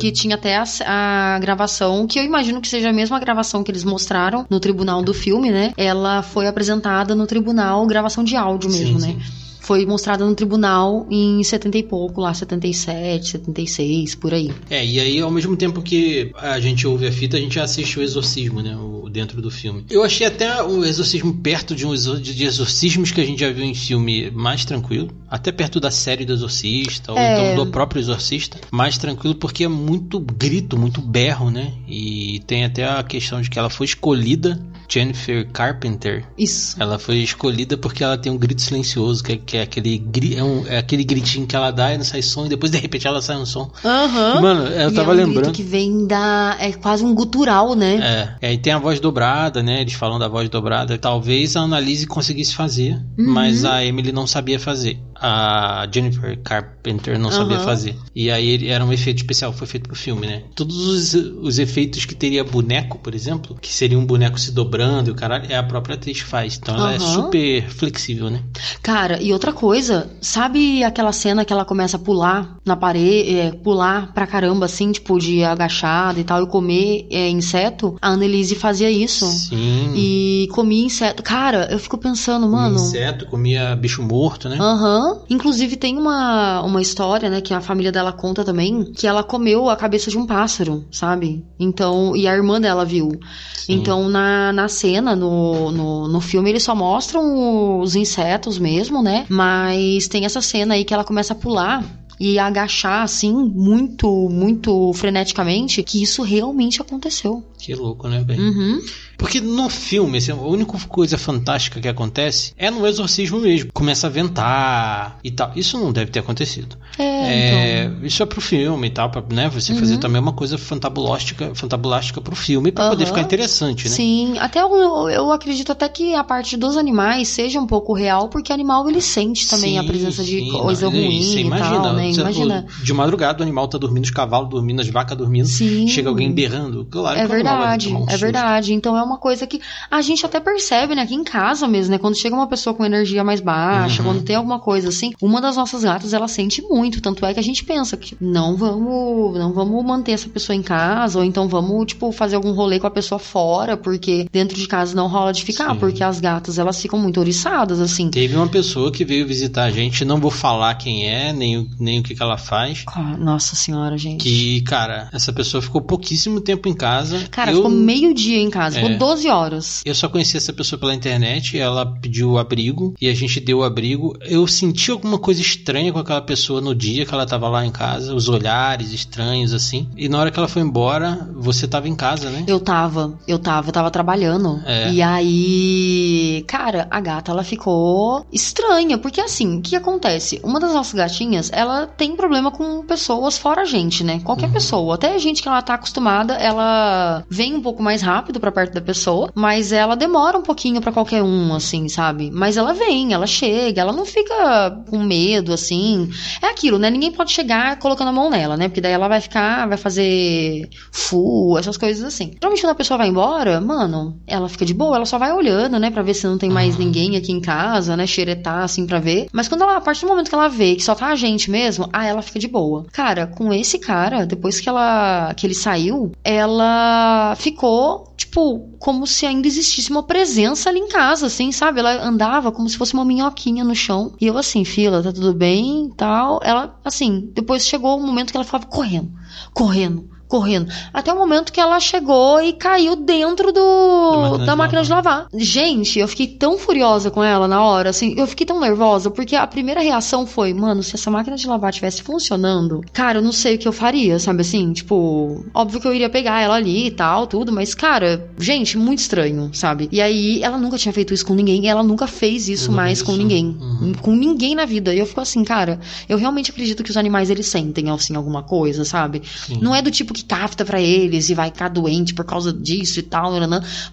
Que 0.00 0.10
tinha 0.10 0.34
até 0.34 0.56
a, 0.56 0.64
a 0.84 1.38
gravação, 1.38 2.04
que 2.04 2.18
eu 2.18 2.24
imagino 2.24 2.60
que 2.60 2.66
seja 2.66 2.90
a 2.90 2.92
mesma 2.92 3.20
gravação 3.20 3.62
que 3.62 3.70
eles 3.70 3.84
mostraram 3.84 4.44
no 4.50 4.58
tribunal 4.58 5.00
do 5.00 5.14
filme, 5.14 5.50
né? 5.50 5.72
Ela 5.76 6.22
foi 6.22 6.48
apresentada 6.48 7.14
no 7.14 7.24
tribunal, 7.24 7.86
gravação 7.86 8.24
de 8.24 8.34
áudio 8.34 8.68
mesmo, 8.68 8.98
Sim, 8.98 9.06
né? 9.06 9.20
sim. 9.20 9.49
Foi 9.70 9.86
mostrada 9.86 10.26
no 10.26 10.34
tribunal 10.34 11.06
em 11.08 11.44
70 11.44 11.78
e 11.78 11.84
pouco, 11.84 12.20
lá 12.20 12.34
77, 12.34 13.30
76, 13.30 14.16
por 14.16 14.34
aí. 14.34 14.50
É, 14.68 14.84
e 14.84 14.98
aí 14.98 15.20
ao 15.20 15.30
mesmo 15.30 15.56
tempo 15.56 15.80
que 15.80 16.32
a 16.34 16.58
gente 16.58 16.88
ouve 16.88 17.06
a 17.06 17.12
fita, 17.12 17.36
a 17.36 17.40
gente 17.40 17.60
assiste 17.60 17.96
o 17.96 18.02
exorcismo, 18.02 18.62
né? 18.62 18.76
O, 18.76 19.08
dentro 19.08 19.40
do 19.40 19.48
filme. 19.48 19.84
Eu 19.88 20.02
achei 20.02 20.26
até 20.26 20.60
o 20.60 20.84
exorcismo 20.84 21.34
perto 21.34 21.74
de 21.76 21.86
um 21.86 21.94
de 21.94 22.44
exorcismos 22.44 23.12
que 23.12 23.20
a 23.20 23.24
gente 23.24 23.40
já 23.40 23.50
viu 23.52 23.64
em 23.64 23.74
filme 23.74 24.30
mais 24.32 24.64
tranquilo. 24.64 25.08
Até 25.28 25.52
perto 25.52 25.78
da 25.78 25.90
série 25.90 26.24
do 26.24 26.32
Exorcista, 26.32 27.12
ou 27.12 27.18
é... 27.18 27.32
então 27.32 27.64
do 27.64 27.70
próprio 27.70 28.00
Exorcista. 28.00 28.58
Mais 28.72 28.98
tranquilo 28.98 29.36
porque 29.36 29.62
é 29.62 29.68
muito 29.68 30.18
grito, 30.18 30.76
muito 30.76 31.00
berro, 31.00 31.48
né? 31.48 31.72
E 31.88 32.40
tem 32.46 32.64
até 32.64 32.88
a 32.88 33.02
questão 33.04 33.40
de 33.40 33.48
que 33.48 33.58
ela 33.58 33.70
foi 33.70 33.86
escolhida 33.86 34.60
Jennifer 34.90 35.48
Carpenter. 35.52 36.24
Isso. 36.36 36.76
Ela 36.80 36.98
foi 36.98 37.18
escolhida 37.18 37.76
porque 37.76 38.02
ela 38.02 38.18
tem 38.18 38.32
um 38.32 38.36
grito 38.36 38.60
silencioso, 38.60 39.22
que 39.22 39.32
é, 39.32 39.36
que 39.36 39.56
é 39.60 39.64
aquele, 39.64 40.02
é, 40.36 40.42
um, 40.42 40.66
é, 40.66 40.78
aquele 40.78 41.04
gritinho 41.04 41.46
que 41.46 41.54
ela 41.54 41.70
dá 41.70 41.92
e 41.92 41.96
não 41.96 42.04
sai 42.04 42.22
som, 42.22 42.46
e 42.46 42.48
depois 42.48 42.72
de 42.72 42.78
repente 42.78 43.06
ela 43.06 43.22
sai 43.22 43.36
um 43.36 43.46
som. 43.46 43.70
Aham. 43.84 44.34
Uhum. 44.34 44.40
Mano, 44.40 44.66
eu 44.66 44.90
e 44.90 44.94
tava 44.94 45.12
é 45.12 45.14
um 45.14 45.16
lembrando. 45.26 45.52
Que 45.52 45.62
vem 45.62 46.06
da. 46.06 46.56
É 46.58 46.72
quase 46.72 47.04
um 47.04 47.14
gutural, 47.14 47.74
né? 47.74 48.36
É. 48.40 48.46
E 48.46 48.50
aí 48.50 48.58
tem 48.58 48.72
a 48.72 48.78
voz 48.78 49.00
dobrada, 49.00 49.62
né? 49.62 49.80
Eles 49.80 49.94
falam 49.94 50.18
da 50.18 50.28
voz 50.28 50.48
dobrada. 50.48 50.98
Talvez 50.98 51.56
a 51.56 51.60
Annalise 51.60 52.06
conseguisse 52.06 52.54
fazer, 52.54 52.94
uhum. 53.18 53.32
mas 53.32 53.64
a 53.64 53.84
Emily 53.84 54.12
não 54.12 54.26
sabia 54.26 54.58
fazer 54.58 54.98
a 55.20 55.86
Jennifer 55.92 56.38
Carpenter 56.42 57.18
não 57.18 57.30
sabia 57.30 57.58
uhum. 57.58 57.64
fazer. 57.64 57.96
E 58.14 58.30
aí 58.30 58.68
era 58.68 58.84
um 58.84 58.92
efeito 58.92 59.18
especial, 59.18 59.52
foi 59.52 59.66
feito 59.66 59.88
pro 59.88 59.96
filme, 59.96 60.26
né? 60.26 60.44
Todos 60.54 60.76
os, 60.76 61.14
os 61.14 61.58
efeitos 61.58 62.04
que 62.04 62.14
teria 62.14 62.42
boneco, 62.42 62.98
por 62.98 63.14
exemplo, 63.14 63.56
que 63.60 63.72
seria 63.72 63.98
um 63.98 64.06
boneco 64.06 64.40
se 64.40 64.50
dobrando 64.50 65.10
e 65.10 65.12
o 65.12 65.14
caralho, 65.14 65.46
é 65.50 65.56
a 65.56 65.62
própria 65.62 65.94
atriz 65.94 66.22
que 66.22 66.28
faz. 66.28 66.58
Então 66.60 66.74
ela 66.74 66.94
é 66.94 66.98
super 66.98 67.68
flexível, 67.68 68.30
né? 68.30 68.42
Cara, 68.82 69.20
e 69.20 69.32
outra 69.32 69.52
coisa, 69.52 70.10
sabe 70.20 70.82
aquela 70.82 71.12
cena 71.12 71.44
que 71.44 71.52
ela 71.52 71.64
começa 71.64 71.96
a 71.96 72.00
pular 72.00 72.56
na 72.64 72.76
parede, 72.76 73.36
é, 73.36 73.52
pular 73.52 74.12
pra 74.14 74.26
caramba, 74.26 74.66
assim, 74.66 74.90
tipo, 74.90 75.18
de 75.18 75.44
agachada 75.44 76.18
e 76.18 76.24
tal, 76.24 76.42
e 76.42 76.46
comer 76.46 77.06
é, 77.10 77.28
inseto? 77.28 77.96
A 78.00 78.08
Annelise 78.08 78.54
fazia 78.54 78.90
isso. 78.90 79.26
Sim. 79.26 79.92
E 79.94 80.48
comia 80.52 80.86
inseto. 80.86 81.22
Cara, 81.22 81.68
eu 81.70 81.78
fico 81.78 81.98
pensando, 81.98 82.48
mano. 82.48 82.76
Comia 82.76 82.88
inseto, 82.88 83.26
comia 83.26 83.76
bicho 83.76 84.02
morto, 84.02 84.48
né? 84.48 84.56
Aham. 84.58 85.08
Uhum. 85.08 85.09
Inclusive 85.28 85.76
tem 85.76 85.98
uma, 85.98 86.62
uma 86.62 86.80
história, 86.80 87.28
né, 87.30 87.40
que 87.40 87.54
a 87.54 87.60
família 87.60 87.92
dela 87.92 88.12
conta 88.12 88.44
também, 88.44 88.84
que 88.84 89.06
ela 89.06 89.22
comeu 89.22 89.68
a 89.68 89.76
cabeça 89.76 90.10
de 90.10 90.18
um 90.18 90.26
pássaro, 90.26 90.84
sabe? 90.90 91.44
Então, 91.58 92.14
e 92.16 92.26
a 92.26 92.34
irmã 92.34 92.60
dela 92.60 92.84
viu. 92.84 93.10
Sim. 93.54 93.74
Então, 93.74 94.08
na, 94.08 94.52
na 94.52 94.68
cena, 94.68 95.14
no, 95.14 95.70
no, 95.70 96.08
no 96.08 96.20
filme, 96.20 96.50
eles 96.50 96.62
só 96.62 96.74
mostram 96.74 97.80
os 97.80 97.94
insetos 97.94 98.58
mesmo, 98.58 99.02
né? 99.02 99.26
Mas 99.28 100.08
tem 100.08 100.24
essa 100.24 100.40
cena 100.40 100.74
aí 100.74 100.84
que 100.84 100.94
ela 100.94 101.04
começa 101.04 101.32
a 101.32 101.36
pular 101.36 101.84
e 102.20 102.38
agachar 102.38 103.02
assim 103.02 103.32
muito, 103.32 104.28
muito 104.28 104.92
freneticamente, 104.92 105.82
que 105.82 106.02
isso 106.02 106.22
realmente 106.22 106.82
aconteceu. 106.82 107.42
Que 107.58 107.74
louco, 107.74 108.08
né, 108.08 108.22
velho? 108.26 108.42
Uhum. 108.42 108.80
Porque 109.16 109.38
no 109.38 109.68
filme, 109.68 110.16
assim, 110.16 110.32
a 110.32 110.34
única 110.34 110.78
coisa 110.88 111.18
fantástica 111.18 111.78
que 111.78 111.88
acontece 111.88 112.54
é 112.56 112.70
no 112.70 112.86
exorcismo 112.86 113.38
mesmo. 113.38 113.70
Começa 113.72 114.06
a 114.06 114.10
ventar 114.10 115.18
e 115.22 115.30
tal. 115.30 115.52
Isso 115.54 115.78
não 115.78 115.92
deve 115.92 116.10
ter 116.10 116.20
acontecido. 116.20 116.76
É, 116.98 117.04
é 117.04 117.84
então... 117.84 118.06
Isso 118.06 118.22
é 118.22 118.26
pro 118.26 118.40
filme 118.40 118.86
e 118.86 118.90
tal, 118.90 119.10
pra 119.10 119.22
né, 119.30 119.50
você 119.50 119.72
uhum. 119.72 119.78
fazer 119.78 119.98
também 119.98 120.22
uma 120.22 120.32
coisa 120.32 120.56
fantabulástica, 120.56 121.54
fantabulástica 121.54 122.20
pro 122.20 122.34
filme 122.34 122.72
pra 122.72 122.84
uhum. 122.84 122.90
poder 122.90 123.06
ficar 123.06 123.20
interessante, 123.20 123.90
né? 123.90 123.94
Sim, 123.94 124.38
até 124.38 124.62
eu, 124.62 125.10
eu 125.10 125.30
acredito 125.30 125.70
até 125.72 125.86
que 125.88 126.14
a 126.14 126.24
parte 126.24 126.56
dos 126.56 126.78
animais 126.78 127.28
seja 127.28 127.60
um 127.60 127.66
pouco 127.66 127.92
real, 127.92 128.28
porque 128.28 128.52
animal 128.52 128.88
ele 128.88 129.02
sente 129.02 129.48
também 129.48 129.72
sim, 129.72 129.78
a 129.78 129.84
presença 129.84 130.24
de 130.24 130.38
sim, 130.38 130.50
coisa 130.50 130.86
não, 130.86 130.92
ruim 130.92 131.22
você 131.22 131.40
imagina, 131.40 131.76
e 131.76 131.82
tal, 131.82 131.92
né? 131.92 132.09
Imagina. 132.18 132.66
De 132.82 132.92
madrugada 132.92 133.40
o 133.40 133.42
animal 133.42 133.68
tá 133.68 133.78
dormindo, 133.78 134.04
os 134.04 134.10
cavalos 134.10 134.48
dormindo, 134.50 134.80
as 134.80 134.88
vacas 134.88 135.16
dormindo, 135.16 135.46
sim. 135.46 135.86
chega 135.88 136.08
alguém 136.08 136.32
berrando. 136.32 136.86
Claro 136.90 137.18
é 137.18 137.26
verdade, 137.26 137.94
um 137.94 138.06
é 138.08 138.16
verdade. 138.16 138.72
Então 138.72 138.96
é 138.96 139.02
uma 139.02 139.18
coisa 139.18 139.46
que 139.46 139.60
a 139.90 140.00
gente 140.00 140.24
até 140.24 140.40
percebe, 140.40 140.94
né, 140.94 141.02
aqui 141.02 141.14
em 141.14 141.24
casa 141.24 141.66
mesmo, 141.68 141.92
né, 141.92 141.98
quando 141.98 142.16
chega 142.16 142.34
uma 142.34 142.48
pessoa 142.48 142.74
com 142.74 142.84
energia 142.84 143.22
mais 143.22 143.40
baixa, 143.40 144.02
uhum. 144.02 144.08
quando 144.08 144.22
tem 144.22 144.36
alguma 144.36 144.58
coisa 144.58 144.88
assim, 144.88 145.12
uma 145.20 145.40
das 145.40 145.56
nossas 145.56 145.82
gatas, 145.82 146.12
ela 146.12 146.28
sente 146.28 146.62
muito, 146.62 147.00
tanto 147.00 147.24
é 147.24 147.34
que 147.34 147.40
a 147.40 147.42
gente 147.42 147.64
pensa 147.64 147.96
que 147.96 148.16
não 148.20 148.56
vamos, 148.56 149.38
não 149.38 149.52
vamos 149.52 149.84
manter 149.84 150.12
essa 150.12 150.28
pessoa 150.28 150.56
em 150.56 150.62
casa, 150.62 151.18
ou 151.18 151.24
então 151.24 151.48
vamos, 151.48 151.86
tipo, 151.86 152.10
fazer 152.12 152.36
algum 152.36 152.52
rolê 152.52 152.78
com 152.78 152.86
a 152.86 152.90
pessoa 152.90 153.18
fora, 153.18 153.76
porque 153.76 154.26
dentro 154.32 154.56
de 154.56 154.66
casa 154.66 154.94
não 154.94 155.08
rola 155.08 155.32
de 155.32 155.44
ficar, 155.44 155.72
Sim. 155.72 155.78
porque 155.78 156.02
as 156.02 156.20
gatas, 156.20 156.58
elas 156.58 156.80
ficam 156.80 156.98
muito 156.98 157.20
oriçadas, 157.20 157.80
assim. 157.80 158.10
Teve 158.10 158.36
uma 158.36 158.48
pessoa 158.48 158.90
que 158.90 159.04
veio 159.04 159.26
visitar 159.26 159.64
a 159.64 159.70
gente, 159.70 160.04
não 160.04 160.20
vou 160.20 160.30
falar 160.30 160.74
quem 160.74 161.08
é, 161.08 161.32
nem, 161.32 161.68
nem 161.78 161.99
o 162.00 162.02
que, 162.02 162.14
que 162.14 162.22
ela 162.22 162.36
faz. 162.36 162.84
Nossa 163.18 163.56
senhora, 163.56 163.96
gente. 163.96 164.22
Que, 164.22 164.60
cara, 164.62 165.08
essa 165.12 165.32
pessoa 165.32 165.62
ficou 165.62 165.80
pouquíssimo 165.80 166.40
tempo 166.40 166.68
em 166.68 166.74
casa. 166.74 167.26
Cara, 167.30 167.50
eu... 167.50 167.56
ficou 167.56 167.70
meio 167.70 168.14
dia 168.14 168.38
em 168.38 168.50
casa, 168.50 168.78
é... 168.78 168.82
ficou 168.82 168.98
12 168.98 169.28
horas. 169.28 169.82
Eu 169.84 169.94
só 169.94 170.08
conheci 170.08 170.36
essa 170.36 170.52
pessoa 170.52 170.78
pela 170.78 170.94
internet, 170.94 171.58
ela 171.58 171.86
pediu 171.86 172.38
abrigo 172.38 172.94
e 173.00 173.08
a 173.08 173.14
gente 173.14 173.40
deu 173.40 173.58
o 173.58 173.64
abrigo. 173.64 174.16
Eu 174.20 174.46
senti 174.46 174.90
alguma 174.90 175.18
coisa 175.18 175.40
estranha 175.40 175.92
com 175.92 175.98
aquela 175.98 176.22
pessoa 176.22 176.60
no 176.60 176.74
dia 176.74 177.04
que 177.04 177.14
ela 177.14 177.26
tava 177.26 177.48
lá 177.48 177.64
em 177.64 177.70
casa, 177.70 178.14
os 178.14 178.28
olhares 178.28 178.92
estranhos 178.92 179.52
assim. 179.52 179.88
E 179.96 180.08
na 180.08 180.18
hora 180.18 180.30
que 180.30 180.38
ela 180.38 180.48
foi 180.48 180.62
embora, 180.62 181.28
você 181.34 181.66
tava 181.66 181.88
em 181.88 181.94
casa, 181.94 182.30
né? 182.30 182.44
Eu 182.46 182.60
tava, 182.60 183.18
eu 183.26 183.38
tava, 183.38 183.68
eu 183.68 183.72
tava 183.72 183.90
trabalhando. 183.90 184.60
É. 184.64 184.90
E 184.92 185.02
aí, 185.02 186.44
cara, 186.46 186.86
a 186.90 187.00
gata 187.00 187.32
ela 187.32 187.44
ficou 187.44 188.26
estranha, 188.32 188.98
porque 188.98 189.20
assim, 189.20 189.58
o 189.58 189.62
que 189.62 189.76
acontece? 189.76 190.40
Uma 190.42 190.60
das 190.60 190.72
nossas 190.72 190.94
gatinhas, 190.94 191.50
ela 191.52 191.89
tem 191.96 192.16
problema 192.16 192.50
com 192.50 192.84
pessoas 192.84 193.38
fora 193.38 193.62
a 193.62 193.64
gente, 193.64 194.04
né? 194.04 194.20
Qualquer 194.24 194.46
uhum. 194.46 194.52
pessoa, 194.52 194.94
até 194.94 195.14
a 195.14 195.18
gente 195.18 195.42
que 195.42 195.48
ela 195.48 195.62
tá 195.62 195.74
acostumada, 195.74 196.34
ela 196.34 197.24
vem 197.28 197.54
um 197.54 197.62
pouco 197.62 197.82
mais 197.82 198.02
rápido 198.02 198.40
para 198.40 198.52
perto 198.52 198.74
da 198.74 198.80
pessoa, 198.80 199.30
mas 199.34 199.72
ela 199.72 199.94
demora 199.94 200.38
um 200.38 200.42
pouquinho 200.42 200.80
para 200.80 200.92
qualquer 200.92 201.22
um, 201.22 201.54
assim, 201.54 201.88
sabe? 201.88 202.30
Mas 202.32 202.56
ela 202.56 202.72
vem, 202.72 203.12
ela 203.12 203.26
chega, 203.26 203.80
ela 203.80 203.92
não 203.92 204.04
fica 204.04 204.82
com 204.88 204.98
medo, 204.98 205.52
assim. 205.52 206.10
É 206.42 206.46
aquilo, 206.46 206.78
né? 206.78 206.90
Ninguém 206.90 207.12
pode 207.12 207.32
chegar 207.32 207.78
colocando 207.78 208.08
a 208.08 208.12
mão 208.12 208.30
nela, 208.30 208.56
né? 208.56 208.68
Porque 208.68 208.80
daí 208.80 208.92
ela 208.92 209.08
vai 209.08 209.20
ficar, 209.20 209.68
vai 209.68 209.76
fazer 209.76 210.68
full, 210.92 211.58
essas 211.58 211.76
coisas 211.76 212.04
assim. 212.04 212.32
Geralmente 212.34 212.62
quando 212.62 212.72
a 212.72 212.76
pessoa 212.76 212.98
vai 212.98 213.08
embora, 213.08 213.60
mano, 213.60 214.18
ela 214.26 214.48
fica 214.48 214.64
de 214.64 214.74
boa, 214.74 214.96
ela 214.96 215.06
só 215.06 215.18
vai 215.18 215.32
olhando, 215.32 215.78
né? 215.78 215.90
Pra 215.90 216.02
ver 216.02 216.14
se 216.14 216.26
não 216.26 216.38
tem 216.38 216.50
mais 216.50 216.74
uhum. 216.74 216.84
ninguém 216.84 217.16
aqui 217.16 217.32
em 217.32 217.40
casa, 217.40 217.96
né? 217.96 218.06
Xeretar, 218.06 218.64
assim, 218.64 218.86
pra 218.86 218.98
ver. 218.98 219.28
Mas 219.32 219.48
quando 219.48 219.62
ela, 219.62 219.76
a 219.76 219.80
partir 219.80 220.02
do 220.02 220.08
momento 220.08 220.28
que 220.28 220.34
ela 220.34 220.48
vê 220.48 220.74
que 220.76 220.82
só 220.82 220.94
tá 220.94 221.08
a 221.08 221.16
gente 221.16 221.50
mesmo, 221.50 221.79
ah, 221.92 222.04
ela 222.04 222.22
fica 222.22 222.38
de 222.38 222.48
boa. 222.48 222.86
Cara, 222.92 223.26
com 223.26 223.52
esse 223.52 223.78
cara, 223.78 224.26
depois 224.26 224.60
que 224.60 224.68
ela, 224.68 225.32
que 225.34 225.46
ele 225.46 225.54
saiu, 225.54 226.12
ela 226.24 227.34
ficou, 227.36 228.12
tipo, 228.16 228.70
como 228.78 229.06
se 229.06 229.26
ainda 229.26 229.46
existisse 229.46 229.90
uma 229.90 230.02
presença 230.02 230.68
ali 230.68 230.78
em 230.78 230.88
casa, 230.88 231.26
assim, 231.26 231.52
sabe? 231.52 231.80
Ela 231.80 232.04
andava 232.04 232.52
como 232.52 232.68
se 232.68 232.76
fosse 232.76 232.94
uma 232.94 233.04
minhoquinha 233.04 233.64
no 233.64 233.74
chão. 233.74 234.12
E 234.20 234.26
eu 234.26 234.36
assim, 234.36 234.64
fila, 234.64 235.02
tá 235.02 235.12
tudo 235.12 235.34
bem, 235.34 235.90
tal. 235.96 236.40
Ela, 236.42 236.78
assim, 236.84 237.30
depois 237.32 237.66
chegou 237.66 237.98
o 237.98 238.02
um 238.02 238.06
momento 238.06 238.30
que 238.30 238.36
ela 238.36 238.44
ficava 238.44 238.66
correndo, 238.66 239.10
correndo, 239.52 240.08
correndo. 240.30 240.72
Até 240.94 241.12
o 241.12 241.18
momento 241.18 241.52
que 241.52 241.60
ela 241.60 241.78
chegou 241.80 242.40
e 242.40 242.52
caiu 242.52 242.96
dentro 242.96 243.52
do 243.52 244.38
da 244.46 244.54
máquina 244.56 244.82
de 244.82 244.90
lavar. 244.90 245.26
Gente, 245.36 245.98
eu 245.98 246.08
fiquei 246.08 246.28
tão 246.28 246.56
furiosa 246.56 247.10
com 247.10 247.22
ela 247.22 247.48
na 247.48 247.62
hora, 247.62 247.90
assim, 247.90 248.14
eu 248.16 248.26
fiquei 248.26 248.46
tão 248.46 248.60
nervosa, 248.60 249.10
porque 249.10 249.34
a 249.34 249.46
primeira 249.46 249.80
reação 249.80 250.26
foi, 250.26 250.54
mano, 250.54 250.82
se 250.82 250.94
essa 250.94 251.10
máquina 251.10 251.36
de 251.36 251.46
lavar 251.46 251.72
tivesse 251.72 252.02
funcionando, 252.02 252.82
cara, 252.92 253.18
eu 253.18 253.22
não 253.22 253.32
sei 253.32 253.56
o 253.56 253.58
que 253.58 253.66
eu 253.66 253.72
faria, 253.72 254.18
sabe 254.18 254.42
assim? 254.42 254.72
Tipo, 254.72 255.44
óbvio 255.52 255.80
que 255.80 255.88
eu 255.88 255.94
iria 255.94 256.08
pegar 256.08 256.40
ela 256.40 256.54
ali 256.54 256.86
e 256.86 256.90
tal, 256.90 257.26
tudo, 257.26 257.52
mas, 257.52 257.74
cara, 257.74 258.30
gente, 258.38 258.78
muito 258.78 259.00
estranho, 259.00 259.50
sabe? 259.52 259.88
E 259.90 260.00
aí, 260.00 260.42
ela 260.42 260.56
nunca 260.58 260.78
tinha 260.78 260.92
feito 260.92 261.12
isso 261.12 261.26
com 261.26 261.34
ninguém, 261.34 261.68
ela 261.68 261.82
nunca 261.82 262.06
fez 262.06 262.48
isso 262.48 262.70
mais 262.70 262.98
isso. 262.98 263.06
com 263.06 263.16
ninguém. 263.16 263.56
Uhum. 263.60 263.92
Com 264.00 264.14
ninguém 264.14 264.54
na 264.54 264.64
vida. 264.64 264.94
E 264.94 264.98
eu 264.98 265.06
fico 265.06 265.20
assim, 265.20 265.42
cara, 265.42 265.80
eu 266.08 266.16
realmente 266.16 266.50
acredito 266.50 266.82
que 266.82 266.90
os 266.90 266.96
animais, 266.96 267.30
eles 267.30 267.46
sentem, 267.46 267.90
assim, 267.90 268.14
alguma 268.14 268.42
coisa, 268.42 268.84
sabe? 268.84 269.22
Sim. 269.46 269.58
Não 269.60 269.74
é 269.74 269.82
do 269.82 269.90
tipo 269.90 270.14
que 270.14 270.19
cafta 270.24 270.64
para 270.64 270.80
eles 270.80 271.28
e 271.28 271.34
vai 271.34 271.48
ficar 271.48 271.68
doente 271.68 272.14
por 272.14 272.24
causa 272.24 272.52
disso 272.52 272.98
e 272.98 273.02
tal, 273.02 273.32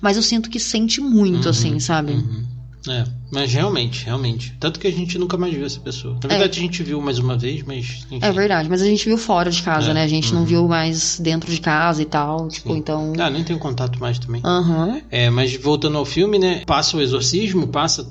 mas 0.02 0.18
eu 0.18 0.24
sinto 0.24 0.50
que 0.50 0.60
sente 0.60 1.02
muito, 1.02 1.46
uhum, 1.46 1.52
assim, 1.52 1.80
sabe? 1.80 2.14
Uhum. 2.14 2.58
É, 2.90 3.04
mas 3.32 3.52
realmente, 3.52 4.06
realmente. 4.06 4.56
Tanto 4.60 4.80
que 4.80 4.88
a 4.88 4.92
gente 4.92 5.18
nunca 5.18 5.38
mais 5.38 5.54
viu 5.54 5.66
essa 5.66 5.80
pessoa. 5.80 6.18
Na 6.24 6.30
verdade, 6.30 6.58
é. 6.58 6.62
a 6.62 6.66
gente 6.66 6.82
viu 6.84 7.02
mais 7.02 7.20
uma 7.20 7.38
vez, 7.38 7.64
mas. 7.64 8.06
Enfim. 8.10 8.20
É 8.22 8.32
verdade, 8.32 8.70
mas 8.70 8.82
a 8.82 8.86
gente 8.86 9.06
viu 9.06 9.18
fora 9.18 9.52
de 9.52 9.62
casa, 9.62 9.92
é. 9.92 9.94
né? 9.94 10.04
A 10.04 10.08
gente 10.08 10.32
uhum. 10.32 10.40
não 10.40 10.46
viu 10.46 10.68
mais 10.68 11.20
dentro 11.20 11.52
de 11.52 11.60
casa 11.60 12.02
e 12.02 12.06
tal. 12.06 12.48
Tipo, 12.48 12.74
Sim. 12.74 12.80
então. 12.80 13.14
Ah, 13.20 13.30
nem 13.30 13.44
tenho 13.44 13.60
contato 13.60 14.00
mais 14.00 14.18
também. 14.20 14.42
Uhum. 14.44 15.02
É, 15.12 15.30
mas 15.30 15.56
voltando 15.56 15.98
ao 15.98 16.06
filme, 16.06 16.40
né? 16.40 16.64
Passa 16.66 16.98
o 16.98 17.02
exorcismo, 17.02 17.68
passa 17.68 18.08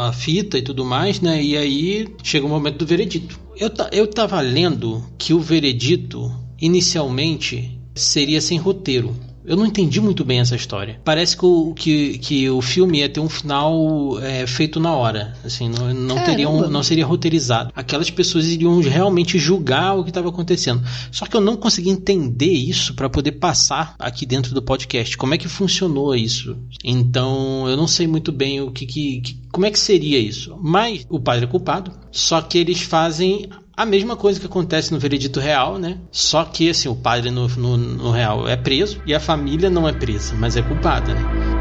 a 0.00 0.12
fita 0.12 0.58
e 0.58 0.62
tudo 0.62 0.84
mais, 0.84 1.20
né? 1.20 1.42
E 1.42 1.56
aí 1.56 2.08
chega 2.22 2.46
o 2.46 2.48
momento 2.48 2.78
do 2.78 2.86
veredito. 2.86 3.38
Eu, 3.56 3.70
eu 3.92 4.06
tava 4.06 4.40
lendo 4.40 5.04
que 5.18 5.32
o 5.32 5.40
veredito 5.40 6.32
inicialmente 6.64 7.78
seria 7.94 8.40
sem 8.40 8.58
roteiro. 8.58 9.14
Eu 9.44 9.58
não 9.58 9.66
entendi 9.66 10.00
muito 10.00 10.24
bem 10.24 10.40
essa 10.40 10.56
história. 10.56 10.98
Parece 11.04 11.36
que 11.36 11.44
o, 11.44 11.74
que, 11.74 12.16
que 12.16 12.48
o 12.48 12.62
filme 12.62 13.00
ia 13.00 13.08
ter 13.10 13.20
um 13.20 13.28
final 13.28 14.18
é, 14.22 14.46
feito 14.46 14.80
na 14.80 14.94
hora. 14.94 15.36
Assim, 15.44 15.68
não, 15.68 15.92
não, 15.92 16.24
teria 16.24 16.48
um, 16.48 16.70
não 16.70 16.82
seria 16.82 17.04
roteirizado. 17.04 17.70
Aquelas 17.76 18.08
pessoas 18.08 18.46
iriam 18.46 18.80
realmente 18.80 19.38
julgar 19.38 19.98
o 19.98 20.02
que 20.02 20.08
estava 20.08 20.30
acontecendo. 20.30 20.82
Só 21.12 21.26
que 21.26 21.36
eu 21.36 21.42
não 21.42 21.56
consegui 21.56 21.90
entender 21.90 22.52
isso 22.52 22.94
para 22.94 23.10
poder 23.10 23.32
passar 23.32 23.94
aqui 23.98 24.24
dentro 24.24 24.54
do 24.54 24.62
podcast. 24.62 25.14
Como 25.18 25.34
é 25.34 25.38
que 25.38 25.46
funcionou 25.46 26.14
isso? 26.14 26.56
Então, 26.82 27.68
eu 27.68 27.76
não 27.76 27.86
sei 27.86 28.06
muito 28.06 28.32
bem 28.32 28.62
o 28.62 28.70
que, 28.70 28.86
que, 28.86 29.20
que 29.20 29.42
como 29.52 29.66
é 29.66 29.70
que 29.70 29.78
seria 29.78 30.18
isso. 30.18 30.58
Mas 30.62 31.06
o 31.10 31.20
padre 31.20 31.44
é 31.44 31.48
culpado. 31.48 31.92
Só 32.10 32.40
que 32.40 32.56
eles 32.56 32.80
fazem 32.80 33.50
a 33.76 33.84
mesma 33.84 34.16
coisa 34.16 34.38
que 34.38 34.46
acontece 34.46 34.92
no 34.92 34.98
veredito 34.98 35.40
real, 35.40 35.78
né? 35.78 35.98
Só 36.12 36.44
que 36.44 36.70
assim, 36.70 36.88
o 36.88 36.94
padre 36.94 37.30
no, 37.30 37.48
no, 37.48 37.76
no 37.76 38.10
real 38.10 38.46
é 38.46 38.56
preso 38.56 39.00
e 39.04 39.14
a 39.14 39.20
família 39.20 39.68
não 39.68 39.88
é 39.88 39.92
presa, 39.92 40.34
mas 40.38 40.56
é 40.56 40.62
culpada, 40.62 41.14
né? 41.14 41.53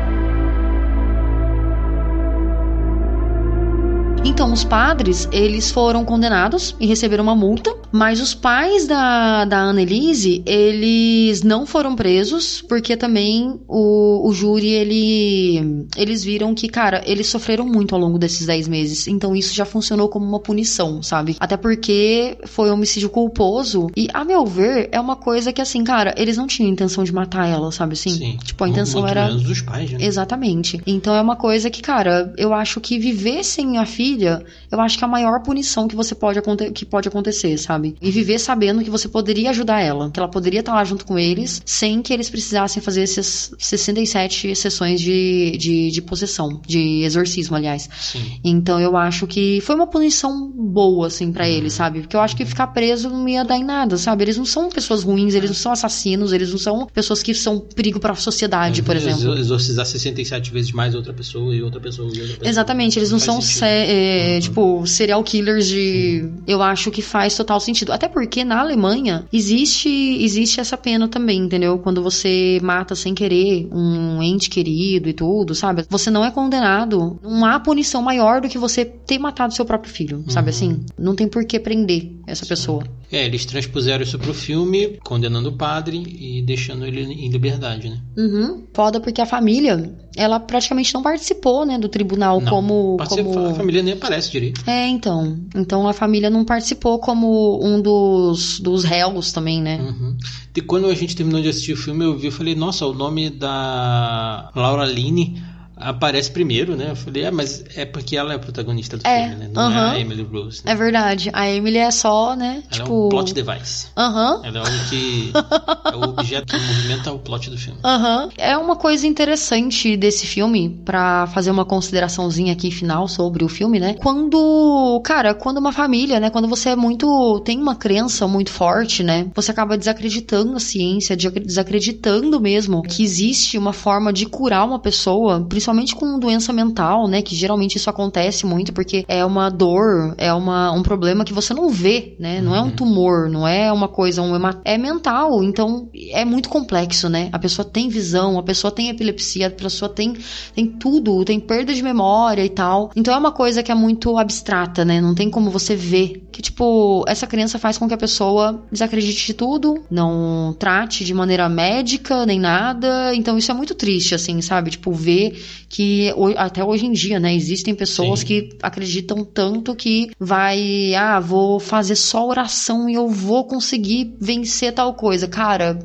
Então, 4.26 4.53
os 4.53 4.63
padres, 4.63 5.28
eles 5.34 5.69
foram 5.69 6.05
condenados 6.05 6.74
e 6.80 6.88
receberam 6.88 7.26
uma 7.26 7.36
multa, 7.36 7.76
mas 7.91 8.21
os 8.21 8.34
pais 8.34 8.88
da, 8.88 9.43
da 9.43 9.59
Annelise, 9.59 10.41
eles 10.45 11.43
não 11.43 11.65
foram 11.65 11.93
presos, 11.93 12.61
porque 12.61 12.95
também 12.95 13.59
o, 13.67 14.28
o 14.28 14.34
júri, 14.34 14.69
ele, 14.69 15.86
eles 15.97 16.24
viram 16.24 16.55
que, 16.55 16.69
cara, 16.69 17.03
eles 17.05 17.28
sofreram 17.28 17.65
muito 17.65 17.93
ao 17.93 17.99
longo 17.99 18.17
desses 18.17 18.47
10 18.47 18.69
meses, 18.69 19.07
então 19.07 19.36
isso 19.36 19.53
já 19.53 19.65
funcionou 19.65 20.07
como 20.07 20.26
uma 20.26 20.39
punição, 20.39 21.03
sabe? 21.03 21.36
Até 21.38 21.57
porque 21.57 22.38
foi 22.45 22.69
um 22.69 22.76
homicídio 22.76 23.09
culposo, 23.09 23.88
e 23.95 24.07
a 24.13 24.24
meu 24.24 24.45
ver, 24.45 24.88
é 24.93 24.99
uma 25.01 25.17
coisa 25.17 25.51
que, 25.51 25.61
assim, 25.61 25.84
cara, 25.84 26.15
eles 26.17 26.38
não 26.38 26.47
tinham 26.47 26.71
intenção 26.71 27.03
de 27.03 27.13
matar 27.13 27.45
ela, 27.45 27.74
sabe 27.74 27.93
assim? 27.93 28.11
Sim. 28.11 28.38
Tipo, 28.41 28.63
a 28.63 28.69
intenção 28.69 29.01
muito 29.01 29.11
era... 29.11 29.28
menos 29.28 29.43
dos 29.43 29.59
pais, 29.59 29.91
né? 29.91 29.97
Exatamente. 30.01 30.82
Então 30.88 31.13
é 31.13 31.21
uma 31.21 31.36
coisa 31.36 31.69
que, 31.69 31.82
cara, 31.82 32.34
eu 32.38 32.53
acho 32.53 32.80
que 32.80 32.97
viver 32.97 33.43
sem 33.43 33.78
a 33.78 33.86
filha 33.86 34.12
filha, 34.14 34.43
eu 34.74 34.82
acho 34.82 34.97
que 34.97 35.03
é 35.03 35.07
a 35.07 35.09
maior 35.09 35.39
punição 35.41 35.88
que 35.88 35.95
você 35.95 36.15
pode 36.15 36.41
que 36.74 36.84
pode 36.84 37.07
acontecer, 37.07 37.55
sabe? 37.59 37.95
E 38.01 38.09
viver 38.09 38.39
sabendo 38.39 38.84
que 38.84 38.89
você 38.89 39.07
poderia 39.07 39.51
ajudar 39.51 39.82
ela, 39.82 40.09
que 40.09 40.19
ela 40.19 40.28
poderia 40.28 40.61
estar 40.61 40.74
lá 40.74 40.84
junto 40.84 41.05
com 41.05 41.19
eles, 41.19 41.61
sem 41.63 42.01
que 42.01 42.11
eles 42.11 42.28
precisassem 42.28 42.82
fazer 42.82 43.03
essas 43.03 43.53
67 43.59 44.55
sessões 44.55 44.99
de, 44.99 45.55
de, 45.59 45.91
de 45.91 46.01
possessão, 46.01 46.59
de 46.65 47.03
exorcismo, 47.03 47.55
aliás. 47.55 47.88
Sim. 48.01 48.39
Então 48.43 48.80
eu 48.80 48.97
acho 48.97 49.28
que 49.28 49.61
foi 49.61 49.76
uma 49.76 49.86
punição 49.86 50.51
boa, 50.51 51.05
assim, 51.05 51.32
para 51.32 51.45
uhum. 51.45 51.51
eles, 51.51 51.74
sabe? 51.74 52.01
Porque 52.01 52.15
eu 52.15 52.21
acho 52.21 52.36
que 52.36 52.43
ficar 52.43 52.67
preso 52.67 53.11
não 53.11 53.30
ia 53.30 53.43
dar 53.43 53.57
em 53.57 53.63
nada, 53.63 53.95
sabe? 53.95 54.24
Eles 54.24 54.38
não 54.38 54.45
são 54.45 54.69
pessoas 54.69 55.03
ruins, 55.03 55.36
eles 55.36 55.51
não 55.51 55.55
são 55.55 55.71
assassinos, 55.71 56.34
eles 56.34 56.49
não 56.49 56.57
são 56.57 56.88
pessoas 56.88 57.21
que 57.21 57.36
são 57.36 57.59
perigo 57.59 57.99
para 57.99 58.13
a 58.13 58.15
sociedade, 58.15 58.82
é, 58.82 58.84
por 58.84 58.95
exemplo. 58.95 59.38
Exorcizar 59.38 59.86
67 59.86 60.51
vezes 60.51 60.71
mais 60.71 60.95
outra 60.95 61.13
pessoa 61.13 61.55
e 61.55 61.61
outra 61.61 61.80
pessoa 61.80 62.07
e 62.07 62.19
outra 62.19 62.38
pessoa. 62.38 62.49
Exatamente, 62.49 62.97
eles 62.97 63.11
não, 63.11 63.19
não 63.19 63.39
são 63.39 63.67
é, 63.67 64.34
uhum. 64.34 64.39
tipo, 64.39 64.62
serial 64.86 65.24
killers 65.24 65.68
de. 65.68 66.30
Eu 66.47 66.61
acho 66.61 66.91
que 66.91 67.01
faz 67.01 67.36
total 67.36 67.59
sentido. 67.59 67.91
Até 67.91 68.07
porque 68.07 68.43
na 68.43 68.59
Alemanha 68.59 69.26
existe, 69.32 69.89
existe 69.89 70.59
essa 70.59 70.78
pena 70.78 71.07
também, 71.07 71.39
entendeu? 71.39 71.78
Quando 71.80 72.01
você 72.01 72.59
mata 72.61 72.95
sem 72.95 73.14
querer 73.14 73.68
um 73.72 74.22
ente 74.22 74.49
querido 74.49 75.09
e 75.09 75.14
tudo, 75.14 75.53
sabe? 75.55 75.86
Você 75.89 76.09
não 76.09 76.24
é 76.24 76.32
condenado. 76.32 77.20
Não 77.22 77.45
há 77.45 77.59
punição 77.59 78.01
maior 78.01 78.41
do 78.41 78.49
que 78.49 78.57
você 78.57 78.86
ter 78.86 79.18
matado 79.18 79.53
seu 79.53 79.66
próprio 79.66 79.93
filho, 79.93 80.24
sabe 80.28 80.49
uhum. 80.49 80.55
assim? 80.55 80.86
Não 80.97 81.16
tem 81.16 81.28
por 81.28 81.45
que 81.45 81.59
prender 81.59 82.11
essa 82.28 82.45
pessoa. 82.45 82.84
É, 83.14 83.26
eles 83.26 83.45
transpuseram 83.45 84.03
isso 84.03 84.18
pro 84.18 84.34
filme, 84.34 84.99
condenando 85.03 85.49
o 85.49 85.51
padre 85.51 86.03
e 86.20 86.41
deixando 86.41 86.84
ele 86.84 87.01
em 87.01 87.30
liberdade, 87.30 87.88
né? 87.88 88.01
Uhum. 88.18 88.64
Foda 88.74 88.99
porque 88.99 89.22
a 89.22 89.26
família, 89.28 89.93
ela 90.18 90.39
praticamente 90.39 90.91
não 90.95 91.03
participou, 91.03 91.64
né, 91.64 91.78
do 91.78 91.88
tribunal 91.88 92.41
não, 92.41 92.49
como, 92.49 92.97
como... 93.07 93.49
A 93.49 93.53
família 93.53 93.84
nem 93.84 93.93
aparece 93.93 94.32
direito. 94.32 94.68
É, 94.68 94.88
então. 94.88 95.38
Então 95.55 95.88
a 95.88 95.93
família 95.93 96.28
não 96.32 96.43
participou 96.43 96.97
como 96.97 97.64
um 97.64 97.80
dos, 97.80 98.59
dos 98.59 98.84
réus 98.84 99.32
também, 99.32 99.61
né? 99.61 99.80
Uhum. 99.80 100.18
E 100.55 100.61
quando 100.61 100.88
a 100.88 100.95
gente 100.95 101.16
terminou 101.16 101.39
de 101.39 101.49
assistir 101.49 101.74
o 101.74 101.78
filme, 101.78 102.03
eu 102.03 102.18
vi 102.18 102.30
e 102.30 102.32
falei, 102.32 102.55
nossa, 102.55 102.84
o 102.84 102.95
nome 102.95 103.30
da 103.30 104.49
Laura 104.55 104.86
Line 104.86 105.39
aparece 105.84 106.32
primeiro, 106.32 106.76
né? 106.76 106.92
Eu 106.92 106.96
falei, 106.96 107.24
é, 107.24 107.32
mas 107.32 107.64
é 107.76 107.86
porque 107.86 108.16
ela 108.16 108.34
é 108.34 108.36
a 108.36 108.40
protagonista 108.40 108.98
do 108.98 109.06
é, 109.06 109.28
filme, 109.28 109.36
né? 109.36 109.50
Não 109.54 109.70
uh 109.70 109.74
-huh. 109.74 109.92
é 109.94 109.96
a 109.96 110.00
Emily 110.00 110.24
Rose. 110.24 110.62
Né? 110.66 110.72
É 110.72 110.76
verdade. 110.76 111.30
A 111.34 111.50
Emily 111.50 111.78
é 111.78 111.92
só, 111.92 112.36
né? 112.36 112.64
Ela 112.72 112.84
tipo... 112.84 113.04
é 113.04 113.06
um 113.06 113.10
plot 113.10 113.34
device. 113.34 113.88
Aham. 113.98 114.36
Uh 114.36 114.42
-huh. 114.42 114.48
Ela 114.48 114.60
é 114.60 114.62
o 114.62 114.90
que. 114.90 115.32
é 115.94 115.96
o 115.96 116.10
objeto 116.10 116.58
que 116.58 116.66
movimenta 116.66 117.12
o 117.12 117.20
plot 117.20 117.50
do 117.50 117.58
filme. 117.58 117.80
Aham. 117.84 118.26
Uh 118.26 118.30
-huh. 118.30 118.34
É 118.38 118.58
uma 118.58 118.76
coisa 118.76 119.06
interessante 119.06 119.98
desse 119.98 120.26
filme, 120.26 120.70
para 120.86 121.28
fazer 121.28 121.52
uma 121.52 121.66
consideraçãozinha 121.66 122.54
aqui 122.54 122.72
final 122.72 123.08
sobre 123.08 123.44
o 123.44 123.50
filme, 123.50 123.80
né? 123.80 123.96
Quando. 123.96 125.02
Cara, 125.04 125.34
quando 125.34 125.58
uma 125.58 125.72
família, 125.72 126.20
né? 126.20 126.30
Quando 126.30 126.48
você 126.48 126.70
é 126.70 126.76
muito. 126.76 127.42
tem 127.46 127.60
uma 127.60 127.76
crença 127.76 128.28
muito 128.28 128.52
forte, 128.52 129.04
né? 129.04 129.28
Você 129.36 129.52
acaba 129.52 129.78
desacreditando 129.78 130.56
a 130.56 130.60
ciência, 130.60 131.16
desacreditando 131.16 132.40
mesmo 132.40 132.82
que 132.84 133.04
existe 133.04 133.58
uma 133.58 133.74
forma 133.74 134.12
de 134.14 134.26
curar 134.26 134.66
uma 134.66 134.80
pessoa, 134.80 135.46
principalmente 135.48 135.72
principalmente 135.74 135.95
com 135.95 136.19
doença 136.19 136.53
mental, 136.53 137.07
né? 137.07 137.21
Que 137.21 137.36
geralmente 137.36 137.76
isso 137.76 137.89
acontece 137.89 138.45
muito 138.45 138.71
porque 138.71 139.03
é 139.07 139.26
uma 139.26 139.49
dor, 139.49 140.13
é 140.17 140.32
uma, 140.32 140.71
um 140.71 140.84
problema 140.84 141.26
que 141.26 141.34
você 141.34 141.53
não 141.53 141.69
vê, 141.69 142.15
né? 142.19 142.41
Não 142.41 142.55
é 142.55 142.61
um 142.61 142.65
uhum. 142.65 142.71
tumor, 142.71 143.30
não 143.30 143.47
é 143.47 143.71
uma 143.71 143.88
coisa, 143.88 144.21
um 144.21 144.34
é 144.63 144.78
mental. 144.78 145.43
Então 145.43 145.89
é 146.11 146.24
muito 146.24 146.49
complexo, 146.49 147.09
né? 147.09 147.30
A 147.32 147.39
pessoa 147.39 147.65
tem 147.65 147.89
visão, 147.89 148.38
a 148.38 148.43
pessoa 148.43 148.71
tem 148.71 148.89
epilepsia, 148.89 149.47
a 149.47 149.49
pessoa 149.49 149.89
tem, 149.89 150.15
tem 150.53 150.67
tudo, 150.67 151.26
tem 151.26 151.39
perda 151.39 151.74
de 151.74 151.82
memória 151.82 152.45
e 152.45 152.49
tal. 152.49 152.91
Então 152.95 153.13
é 153.13 153.17
uma 153.17 153.32
coisa 153.32 153.63
que 153.63 153.71
é 153.71 153.76
muito 153.76 154.17
abstrata, 154.17 154.86
né? 154.86 155.01
Não 155.01 155.15
tem 155.15 155.30
como 155.30 155.49
você 155.49 155.76
ver. 155.76 156.24
Que, 156.32 156.41
tipo, 156.41 157.03
essa 157.07 157.28
crença 157.28 157.59
faz 157.59 157.78
com 157.78 157.88
que 157.88 157.93
a 157.93 157.97
pessoa 157.97 158.63
desacredite 158.71 159.28
de 159.28 159.34
tudo, 159.34 159.84
não 159.89 160.55
trate 160.57 161.03
de 161.03 161.13
maneira 161.13 161.47
médica 161.49 162.26
nem 162.26 162.39
nada. 162.39 163.15
Então 163.15 163.38
isso 163.38 163.51
é 163.51 163.53
muito 163.53 163.76
triste, 163.76 164.15
assim, 164.15 164.41
sabe? 164.41 164.71
Tipo, 164.71 164.91
ver 164.91 165.39
que 165.70 166.14
até 166.38 166.64
hoje 166.64 166.86
em 166.86 166.91
dia, 166.91 167.20
né, 167.20 167.34
existem 167.34 167.74
pessoas 167.74 168.20
Sim. 168.20 168.26
que 168.26 168.49
acreditam 168.62 169.24
tanto 169.24 169.76
que 169.76 170.12
vai, 170.20 170.93
ah, 170.95 171.20
vou 171.20 171.60
fazer 171.60 171.95
só 171.95 172.28
oração 172.28 172.89
e 172.89 172.93
eu 172.93 173.08
vou 173.08 173.45
conseguir 173.45 174.16
vencer 174.20 174.74
tal 174.74 174.93
coisa. 174.93 175.28
Cara, 175.28 175.80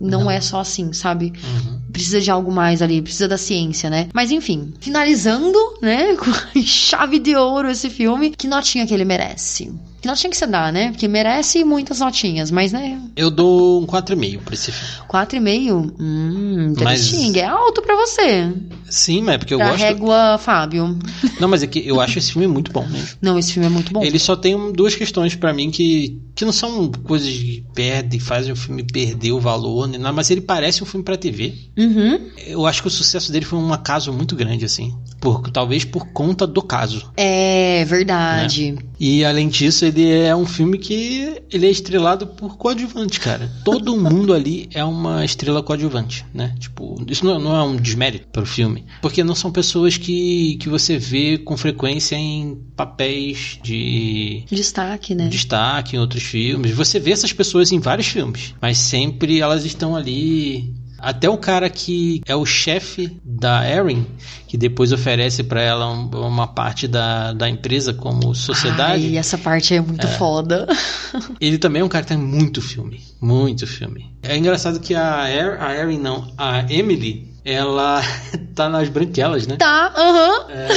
não, 0.00 0.24
não. 0.24 0.30
é 0.30 0.40
só 0.40 0.60
assim, 0.60 0.92
sabe? 0.92 1.32
Uhum. 1.42 1.80
Precisa 1.92 2.20
de 2.20 2.30
algo 2.30 2.52
mais 2.52 2.80
ali, 2.80 3.02
precisa 3.02 3.26
da 3.26 3.36
ciência, 3.36 3.90
né? 3.90 4.08
Mas 4.12 4.30
enfim, 4.30 4.72
finalizando, 4.80 5.58
né, 5.82 6.14
com 6.54 6.62
chave 6.62 7.18
de 7.18 7.34
ouro 7.34 7.70
esse 7.70 7.90
filme, 7.90 8.30
que 8.30 8.46
notinha 8.46 8.86
que 8.86 8.94
ele 8.94 9.04
merece? 9.04 9.72
Que 10.00 10.06
notinha 10.06 10.30
que 10.30 10.36
você 10.36 10.46
dá, 10.46 10.70
né? 10.70 10.90
Porque 10.90 11.08
merece 11.08 11.64
muitas 11.64 11.98
notinhas, 11.98 12.52
mas 12.52 12.72
né. 12.72 13.00
Eu 13.16 13.30
dou 13.30 13.82
um 13.82 13.86
4,5 13.86 14.40
pra 14.42 14.54
esse 14.54 14.70
filme. 14.70 15.08
4,5? 15.08 15.94
Hum, 15.98 16.68
interesting. 16.70 17.32
Mas... 17.32 17.36
É 17.36 17.44
alto 17.46 17.82
pra 17.82 17.96
você. 17.96 18.52
Sim, 18.88 19.22
mas 19.22 19.34
é 19.34 19.38
porque 19.38 19.54
eu 19.54 19.58
pra 19.58 19.70
gosto. 19.70 19.80
régua 19.80 20.38
Fábio. 20.38 20.98
Não, 21.38 21.48
mas 21.48 21.62
é 21.62 21.66
que 21.66 21.86
eu 21.86 22.00
acho 22.00 22.18
esse 22.18 22.32
filme 22.32 22.46
muito 22.46 22.72
bom 22.72 22.86
mesmo. 22.86 23.18
Não, 23.20 23.38
esse 23.38 23.52
filme 23.52 23.66
é 23.66 23.70
muito 23.70 23.92
bom. 23.92 24.02
Ele 24.02 24.18
só 24.18 24.34
tem 24.34 24.72
duas 24.72 24.94
questões 24.94 25.34
para 25.34 25.52
mim 25.52 25.70
que, 25.70 26.20
que 26.34 26.44
não 26.44 26.52
são 26.52 26.90
coisas 26.90 27.28
que 27.28 27.64
perdem, 27.74 28.18
fazem 28.18 28.52
o 28.52 28.56
filme 28.56 28.82
perder 28.82 29.32
o 29.32 29.40
valor, 29.40 29.86
né? 29.86 29.98
mas 30.12 30.30
ele 30.30 30.40
parece 30.40 30.82
um 30.82 30.86
filme 30.86 31.04
pra 31.04 31.16
TV. 31.16 31.54
Uhum. 31.76 32.30
Eu 32.46 32.66
acho 32.66 32.82
que 32.82 32.88
o 32.88 32.90
sucesso 32.90 33.30
dele 33.30 33.44
foi 33.44 33.58
um 33.58 33.72
acaso 33.72 34.12
muito 34.12 34.34
grande, 34.34 34.64
assim. 34.64 34.96
Por, 35.20 35.50
talvez 35.50 35.84
por 35.84 36.06
conta 36.12 36.46
do 36.46 36.62
caso. 36.62 37.10
É, 37.16 37.84
verdade. 37.84 38.72
Né? 38.72 38.78
E 38.98 39.24
além 39.24 39.48
disso, 39.48 39.84
ele 39.84 40.10
é 40.10 40.34
um 40.34 40.46
filme 40.46 40.78
que 40.78 41.40
ele 41.52 41.66
é 41.66 41.70
estrelado 41.70 42.26
por 42.26 42.56
coadjuvante, 42.56 43.20
cara. 43.20 43.50
Todo 43.64 43.96
mundo 43.96 44.32
ali 44.32 44.68
é 44.72 44.84
uma 44.84 45.24
estrela 45.24 45.62
coadjuvante, 45.62 46.24
né? 46.32 46.54
Tipo, 46.58 46.96
isso 47.08 47.24
não, 47.24 47.38
não 47.38 47.56
é 47.56 47.62
um 47.62 47.76
desmérito 47.76 48.26
para 48.28 48.42
o 48.42 48.46
filme, 48.78 48.84
porque 49.00 49.24
não 49.24 49.34
são 49.34 49.50
pessoas 49.50 49.96
que, 49.96 50.56
que 50.60 50.68
você 50.68 50.98
vê 50.98 51.38
com 51.38 51.56
frequência 51.56 52.16
em 52.16 52.56
papéis 52.76 53.58
de 53.62 54.44
destaque, 54.50 55.14
né? 55.14 55.28
Destaque 55.28 55.96
em 55.96 55.98
outros 55.98 56.22
filmes. 56.22 56.72
Você 56.72 56.98
vê 56.98 57.12
essas 57.12 57.32
pessoas 57.32 57.72
em 57.72 57.78
vários 57.78 58.08
filmes, 58.08 58.54
mas 58.60 58.78
sempre 58.78 59.40
elas 59.40 59.64
estão 59.64 59.96
ali 59.96 60.74
até 60.98 61.30
o 61.30 61.38
cara 61.38 61.70
que 61.70 62.20
é 62.26 62.34
o 62.34 62.44
chefe 62.44 63.20
da 63.24 63.68
Erin, 63.70 64.04
que 64.48 64.58
depois 64.58 64.92
oferece 64.92 65.44
para 65.44 65.62
ela 65.62 65.88
um, 65.88 66.08
uma 66.08 66.48
parte 66.48 66.88
da, 66.88 67.32
da 67.32 67.48
empresa 67.48 67.94
como 67.94 68.34
sociedade. 68.34 69.06
E 69.06 69.16
essa 69.16 69.38
parte 69.38 69.74
é 69.74 69.80
muito 69.80 70.06
é. 70.06 70.10
foda. 70.10 70.66
Ele 71.40 71.56
também 71.56 71.82
é 71.82 71.84
um 71.84 71.88
cara 71.88 72.02
que 72.02 72.08
tem 72.08 72.18
muito 72.18 72.60
filme. 72.60 73.00
Muito 73.20 73.66
filme. 73.66 74.10
É 74.22 74.36
engraçado 74.36 74.80
que 74.80 74.94
a, 74.94 75.28
er, 75.28 75.62
a 75.62 75.74
Erin, 75.74 75.98
não, 75.98 76.32
a 76.36 76.70
Emily, 76.72 77.28
ela 77.48 78.02
tá 78.54 78.68
nas 78.68 78.88
branquelas, 78.88 79.46
né? 79.46 79.56
Tá, 79.56 79.92
aham. 79.96 80.44
Uhum. 80.44 80.50
É, 80.50 80.68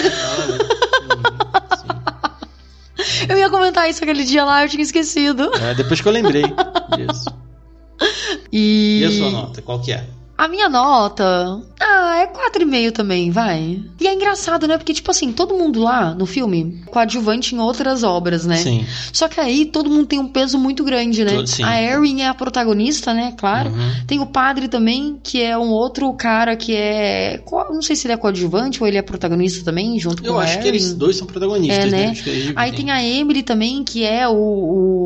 ela... 0.44 0.82
Eu 3.28 3.38
ia 3.38 3.50
comentar 3.50 3.90
isso 3.90 4.04
aquele 4.04 4.24
dia 4.24 4.46
lá, 4.46 4.64
eu 4.64 4.70
tinha 4.70 4.84
esquecido. 4.84 5.52
É, 5.56 5.74
depois 5.74 6.00
que 6.02 6.08
eu 6.08 6.12
lembrei 6.12 6.44
disso. 6.96 7.30
E... 8.52 9.02
e 9.02 9.06
a 9.06 9.12
sua 9.12 9.30
nota, 9.32 9.62
qual 9.62 9.82
que 9.82 9.92
é? 9.92 10.06
A 10.38 10.48
minha 10.48 10.68
nota. 10.68 11.62
Ah, 11.80 12.18
é 12.18 12.28
4,5 12.28 12.92
também, 12.92 13.30
vai. 13.30 13.80
E 14.00 14.08
é 14.08 14.14
engraçado, 14.14 14.68
né? 14.68 14.76
Porque, 14.78 14.94
tipo 14.94 15.12
assim, 15.12 15.32
todo 15.32 15.56
mundo 15.56 15.80
lá 15.80 16.16
no 16.16 16.26
filme, 16.26 16.82
coadjuvante 16.88 17.54
em 17.54 17.60
outras 17.60 18.02
obras, 18.02 18.46
né? 18.46 18.56
Sim. 18.58 18.86
Só 19.14 19.28
que 19.28 19.40
aí 19.40 19.66
todo 19.66 19.90
mundo 19.90 20.08
tem 20.08 20.18
um 20.20 20.28
peso 20.28 20.58
muito 20.58 20.84
grande, 20.84 21.24
né? 21.24 21.32
Todo- 21.34 21.48
sim. 21.48 21.64
A 21.64 21.80
Erin 21.82 22.22
é 22.22 22.28
a 22.28 22.34
protagonista, 22.34 23.14
né? 23.14 23.34
Claro. 23.38 23.70
Uhum. 23.70 23.92
Tem 24.08 24.20
o 24.20 24.26
padre 24.26 24.68
também, 24.68 25.20
que 25.24 25.42
é 25.42 25.56
um 25.58 25.70
outro 25.70 26.12
cara 26.14 26.56
que 26.56 26.76
é. 26.76 27.40
Não 27.70 27.82
sei 27.84 27.96
se 27.96 28.08
ele 28.08 28.14
é 28.14 28.18
coadjuvante 28.18 28.82
ou 28.82 28.88
ele 28.88 28.98
é 28.98 29.02
protagonista 29.04 29.64
também, 29.64 30.00
junto 30.00 30.26
Eu 30.26 30.34
com 30.34 30.40
a 30.40 30.44
acho 30.44 30.60
que 30.60 30.68
eles 30.68 30.94
dois 30.94 31.18
são 31.18 31.28
protagonistas, 31.28 31.86
É, 31.86 31.90
né? 31.90 32.08
Acho 32.10 32.24
que 32.24 32.30
eles 32.30 32.54
Aí 32.56 32.72
tem 32.72 32.90
a 32.90 33.04
Emily 33.04 33.44
também, 33.44 33.84
que 33.84 34.04
é 34.04 34.28
o, 34.28 34.34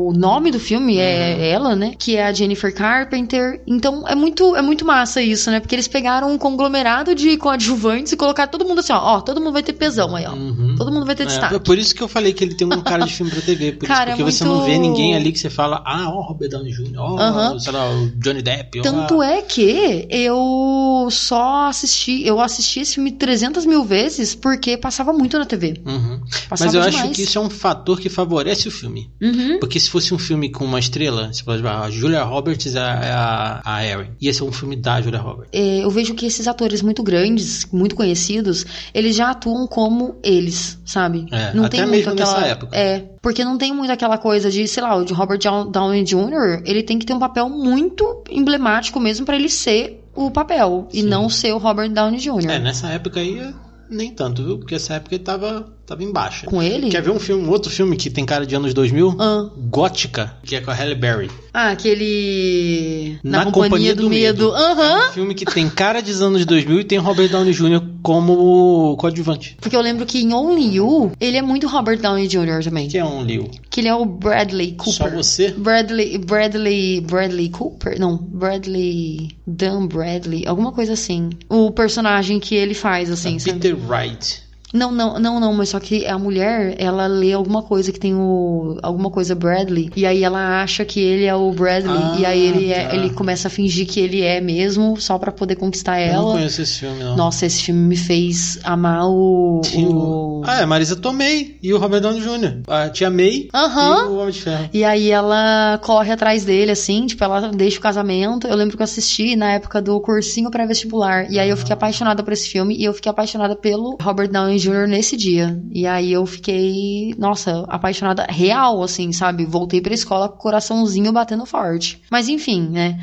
o 0.08 0.12
nome 0.16 0.50
do 0.50 0.58
filme, 0.60 0.94
Uhum. 0.94 1.00
é 1.02 1.50
ela, 1.50 1.76
né? 1.76 1.92
Que 1.98 2.16
é 2.16 2.24
a 2.26 2.32
Jennifer 2.32 2.74
Carpenter. 2.74 3.60
Então 3.66 4.06
é 4.08 4.14
muito, 4.14 4.56
é 4.56 4.62
muito 4.62 4.84
massa 4.84 5.25
isso, 5.30 5.50
né? 5.50 5.60
Porque 5.60 5.74
eles 5.74 5.88
pegaram 5.88 6.32
um 6.32 6.38
conglomerado 6.38 7.14
de 7.14 7.36
coadjuvantes 7.36 8.12
e 8.12 8.16
colocaram 8.16 8.50
todo 8.50 8.64
mundo 8.64 8.80
assim, 8.80 8.92
ó, 8.92 9.16
ó, 9.16 9.20
todo 9.20 9.40
mundo 9.40 9.52
vai 9.52 9.62
ter 9.62 9.72
pesão 9.72 10.14
aí, 10.16 10.24
ó. 10.26 10.32
Uhum. 10.32 10.74
Todo 10.76 10.90
mundo 10.92 11.04
vai 11.06 11.14
ter 11.14 11.24
É, 11.24 11.26
destaque. 11.26 11.58
por 11.60 11.76
isso 11.78 11.94
que 11.94 12.02
eu 12.02 12.08
falei 12.08 12.32
que 12.32 12.44
ele 12.44 12.54
tem 12.54 12.66
um 12.66 12.80
cara 12.80 13.04
de 13.04 13.12
filme 13.12 13.30
pra 13.32 13.40
TV. 13.40 13.72
Por 13.72 13.86
Cara, 13.86 14.10
isso, 14.10 14.16
porque 14.18 14.22
é 14.22 14.32
você 14.32 14.44
muito- 14.44 14.58
não 14.60 14.66
vê 14.66 14.78
ninguém 14.78 15.14
ali 15.16 15.32
que 15.32 15.38
você 15.38 15.50
fala, 15.50 15.82
ah, 15.84 16.08
ó, 16.10 16.18
o 16.18 16.22
Robert 16.22 16.48
Downey 16.50 16.72
Jr., 16.72 16.98
ó, 16.98 17.18
Aham. 17.18 17.58
sei 17.58 17.72
lá, 17.72 17.90
o 17.90 18.10
Johnny 18.16 18.42
Depp, 18.42 18.80
ó. 18.80 18.82
Tanto 18.82 19.22
é 19.22 19.42
que 19.42 20.06
eu 20.10 21.08
só 21.10 21.68
assisti, 21.68 22.24
eu 22.26 22.40
assisti 22.40 22.80
esse 22.80 22.94
filme 22.94 23.12
300 23.12 23.64
mil 23.66 23.84
vezes 23.84 24.34
porque 24.34 24.76
passava 24.76 25.12
muito 25.12 25.38
na 25.38 25.44
TV. 25.46 25.80
Uhum. 25.84 26.20
Mas 26.50 26.74
eu 26.74 26.80
acho 26.80 26.90
demais. 26.90 27.16
que 27.16 27.22
isso 27.22 27.38
é 27.38 27.40
um 27.40 27.50
fator 27.50 27.98
que 28.00 28.08
favorece 28.08 28.68
o 28.68 28.70
filme. 28.70 29.10
Uhum. 29.20 29.58
Porque 29.60 29.78
se 29.80 29.88
fosse 29.90 30.12
um 30.14 30.18
filme 30.18 30.50
com 30.50 30.64
uma 30.64 30.78
estrela, 30.78 31.32
você 31.32 31.42
pode 31.42 31.62
falar, 31.62 31.84
a 31.86 31.90
Julia 31.90 32.22
Roberts 32.22 32.74
é 32.74 32.80
a, 32.80 33.60
a 33.64 33.84
Erin. 33.86 34.10
Ia 34.20 34.32
ser 34.34 34.44
um 34.44 34.52
filme 34.52 34.76
da 34.76 35.00
Julia 35.06 35.20
Roberts. 35.20 35.48
É, 35.52 35.84
eu 35.84 35.90
vejo 35.90 36.14
que 36.14 36.26
esses 36.26 36.46
atores 36.46 36.82
muito 36.82 37.02
grandes, 37.02 37.66
muito 37.72 37.94
conhecidos, 37.96 38.66
eles 38.92 39.16
já 39.16 39.30
atuam 39.30 39.66
como 39.66 40.16
eles, 40.22 40.78
sabe? 40.84 41.26
É, 41.30 41.54
não 41.54 41.64
até 41.64 41.78
tem 41.78 41.86
mesmo 41.86 42.10
muito 42.10 42.22
aquela 42.22 42.40
nessa 42.40 42.52
época. 42.52 42.76
É, 42.76 43.04
porque 43.22 43.44
não 43.44 43.56
tem 43.56 43.72
muito 43.72 43.90
aquela 43.90 44.18
coisa 44.18 44.50
de, 44.50 44.66
sei 44.68 44.82
lá, 44.82 44.96
o 44.96 45.04
de 45.04 45.12
Robert 45.12 45.38
Down- 45.38 45.70
Downey 45.70 46.04
Jr., 46.04 46.62
ele 46.64 46.82
tem 46.82 46.98
que 46.98 47.06
ter 47.06 47.14
um 47.14 47.18
papel 47.18 47.48
muito 47.48 48.22
emblemático 48.30 49.00
mesmo 49.00 49.24
pra 49.24 49.36
ele 49.36 49.48
ser 49.48 50.02
o 50.14 50.30
papel 50.30 50.88
e 50.92 51.02
Sim. 51.02 51.08
não 51.08 51.28
ser 51.28 51.52
o 51.52 51.58
Robert 51.58 51.90
Downey 51.92 52.18
Jr. 52.18 52.50
É, 52.50 52.58
nessa 52.58 52.88
época 52.88 53.20
aí, 53.20 53.54
nem 53.90 54.10
tanto, 54.10 54.42
viu? 54.44 54.58
Porque 54.58 54.74
essa 54.74 54.94
época 54.94 55.14
ele 55.14 55.22
tava, 55.24 55.72
tava 55.86 56.02
em 56.02 56.12
baixa. 56.12 56.46
Com 56.46 56.62
ele? 56.62 56.90
Quer 56.90 57.02
ver 57.02 57.10
um 57.10 57.18
filme, 57.18 57.46
um 57.46 57.50
outro 57.50 57.70
filme 57.70 57.96
que 57.96 58.10
tem 58.10 58.24
cara 58.24 58.44
de 58.44 58.54
anos 58.54 58.74
2000? 58.74 59.16
Ah, 59.18 59.48
Gótica, 59.56 60.36
que 60.44 60.56
é 60.56 60.60
com 60.60 60.70
a 60.70 60.74
Halle 60.74 60.94
Berry. 60.94 61.30
ah, 61.54 61.70
aquele 61.70 63.18
Na, 63.22 63.50
Companhia, 63.50 63.94
do, 63.94 64.08
Medo. 64.08 64.50
Aham. 64.52 65.04
É 65.06 65.08
um 65.08 65.12
filme 65.12 65.34
que 65.34 65.44
tem 65.44 65.68
cara 65.68 66.00
de 66.02 66.12
anos 66.12 66.44
2000 66.44 66.80
e 66.80 66.84
tem 66.84 66.98
Robert 66.98 67.28
Downey 67.30 67.52
Jr. 67.52 67.80
como 68.02 68.96
coadjuvante. 68.98 69.56
Porque 69.60 69.76
eu 69.76 69.80
lembro 69.80 70.04
que 70.04 70.18
em 70.18 70.32
Only 70.32 70.76
You, 70.76 71.12
ele 71.20 71.36
é 71.36 71.42
muito 71.42 71.66
Robert 71.66 71.98
Downey 72.00 72.26
Jr. 72.28 72.62
também. 72.64 72.88
Que 72.88 72.98
é 72.98 73.04
um 73.04 73.22
Liu. 73.22 73.50
Que 73.70 73.80
ele 73.80 73.88
é 73.88 73.94
o 73.94 74.04
Bradley 74.04 74.72
Cooper. 74.72 74.92
Só 74.92 75.10
você? 75.10 75.50
Bradley, 75.52 76.18
Bradley, 76.18 77.00
Bradley 77.00 77.48
Cooper? 77.50 77.98
Não, 77.98 78.16
Bradley, 78.16 79.36
Dan 79.46 79.86
Bradley, 79.86 80.44
alguma 80.46 80.72
coisa 80.72 80.94
assim. 80.94 81.30
O 81.48 81.70
personagem 81.70 82.40
que 82.40 82.54
ele 82.54 82.74
faz, 82.74 83.10
assim, 83.10 83.38
sabe? 83.38 83.58
Peter 83.60 83.76
Wright. 83.88 84.45
Não, 84.76 84.92
não, 84.92 85.18
não, 85.18 85.40
não, 85.40 85.52
mas 85.54 85.70
só 85.70 85.80
que 85.80 86.06
a 86.06 86.18
mulher, 86.18 86.74
ela 86.78 87.06
lê 87.06 87.32
alguma 87.32 87.62
coisa 87.62 87.90
que 87.92 87.98
tem 88.00 88.14
o. 88.14 88.78
alguma 88.82 89.10
coisa 89.10 89.34
Bradley, 89.34 89.90
e 89.96 90.04
aí 90.06 90.22
ela 90.22 90.62
acha 90.62 90.84
que 90.84 91.00
ele 91.00 91.24
é 91.24 91.34
o 91.34 91.50
Bradley, 91.52 91.96
Ah, 91.96 92.16
e 92.18 92.26
aí 92.26 92.40
ele, 92.46 92.72
é, 92.72 92.84
tá. 92.88 92.94
ele 92.94 93.10
começa 93.10 93.48
a 93.48 93.50
fingir 93.50 93.86
que 93.86 93.98
ele 94.00 94.22
é 94.22 94.40
mesmo, 94.40 95.00
só 95.00 95.18
pra 95.18 95.32
poder 95.32 95.56
conquistar 95.56 96.00
Eu 96.00 96.12
não 96.12 96.22
ela. 96.22 96.32
conheço 96.32 96.62
esse 96.62 96.80
filme, 96.80 97.02
não. 97.02 97.16
Nossa, 97.16 97.46
esse 97.46 97.62
filme 97.62 97.80
me 97.80 97.96
fez 97.96 98.58
amar 98.64 99.06
o. 99.08 99.60
O... 99.76 100.42
Ah, 100.44 100.60
é 100.62 100.66
Marisa 100.66 100.96
Tomei 100.96 101.56
e 101.62 101.72
o 101.72 101.78
Robert 101.78 102.00
Downey 102.00 102.20
Jr. 102.20 102.60
A 102.68 102.88
tia 102.88 103.10
May 103.10 103.48
Aham. 103.54 104.04
e 104.04 104.08
o 104.08 104.16
Homem 104.18 104.32
de 104.32 104.42
Ferro. 104.42 104.68
E 104.72 104.84
aí 104.84 105.10
ela 105.10 105.78
corre 105.82 106.12
atrás 106.12 106.44
dele, 106.44 106.70
assim, 106.72 107.06
tipo, 107.06 107.22
ela 107.24 107.48
deixa 107.52 107.78
o 107.78 107.82
casamento. 107.82 108.46
Eu 108.46 108.56
lembro 108.56 108.76
que 108.76 108.82
eu 108.82 108.84
assisti 108.84 109.36
na 109.36 109.52
época 109.52 109.80
do 109.80 109.98
cursinho 110.00 110.50
pré-vestibular. 110.50 111.30
E 111.30 111.38
aí 111.38 111.48
eu 111.48 111.56
fiquei 111.56 111.72
apaixonada 111.72 112.22
por 112.22 112.32
esse 112.32 112.48
filme 112.48 112.76
e 112.76 112.84
eu 112.84 112.92
fiquei 112.92 113.10
apaixonada 113.10 113.56
pelo 113.56 113.96
Robert 114.00 114.28
Downey 114.30 114.58
Jr. 114.58 114.65
nesse 114.86 115.16
dia. 115.16 115.60
E 115.72 115.86
aí 115.86 116.12
eu 116.12 116.24
fiquei, 116.26 117.14
nossa, 117.18 117.64
apaixonada 117.68 118.26
real, 118.28 118.82
assim, 118.82 119.12
sabe? 119.12 119.44
Voltei 119.44 119.80
pra 119.80 119.94
escola 119.94 120.28
com 120.28 120.36
o 120.36 120.38
coraçãozinho 120.38 121.12
batendo 121.12 121.46
forte. 121.46 122.00
Mas 122.10 122.28
enfim, 122.28 122.68
né? 122.68 123.00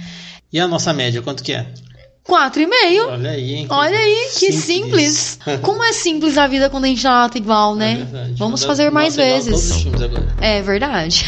E 0.52 0.60
a 0.60 0.68
nossa 0.68 0.94
média, 0.94 1.22
quanto 1.22 1.44
que 1.44 1.54
é? 1.54 1.68
Quatro 2.24 2.62
e 2.62 2.68
meio. 2.68 3.10
Olha 3.10 3.32
aí, 3.32 3.54
hein? 3.54 3.68
Olha 3.70 3.98
aí, 3.98 4.30
que 4.40 4.54
simples. 4.54 5.40
Como 5.62 5.84
é 5.84 5.92
simples 5.92 6.38
a 6.38 6.48
vida 6.48 6.70
quando 6.70 6.86
a 6.86 6.88
gente 6.88 7.04
nota 7.04 7.38
igual, 7.38 7.76
né? 7.76 7.94
É 7.94 7.96
verdade. 7.96 8.34
Vamos 8.38 8.64
fazer 8.64 8.90
mais 8.90 9.16
vezes. 9.16 9.86
É 10.40 10.62
verdade. 10.62 11.26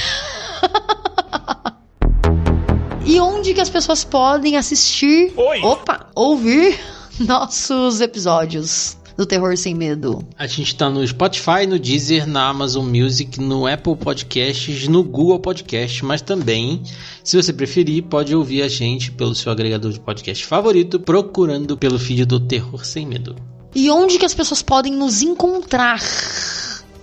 e 3.05 3.19
onde 3.19 3.53
que 3.53 3.59
as 3.59 3.69
pessoas 3.69 4.05
podem 4.05 4.55
assistir, 4.55 5.33
Oi. 5.35 5.61
opa, 5.61 6.07
ouvir 6.15 6.79
nossos 7.19 7.99
episódios 7.99 8.97
do 9.17 9.25
Terror 9.25 9.55
Sem 9.57 9.73
Medo? 9.73 10.25
A 10.37 10.47
gente 10.47 10.75
tá 10.75 10.89
no 10.89 11.05
Spotify, 11.07 11.65
no 11.67 11.79
Deezer, 11.79 12.27
na 12.27 12.47
Amazon 12.47 12.85
Music, 12.85 13.39
no 13.39 13.65
Apple 13.65 13.95
Podcasts, 13.95 14.87
no 14.87 15.03
Google 15.03 15.39
Podcast, 15.39 16.03
mas 16.03 16.21
também, 16.21 16.81
se 17.23 17.41
você 17.41 17.53
preferir, 17.53 18.03
pode 18.03 18.35
ouvir 18.35 18.61
a 18.61 18.67
gente 18.67 19.11
pelo 19.11 19.35
seu 19.35 19.51
agregador 19.51 19.91
de 19.91 19.99
podcast 19.99 20.45
favorito, 20.45 20.99
procurando 20.99 21.77
pelo 21.77 21.99
feed 21.99 22.25
do 22.25 22.39
Terror 22.39 22.85
Sem 22.85 23.05
Medo. 23.05 23.35
E 23.73 23.89
onde 23.89 24.17
que 24.17 24.25
as 24.25 24.33
pessoas 24.33 24.61
podem 24.61 24.93
nos 24.93 25.21
encontrar? 25.21 26.01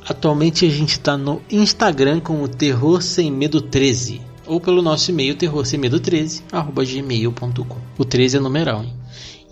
Atualmente 0.08 0.66
a 0.66 0.70
gente 0.70 0.98
tá 0.98 1.16
no 1.16 1.40
Instagram 1.50 2.20
como 2.20 2.48
Terror 2.48 3.02
Sem 3.02 3.30
Medo 3.30 3.60
13. 3.60 4.32
Ou 4.46 4.60
pelo 4.60 4.82
nosso 4.82 5.10
e-mail 5.10 5.36
terrorsemmedo13, 5.36 6.42
arroba 6.50 6.84
gmail.com. 6.84 7.76
O 7.96 8.04
13 8.04 8.38
é 8.38 8.40
numeral, 8.40 8.82
hein? 8.82 8.92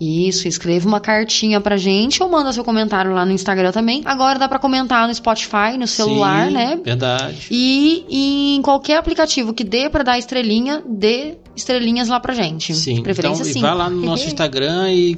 Isso, 0.01 0.47
escreva 0.47 0.87
uma 0.87 0.99
cartinha 0.99 1.61
pra 1.61 1.77
gente 1.77 2.23
ou 2.23 2.29
manda 2.29 2.51
seu 2.51 2.63
comentário 2.63 3.13
lá 3.13 3.23
no 3.23 3.31
Instagram 3.31 3.71
também. 3.71 4.01
Agora 4.03 4.39
dá 4.39 4.49
pra 4.49 4.57
comentar 4.57 5.07
no 5.07 5.13
Spotify, 5.13 5.77
no 5.77 5.85
celular, 5.85 6.47
Sim, 6.47 6.53
né? 6.53 6.79
Verdade. 6.83 7.47
E 7.51 8.55
em 8.57 8.61
qualquer 8.63 8.97
aplicativo 8.97 9.53
que 9.53 9.63
dê 9.63 9.91
pra 9.91 10.01
dar 10.01 10.17
estrelinha, 10.17 10.81
dê 10.87 11.37
estrelinhas 11.55 12.07
lá 12.07 12.19
pra 12.19 12.33
gente. 12.33 12.73
Sim. 12.73 12.95
De 12.95 13.01
preferência, 13.03 13.43
então, 13.43 13.53
sim. 13.53 13.61
vai 13.61 13.75
lá 13.75 13.91
no 13.91 14.01
nosso 14.01 14.25
Instagram 14.25 14.91
e 14.91 15.17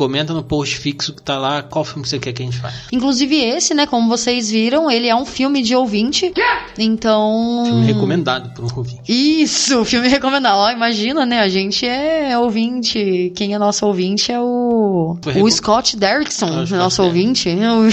comenta 0.00 0.32
no 0.32 0.42
post 0.42 0.78
fixo 0.78 1.12
que 1.12 1.20
tá 1.20 1.36
lá 1.38 1.62
qual 1.62 1.84
filme 1.84 2.08
você 2.08 2.18
quer 2.18 2.32
que 2.32 2.42
a 2.42 2.46
gente 2.46 2.56
faça. 2.58 2.74
Inclusive 2.90 3.36
esse, 3.36 3.74
né, 3.74 3.86
como 3.86 4.08
vocês 4.08 4.50
viram, 4.50 4.90
ele 4.90 5.08
é 5.08 5.14
um 5.14 5.26
filme 5.26 5.60
de 5.62 5.76
ouvinte. 5.76 6.32
Então. 6.78 7.64
Filme 7.66 7.84
recomendado 7.84 8.48
por 8.54 8.64
um 8.64 8.76
ouvinte. 8.78 9.02
Isso, 9.06 9.84
filme 9.84 10.08
recomendado. 10.08 10.56
Ó, 10.56 10.70
imagina, 10.70 11.26
né? 11.26 11.40
A 11.40 11.48
gente 11.50 11.84
é 11.86 12.38
ouvinte. 12.38 13.30
Quem 13.36 13.52
é 13.54 13.58
nosso 13.58 13.84
ouvinte 13.86 14.32
é 14.32 14.40
o. 14.40 15.18
Foi 15.20 15.32
O 15.32 15.36
recom- 15.36 15.50
Scott 15.50 15.96
Derrickson, 15.98 16.46
o 16.46 16.66
Scott 16.66 16.72
nosso 16.74 17.02
ouvinte, 17.02 17.50
é 17.50 17.70
o 17.70 17.86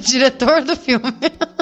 diretor 0.00 0.62
do 0.62 0.74
filme. 0.76 1.12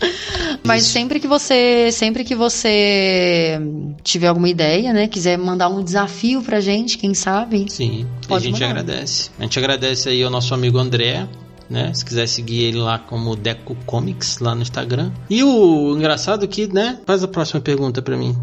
Mas 0.64 0.82
Isso. 0.82 0.92
sempre 0.92 1.20
que 1.20 1.26
você, 1.26 1.90
sempre 1.92 2.24
que 2.24 2.34
você 2.34 3.60
tiver 4.02 4.28
alguma 4.28 4.48
ideia, 4.48 4.92
né, 4.92 5.06
quiser 5.08 5.38
mandar 5.38 5.68
um 5.68 5.82
desafio 5.82 6.42
pra 6.42 6.60
gente, 6.60 6.98
quem 6.98 7.14
sabe? 7.14 7.66
Sim, 7.68 8.06
a 8.28 8.38
gente 8.38 8.54
mandar. 8.54 8.66
agradece. 8.66 9.30
A 9.38 9.42
gente 9.42 9.58
agradece 9.58 10.08
aí 10.08 10.22
ao 10.22 10.30
nosso 10.30 10.52
amigo 10.54 10.78
André, 10.78 11.26
né? 11.68 11.92
Se 11.94 12.04
quiser 12.04 12.26
seguir 12.26 12.64
ele 12.64 12.78
lá 12.78 12.98
como 12.98 13.36
Deco 13.36 13.76
Comics 13.86 14.38
lá 14.38 14.54
no 14.54 14.62
Instagram. 14.62 15.12
E 15.28 15.42
o 15.42 15.94
engraçado 15.96 16.46
que, 16.48 16.66
né? 16.66 16.98
Faz 17.06 17.22
a 17.22 17.28
próxima 17.28 17.60
pergunta 17.60 18.00
pra 18.02 18.16
mim. 18.16 18.36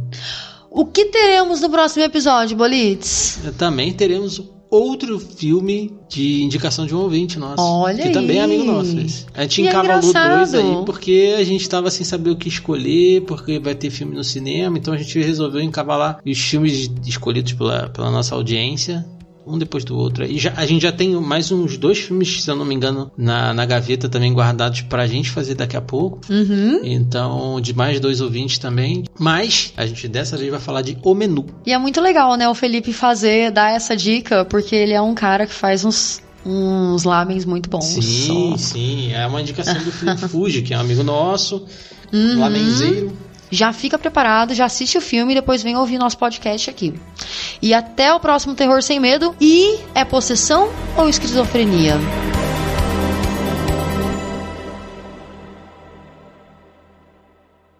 O 0.69 0.85
que 0.85 1.05
teremos 1.05 1.61
no 1.61 1.69
próximo 1.69 2.03
episódio, 2.03 2.57
Bolitz? 2.57 3.39
Também 3.57 3.93
teremos 3.93 4.41
outro 4.75 5.19
filme 5.19 5.91
de 6.09 6.43
indicação 6.43 6.85
de 6.85 6.93
um 6.95 6.99
ouvinte 6.99 7.37
nosso. 7.39 7.61
Olha 7.61 8.03
que 8.03 8.09
também 8.11 8.37
é 8.37 8.41
aí. 8.41 8.45
amigo 8.45 8.63
nosso. 8.63 8.97
esse. 8.99 9.25
A 9.33 9.41
gente 9.43 9.61
E 9.61 9.65
é 9.65 9.69
encavalou 9.69 10.01
dois 10.01 10.09
engraçado. 10.09 10.55
aí 10.79 10.85
porque 10.85 11.35
a 11.37 11.43
gente 11.43 11.67
tava 11.67 11.89
sem 11.89 12.05
saber 12.05 12.29
o 12.29 12.35
que 12.35 12.47
escolher, 12.47 13.21
porque 13.21 13.59
vai 13.59 13.75
ter 13.75 13.89
filme 13.89 14.15
no 14.15 14.23
cinema, 14.23 14.77
então 14.77 14.93
a 14.93 14.97
gente 14.97 15.19
resolveu 15.19 15.61
encavalar 15.61 16.19
os 16.25 16.37
filmes 16.39 16.91
escolhidos 17.05 17.53
pela, 17.53 17.89
pela 17.89 18.11
nossa 18.11 18.35
audiência. 18.35 19.05
Um 19.47 19.57
depois 19.57 19.83
do 19.83 19.95
outro. 19.97 20.25
E 20.25 20.37
já, 20.39 20.53
a 20.55 20.65
gente 20.65 20.81
já 20.81 20.91
tem 20.91 21.13
mais 21.15 21.51
uns 21.51 21.77
dois 21.77 21.99
filmes, 21.99 22.41
se 22.43 22.49
eu 22.49 22.55
não 22.55 22.65
me 22.65 22.73
engano, 22.73 23.11
na, 23.17 23.53
na 23.53 23.65
gaveta 23.65 24.09
também 24.09 24.33
guardados 24.33 24.81
pra 24.81 25.05
gente 25.07 25.29
fazer 25.29 25.53
daqui 25.55 25.77
a 25.77 25.81
pouco. 25.81 26.19
Uhum. 26.29 26.79
Então, 26.83 27.61
de 27.61 27.73
mais 27.75 27.99
dois 27.99 28.21
ouvintes 28.21 28.57
também. 28.57 29.03
Mas 29.19 29.71
a 29.77 29.85
gente 29.85 30.07
dessa 30.07 30.35
vez 30.37 30.49
vai 30.49 30.59
falar 30.59 30.81
de 30.81 30.97
O 31.03 31.13
Menu. 31.13 31.45
E 31.65 31.71
é 31.73 31.77
muito 31.77 32.01
legal, 32.01 32.35
né, 32.35 32.49
o 32.49 32.55
Felipe 32.55 32.91
fazer, 32.91 33.51
dar 33.51 33.71
essa 33.75 33.95
dica, 33.95 34.43
porque 34.45 34.75
ele 34.75 34.93
é 34.93 35.01
um 35.01 35.13
cara 35.13 35.45
que 35.45 35.53
faz 35.53 35.85
uns, 35.85 36.21
uns 36.45 37.03
lamens 37.03 37.45
muito 37.45 37.69
bons. 37.69 37.85
Sim, 37.85 38.51
Só. 38.51 38.57
sim. 38.57 39.11
É 39.13 39.25
uma 39.27 39.41
indicação 39.41 39.75
do 39.83 39.91
Felipe 39.91 40.27
Fuji, 40.27 40.61
que 40.63 40.73
é 40.73 40.77
um 40.77 40.81
amigo 40.81 41.03
nosso, 41.03 41.65
Uhum. 42.13 42.39
lamenzeiro. 42.39 43.11
Já 43.51 43.71
fica 43.71 43.97
preparado, 43.97 44.53
já 44.53 44.65
assiste 44.65 44.97
o 44.97 45.01
filme 45.01 45.33
e 45.33 45.35
depois 45.35 45.63
vem 45.63 45.75
ouvir 45.75 45.97
nosso 45.97 46.17
podcast 46.17 46.69
aqui. 46.69 46.93
E 47.61 47.73
até 47.73 48.13
o 48.13 48.19
próximo 48.19 48.55
Terror 48.55 48.81
Sem 48.81 48.99
Medo. 48.99 49.35
E 49.39 49.77
é 49.93 50.03
possessão 50.03 50.69
ou 50.97 51.07
esquizofrenia? 51.07 51.95